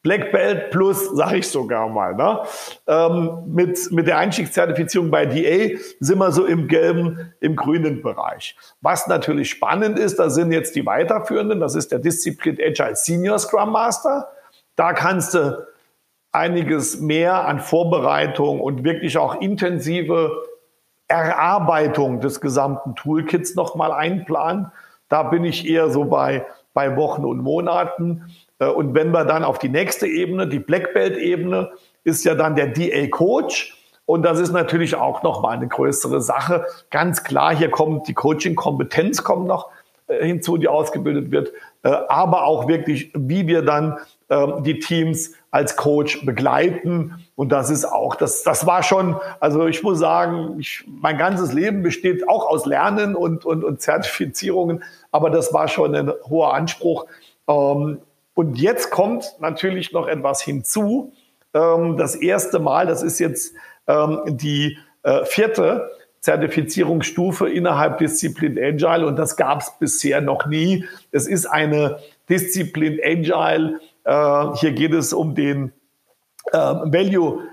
Black 0.02 0.32
Belt 0.32 0.72
Plus, 0.72 1.10
sage 1.16 1.38
ich 1.38 1.48
sogar 1.50 1.90
mal. 1.90 2.16
Ne? 2.16 2.40
Ähm, 2.88 3.44
mit, 3.48 3.92
mit 3.92 4.08
der 4.08 4.18
Einstiegszertifizierung 4.18 5.12
bei 5.12 5.26
DA 5.26 5.78
sind 6.00 6.18
wir 6.20 6.32
so 6.32 6.46
im 6.46 6.70
gelben, 6.70 7.34
im 7.42 7.58
grünen 7.58 8.02
Bereich. 8.02 8.56
Was 8.80 9.08
natürlich 9.08 9.50
spannend 9.50 10.00
ist, 10.00 10.18
da 10.20 10.30
sind 10.30 10.54
jetzt 10.54 10.76
die 10.76 10.86
weiterführenden, 10.86 11.60
das 11.60 11.76
ist 11.76 11.92
der 11.92 12.00
Disziplin 12.00 12.58
Agile 12.62 12.96
Senior 12.96 13.40
Scrum 13.40 13.72
Master. 13.72 14.30
Da 14.78 14.94
kannst 14.94 15.34
du 15.34 15.68
einiges 16.32 17.00
mehr 17.00 17.48
an 17.48 17.60
Vorbereitung 17.60 18.60
und 18.60 18.84
wirklich 18.84 19.18
auch 19.18 19.42
intensive 19.42 20.32
Erarbeitung 21.08 22.22
des 22.22 22.40
gesamten 22.40 22.96
Toolkits 22.96 23.56
nochmal 23.56 23.92
einplanen. 23.92 24.72
Da 25.10 25.24
bin 25.24 25.44
ich 25.44 25.68
eher 25.68 25.90
so 25.90 26.06
bei, 26.06 26.46
bei 26.74 26.96
Wochen 26.96 27.26
und 27.26 27.40
Monaten. 27.40 28.32
Äh, 28.60 28.68
und 28.68 28.94
wenn 28.94 29.12
wir 29.12 29.26
dann 29.26 29.44
auf 29.44 29.58
die 29.58 29.70
nächste 29.70 30.08
Ebene, 30.08 30.48
die 30.48 30.60
Black 30.60 30.94
Belt 30.94 31.18
Ebene, 31.18 31.72
ist 32.04 32.24
ja 32.26 32.36
dann 32.36 32.56
der 32.56 32.68
DA 32.68 33.08
Coach. 33.08 33.76
Und 34.06 34.24
das 34.24 34.40
ist 34.40 34.52
natürlich 34.52 34.96
auch 34.96 35.24
nochmal 35.24 35.58
eine 35.58 35.68
größere 35.68 36.22
Sache. 36.22 36.66
Ganz 36.90 37.24
klar, 37.24 37.56
hier 37.56 37.70
kommt 37.70 38.08
die 38.08 38.14
Coaching-Kompetenz 38.14 39.24
kommt 39.24 39.48
noch 39.48 39.70
äh, 40.08 40.26
hinzu, 40.26 40.58
die 40.58 40.68
ausgebildet 40.68 41.32
wird, 41.32 41.52
äh, 41.84 41.90
aber 42.08 42.44
auch 42.44 42.68
wirklich, 42.68 43.12
wie 43.16 43.48
wir 43.48 43.62
dann 43.62 43.98
ähm, 44.30 44.64
die 44.64 44.80
Teams 44.80 45.34
als 45.52 45.76
Coach 45.76 46.26
begleiten. 46.26 47.26
Und 47.36 47.50
das 47.50 47.70
ist 47.70 47.86
auch, 47.86 48.16
das, 48.16 48.44
das 48.44 48.66
war 48.66 48.84
schon, 48.84 49.16
also 49.40 49.68
ich 49.68 49.82
muss 49.84 50.00
sagen, 50.00 50.60
ich, 50.60 50.84
mein 50.88 51.18
ganzes 51.18 51.54
Leben 51.54 51.82
besteht 51.82 52.28
auch 52.28 52.48
aus 52.48 52.66
Lernen 52.66 53.16
und, 53.16 53.46
und, 53.46 53.64
und 53.64 53.82
Zertifizierungen, 53.82 54.84
aber 55.12 55.30
das 55.30 55.54
war 55.54 55.68
schon 55.68 55.96
ein 55.96 56.12
hoher 56.30 56.54
Anspruch. 56.54 57.06
Ähm, 57.48 58.00
und 58.36 58.58
jetzt 58.58 58.92
kommt 58.92 59.36
natürlich 59.40 59.92
noch 59.92 60.08
etwas 60.08 60.42
hinzu. 60.42 61.14
Ähm, 61.54 61.98
das 61.98 62.16
erste 62.16 62.60
Mal, 62.60 62.86
das 62.86 63.02
ist 63.04 63.20
jetzt 63.20 63.54
ähm, 63.88 64.20
die 64.28 64.78
äh, 65.04 65.26
vierte 65.26 65.90
Zertifizierungsstufe 66.20 67.50
innerhalb 67.50 67.98
Disziplin 67.98 68.58
Agile 68.60 69.08
und 69.08 69.16
das 69.16 69.38
gab 69.38 69.62
es 69.62 69.74
bisher 69.80 70.22
noch 70.22 70.46
nie. 70.46 70.86
Es 71.12 71.28
ist 71.28 71.46
eine 71.46 72.00
Disziplin 72.30 73.00
Agile. 73.04 73.80
Äh, 74.10 74.56
hier 74.56 74.72
geht 74.72 74.94
es 74.94 75.14
um 75.14 75.36
den 75.36 75.72
äh, 76.52 76.58
Value. 76.58 77.44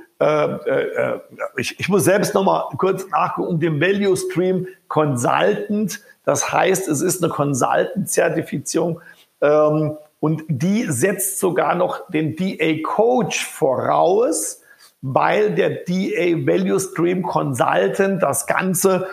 ich, 1.58 1.78
ich 1.78 1.90
muss 1.90 2.04
selbst 2.04 2.32
noch 2.32 2.42
mal 2.42 2.70
kurz 2.78 3.06
nachgucken, 3.10 3.48
um 3.48 3.60
den 3.60 3.78
Value 3.78 4.16
Stream 4.16 4.66
Consultant. 4.88 6.00
Das 6.24 6.50
heißt, 6.50 6.88
es 6.88 7.02
ist 7.02 7.22
eine 7.22 7.30
Consultant-Zertifizierung. 7.30 9.02
Ähm, 9.42 9.98
und 10.20 10.44
die 10.48 10.84
setzt 10.84 11.38
sogar 11.38 11.74
noch 11.74 12.08
den 12.08 12.34
DA 12.34 12.80
Coach 12.82 13.44
voraus, 13.44 14.62
weil 15.02 15.54
der 15.54 15.84
DA 15.84 16.46
Value 16.46 16.80
Stream 16.80 17.22
Consultant 17.22 18.22
das 18.22 18.46
Ganze, 18.46 19.08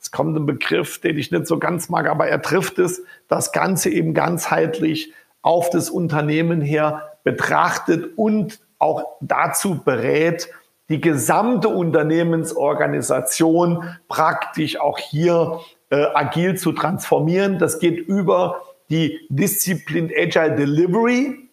es 0.00 0.12
kommt 0.12 0.36
ein 0.36 0.46
Begriff, 0.46 1.00
den 1.00 1.18
ich 1.18 1.32
nicht 1.32 1.48
so 1.48 1.58
ganz 1.58 1.88
mag, 1.88 2.08
aber 2.08 2.28
er 2.28 2.40
trifft 2.40 2.78
es, 2.78 3.02
das 3.26 3.50
Ganze 3.50 3.90
eben 3.90 4.14
ganzheitlich 4.14 5.12
auf 5.46 5.70
das 5.70 5.88
Unternehmen 5.90 6.60
her 6.60 7.12
betrachtet 7.22 8.18
und 8.18 8.58
auch 8.80 9.04
dazu 9.20 9.80
berät, 9.84 10.48
die 10.88 11.00
gesamte 11.00 11.68
Unternehmensorganisation 11.68 13.96
praktisch 14.08 14.80
auch 14.80 14.98
hier 14.98 15.60
äh, 15.90 16.06
agil 16.14 16.56
zu 16.56 16.72
transformieren. 16.72 17.60
Das 17.60 17.78
geht 17.78 18.08
über 18.08 18.62
die 18.90 19.20
Disziplin 19.28 20.10
Agile 20.16 20.56
Delivery 20.56 21.48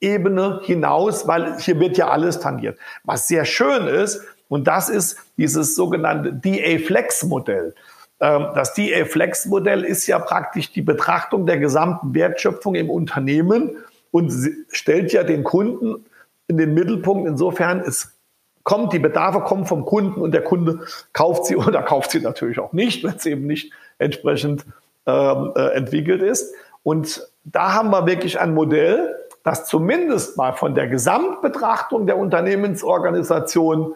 Ebene 0.00 0.58
hinaus, 0.64 1.28
weil 1.28 1.56
hier 1.60 1.78
wird 1.78 1.98
ja 1.98 2.08
alles 2.08 2.40
tangiert. 2.40 2.80
Was 3.04 3.28
sehr 3.28 3.44
schön 3.44 3.86
ist, 3.86 4.26
und 4.48 4.66
das 4.66 4.88
ist 4.88 5.18
dieses 5.36 5.76
sogenannte 5.76 6.32
DA 6.32 6.78
Flex 6.84 7.22
Modell. 7.22 7.76
Ähm, 8.20 8.48
das 8.54 8.74
DA 8.74 9.04
Flex 9.04 9.46
Modell 9.46 9.84
ist 9.84 10.06
ja 10.06 10.18
praktisch 10.18 10.72
die 10.72 10.82
Betrachtung 10.82 11.46
der 11.46 11.58
gesamten 11.58 12.14
Wertschöpfung 12.14 12.74
im 12.74 12.90
Unternehmen 12.90 13.76
und 14.10 14.32
stellt 14.68 15.12
ja 15.12 15.24
den 15.24 15.44
Kunden 15.44 16.04
in 16.46 16.56
den 16.56 16.74
Mittelpunkt. 16.74 17.28
Insofern 17.28 17.80
es 17.80 18.14
kommt, 18.62 18.92
die 18.92 18.98
Bedarfe 18.98 19.40
kommen 19.40 19.66
vom 19.66 19.84
Kunden 19.84 20.20
und 20.20 20.32
der 20.32 20.44
Kunde 20.44 20.80
kauft 21.12 21.46
sie 21.46 21.56
oder 21.56 21.82
kauft 21.82 22.10
sie 22.10 22.20
natürlich 22.20 22.58
auch 22.58 22.72
nicht, 22.72 23.04
wenn 23.04 23.14
es 23.14 23.26
eben 23.26 23.46
nicht 23.46 23.72
entsprechend 23.98 24.66
ähm, 25.06 25.52
äh, 25.56 25.74
entwickelt 25.74 26.22
ist. 26.22 26.54
Und 26.82 27.26
da 27.44 27.74
haben 27.74 27.90
wir 27.90 28.06
wirklich 28.06 28.38
ein 28.38 28.54
Modell, 28.54 29.16
das 29.42 29.64
zumindest 29.66 30.36
mal 30.36 30.52
von 30.52 30.74
der 30.74 30.86
Gesamtbetrachtung 30.88 32.06
der 32.06 32.18
Unternehmensorganisation 32.18 33.94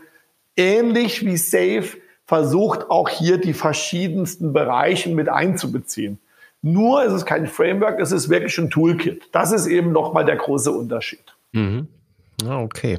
ähnlich 0.56 1.24
wie 1.24 1.36
SAFE 1.36 1.98
versucht, 2.26 2.90
auch 2.90 3.08
hier 3.08 3.38
die 3.38 3.52
verschiedensten 3.52 4.52
Bereiche 4.52 5.10
mit 5.10 5.28
einzubeziehen. 5.28 6.18
Nur 6.62 7.04
ist 7.04 7.12
es 7.12 7.26
kein 7.26 7.46
Framework, 7.46 8.00
es 8.00 8.10
ist 8.10 8.30
wirklich 8.30 8.56
ein 8.58 8.70
Toolkit. 8.70 9.28
Das 9.32 9.52
ist 9.52 9.66
eben 9.66 9.92
nochmal 9.92 10.24
der 10.24 10.36
große 10.36 10.70
Unterschied. 10.70 11.34
Mhm. 11.52 11.88
Ah, 12.46 12.60
okay. 12.60 12.98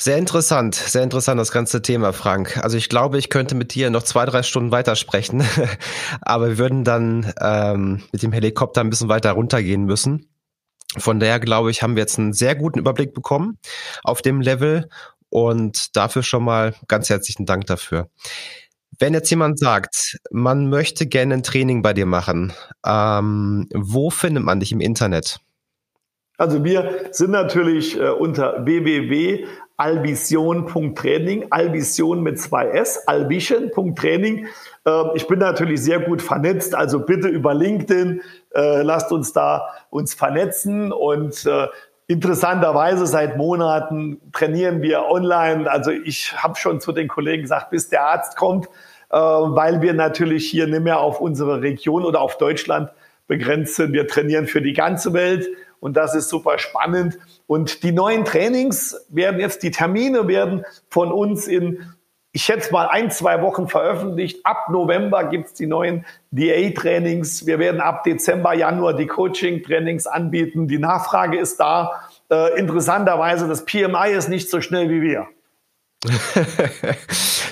Sehr 0.00 0.16
interessant, 0.16 0.76
sehr 0.76 1.02
interessant 1.02 1.40
das 1.40 1.50
ganze 1.50 1.82
Thema, 1.82 2.12
Frank. 2.12 2.62
Also 2.62 2.76
ich 2.76 2.88
glaube, 2.88 3.18
ich 3.18 3.30
könnte 3.30 3.56
mit 3.56 3.74
dir 3.74 3.90
noch 3.90 4.04
zwei, 4.04 4.26
drei 4.26 4.44
Stunden 4.44 4.70
weitersprechen, 4.70 5.42
aber 6.20 6.50
wir 6.50 6.58
würden 6.58 6.84
dann 6.84 7.32
ähm, 7.40 8.02
mit 8.12 8.22
dem 8.22 8.32
Helikopter 8.32 8.80
ein 8.82 8.90
bisschen 8.90 9.08
weiter 9.08 9.32
runtergehen 9.32 9.86
müssen. 9.86 10.28
Von 10.96 11.18
daher 11.18 11.40
glaube 11.40 11.70
ich, 11.70 11.82
haben 11.82 11.96
wir 11.96 12.02
jetzt 12.02 12.18
einen 12.18 12.32
sehr 12.32 12.54
guten 12.54 12.78
Überblick 12.78 13.12
bekommen 13.12 13.58
auf 14.04 14.22
dem 14.22 14.40
Level 14.40 14.88
und 15.30 15.96
dafür 15.96 16.22
schon 16.22 16.44
mal 16.44 16.74
ganz 16.86 17.10
herzlichen 17.10 17.46
Dank 17.46 17.66
dafür. 17.66 18.08
Wenn 18.98 19.14
jetzt 19.14 19.30
jemand 19.30 19.58
sagt, 19.58 20.18
man 20.30 20.70
möchte 20.70 21.06
gerne 21.06 21.34
ein 21.34 21.42
Training 21.42 21.82
bei 21.82 21.92
dir 21.92 22.06
machen, 22.06 22.52
ähm, 22.84 23.68
wo 23.72 24.10
findet 24.10 24.42
man 24.42 24.60
dich 24.60 24.72
im 24.72 24.80
Internet? 24.80 25.40
Also 26.38 26.64
wir 26.64 27.08
sind 27.10 27.32
natürlich 27.32 27.98
äh, 27.98 28.10
unter 28.10 28.64
www.alvision.training, 28.64 31.48
Alvision 31.50 32.22
mit 32.22 32.40
zwei 32.40 32.68
S, 32.68 33.08
alvision.training. 33.08 34.46
Äh, 34.84 35.02
ich 35.16 35.26
bin 35.26 35.40
natürlich 35.40 35.82
sehr 35.82 35.98
gut 35.98 36.22
vernetzt, 36.22 36.76
also 36.76 37.00
bitte 37.00 37.26
über 37.26 37.54
LinkedIn, 37.54 38.22
äh, 38.54 38.82
lasst 38.82 39.10
uns 39.10 39.32
da 39.32 39.66
uns 39.90 40.14
vernetzen 40.14 40.92
und 40.92 41.44
äh, 41.44 41.66
Interessanterweise 42.10 43.06
seit 43.06 43.36
Monaten 43.36 44.18
trainieren 44.32 44.80
wir 44.80 45.04
online. 45.10 45.70
Also 45.70 45.90
ich 45.90 46.42
habe 46.42 46.56
schon 46.56 46.80
zu 46.80 46.92
den 46.92 47.06
Kollegen 47.06 47.42
gesagt, 47.42 47.68
bis 47.68 47.90
der 47.90 48.02
Arzt 48.06 48.34
kommt, 48.38 48.66
äh, 49.10 49.18
weil 49.18 49.82
wir 49.82 49.92
natürlich 49.92 50.50
hier 50.50 50.66
nicht 50.66 50.82
mehr 50.82 51.00
auf 51.00 51.20
unsere 51.20 51.60
Region 51.60 52.06
oder 52.06 52.22
auf 52.22 52.38
Deutschland 52.38 52.90
begrenzt 53.26 53.74
sind. 53.74 53.92
Wir 53.92 54.08
trainieren 54.08 54.46
für 54.46 54.62
die 54.62 54.72
ganze 54.72 55.12
Welt 55.12 55.48
und 55.80 55.98
das 55.98 56.14
ist 56.14 56.30
super 56.30 56.58
spannend. 56.58 57.18
Und 57.46 57.82
die 57.82 57.92
neuen 57.92 58.24
Trainings 58.24 59.06
werden 59.10 59.38
jetzt, 59.38 59.62
die 59.62 59.70
Termine 59.70 60.26
werden 60.28 60.64
von 60.88 61.12
uns 61.12 61.46
in, 61.46 61.92
ich 62.32 62.42
schätze 62.42 62.72
mal, 62.72 62.88
ein, 62.88 63.10
zwei 63.10 63.40
Wochen 63.42 63.68
veröffentlicht. 63.68 64.44
Ab 64.44 64.68
November 64.70 65.24
gibt's 65.24 65.54
die 65.54 65.66
neuen 65.66 66.04
DA-Trainings. 66.30 67.46
Wir 67.46 67.58
werden 67.58 67.80
ab 67.80 68.04
Dezember, 68.04 68.54
Januar 68.54 68.94
die 68.94 69.06
Coaching-Trainings 69.06 70.06
anbieten. 70.06 70.68
Die 70.68 70.78
Nachfrage 70.78 71.38
ist 71.38 71.58
da. 71.58 72.02
Äh, 72.30 72.58
interessanterweise, 72.58 73.48
das 73.48 73.64
PMI 73.64 74.12
ist 74.12 74.28
nicht 74.28 74.50
so 74.50 74.60
schnell 74.60 74.90
wie 74.90 75.02
wir. 75.02 75.26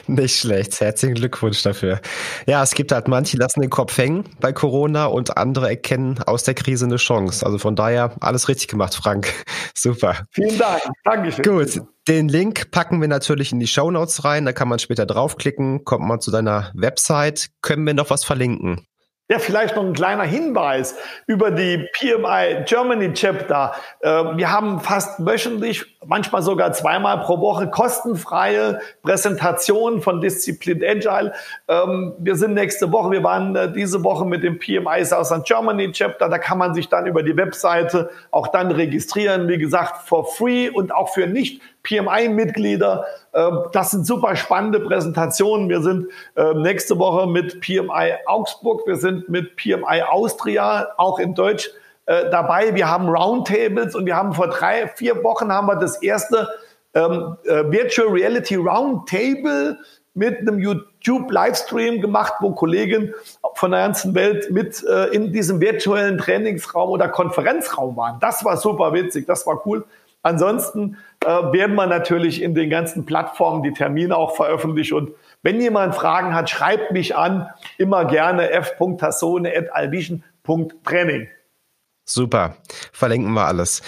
Nicht 0.07 0.39
schlecht. 0.39 0.81
Herzlichen 0.81 1.15
Glückwunsch 1.15 1.63
dafür. 1.63 2.01
Ja, 2.47 2.63
es 2.63 2.75
gibt 2.75 2.93
halt 2.93 3.09
manche, 3.09 3.37
lassen 3.37 3.61
den 3.61 3.71
Kopf 3.71 3.99
hängen 3.99 4.25
bei 4.41 4.53
Corona 4.53 5.07
und 5.07 5.37
andere 5.37 5.69
erkennen 5.69 6.21
aus 6.27 6.45
der 6.45 6.55
Krise 6.55 6.85
eine 6.85 6.97
Chance. 6.97 7.45
Also 7.45 7.59
von 7.59 7.75
daher 7.75 8.15
alles 8.21 8.49
richtig 8.49 8.69
gemacht, 8.69 8.95
Frank. 8.95 9.33
Super. 9.75 10.27
Vielen 10.31 10.59
Dank. 10.59 10.83
Dankeschön. 11.05 11.45
Gut. 11.45 11.81
Den 12.09 12.29
Link 12.29 12.71
packen 12.71 13.01
wir 13.01 13.09
natürlich 13.09 13.51
in 13.51 13.59
die 13.59 13.67
Show 13.67 13.91
Notes 13.91 14.25
rein. 14.25 14.45
Da 14.45 14.53
kann 14.53 14.69
man 14.69 14.79
später 14.79 15.07
draufklicken, 15.07 15.85
kommt 15.85 16.07
man 16.07 16.21
zu 16.21 16.31
deiner 16.31 16.71
Website. 16.75 17.49
Können 17.63 17.85
wir 17.85 17.95
noch 17.95 18.11
was 18.11 18.25
verlinken? 18.25 18.87
Ja, 19.29 19.41
vielleicht 19.41 19.75
noch 19.75 19.83
ein 19.83 19.93
kleiner 19.93 20.23
Hinweis 20.23 20.95
über 21.27 21.51
die 21.51 21.89
PMI 21.95 22.63
Germany 22.65 23.13
Chapter. 23.13 23.73
Ähm, 24.01 24.37
wir 24.37 24.53
haben 24.53 24.79
fast 24.79 25.19
wöchentlich, 25.27 25.85
manchmal 26.07 26.43
sogar 26.43 26.73
zweimal 26.73 27.19
pro 27.19 27.41
Woche 27.41 27.69
kostenfreie 27.69 28.79
Präsentationen 29.03 30.01
von 30.01 30.21
Disziplin 30.21 30.81
Agile. 30.81 31.33
Ähm, 31.67 32.15
wir 32.21 32.37
sind 32.37 32.55
nächste 32.55 32.93
Woche, 32.93 33.11
wir 33.11 33.25
waren 33.25 33.57
äh, 33.57 33.73
diese 33.73 34.05
Woche 34.05 34.25
mit 34.25 34.45
dem 34.45 34.61
PMI 34.61 35.05
Southern 35.05 35.43
Germany 35.43 35.91
Chapter. 35.91 36.29
Da 36.29 36.39
kann 36.39 36.59
man 36.59 36.73
sich 36.73 36.89
dann 36.89 37.07
über 37.07 37.25
die 37.25 37.37
Webseite 37.37 38.11
auch 38.31 38.47
dann 38.47 38.71
registrieren. 38.71 39.49
Wie 39.49 39.59
gesagt, 39.59 40.07
for 40.07 40.25
free 40.25 40.71
und 40.71 40.95
auch 40.95 41.09
für 41.09 41.27
nicht 41.27 41.61
PMI-Mitglieder. 41.87 43.05
Ähm, 43.33 43.61
das 43.73 43.93
sind 43.93 44.07
super 44.07 44.37
spannende 44.37 44.81
Präsentationen. 44.81 45.69
Wir 45.69 45.81
sind 45.81 46.09
ähm, 46.37 46.63
nächste 46.63 46.99
Woche 46.99 47.27
mit 47.27 47.61
PMI 47.61 48.15
Augsburg, 48.27 48.87
wir 48.87 48.97
sind 48.97 49.29
mit 49.29 49.57
PMI 49.57 50.03
Austria, 50.09 50.89
auch 50.97 51.19
in 51.19 51.35
Deutsch 51.35 51.71
äh, 52.07 52.31
dabei. 52.31 52.75
Wir 52.75 52.89
haben 52.89 53.09
Roundtables 53.09 53.95
und 53.95 54.07
wir 54.07 54.17
haben 54.17 54.33
vor 54.33 54.49
drei, 54.49 54.89
vier 54.89 55.23
Wochen 55.25 55.53
haben 55.53 55.67
wir 55.67 55.77
das 55.77 56.03
erste 56.03 56.49
ähm, 56.95 57.37
äh, 57.45 57.65
Virtual 57.71 58.09
Reality 58.09 58.57
Roundtable 58.57 59.79
mit 60.15 60.39
einem 60.39 60.59
YouTube-Livestream 60.59 62.01
gemacht, 62.01 62.35
wo 62.41 62.53
Kollegen 62.53 63.13
von 63.55 63.71
der 63.71 63.81
ganzen 63.81 64.15
Welt 64.15 64.51
mit 64.51 64.83
äh, 64.83 65.09
in 65.09 65.31
diesem 65.31 65.61
virtuellen 65.61 66.17
Trainingsraum 66.17 66.89
oder 66.89 67.09
Konferenzraum 67.09 67.97
waren. 67.97 68.19
Das 68.21 68.45
war 68.45 68.57
super 68.57 68.95
witzig, 68.95 69.27
das 69.27 69.47
war 69.47 69.65
cool. 69.67 69.85
Ansonsten 70.27 70.99
äh, 71.25 71.29
werden 71.29 71.75
wir 71.77 71.87
natürlich 71.87 72.43
in 72.43 72.57
den 72.57 72.69
ganzen 72.69 73.07
Plattformen 73.07 73.63
die 73.63 73.73
Termine 73.73 74.17
auch 74.17 74.35
veröffentlicht 74.35 74.93
und 74.93 75.13
wenn 75.45 75.61
jemand 75.61 75.95
Fragen 75.95 76.35
hat, 76.35 76.51
schreibt 76.51 76.91
mich 76.91 77.15
an, 77.15 77.49
immer 77.79 78.07
gerne 78.07 78.51
f.tassone.alvision.training. 78.51 81.29
Super, 82.05 82.57
verlinken 82.93 83.33
wir 83.35 83.47
alles. 83.47 83.83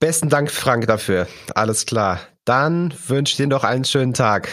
Besten 0.00 0.28
Dank, 0.28 0.50
Frank, 0.50 0.88
dafür. 0.88 1.28
Alles 1.54 1.86
klar. 1.86 2.18
Dann 2.44 2.92
wünsche 3.06 3.34
ich 3.34 3.36
dir 3.36 3.46
noch 3.46 3.62
einen 3.62 3.84
schönen 3.84 4.14
Tag. 4.14 4.48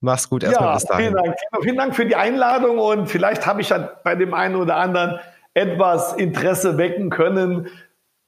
Mach's 0.00 0.30
gut 0.30 0.42
erstmal 0.42 0.70
ja, 0.70 0.74
bis 0.74 0.84
dahin. 0.84 1.08
Vielen 1.08 1.22
Dank. 1.22 1.36
Vielen 1.60 1.76
Dank 1.76 1.94
für 1.94 2.06
die 2.06 2.16
Einladung 2.16 2.78
und 2.78 3.08
vielleicht 3.08 3.46
habe 3.46 3.60
ich 3.60 3.68
ja 3.68 3.90
bei 4.04 4.14
dem 4.14 4.32
einen 4.32 4.56
oder 4.56 4.76
anderen 4.76 5.20
etwas 5.52 6.14
Interesse 6.14 6.78
wecken 6.78 7.10
können. 7.10 7.68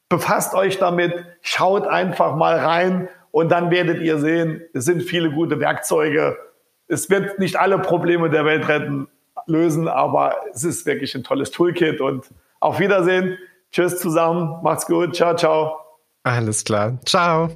Befasst 0.09 0.55
euch 0.55 0.79
damit, 0.79 1.13
schaut 1.43 1.87
einfach 1.87 2.35
mal 2.35 2.59
rein 2.59 3.09
und 3.31 3.51
dann 3.51 3.71
werdet 3.71 4.01
ihr 4.01 4.19
sehen, 4.19 4.63
es 4.73 4.85
sind 4.85 5.03
viele 5.03 5.31
gute 5.31 5.61
Werkzeuge. 5.61 6.39
Es 6.87 7.11
wird 7.11 7.39
nicht 7.39 7.57
alle 7.57 7.79
Probleme 7.79 8.31
der 8.31 8.45
Welt 8.47 8.69
retten, 8.69 9.09
lösen, 9.47 9.89
aber 9.89 10.37
es 10.53 10.65
ist 10.65 10.87
wirklich 10.87 11.15
ein 11.15 11.25
tolles 11.25 11.51
Toolkit 11.51 12.01
und 12.01 12.27
auf 12.61 12.79
Wiedersehen. 12.79 13.39
Tschüss 13.71 13.99
zusammen, 13.99 14.63
macht's 14.63 14.87
gut, 14.87 15.15
ciao, 15.15 15.37
ciao. 15.37 15.79
Alles 16.23 16.65
klar, 16.65 16.99
ciao. 17.05 17.51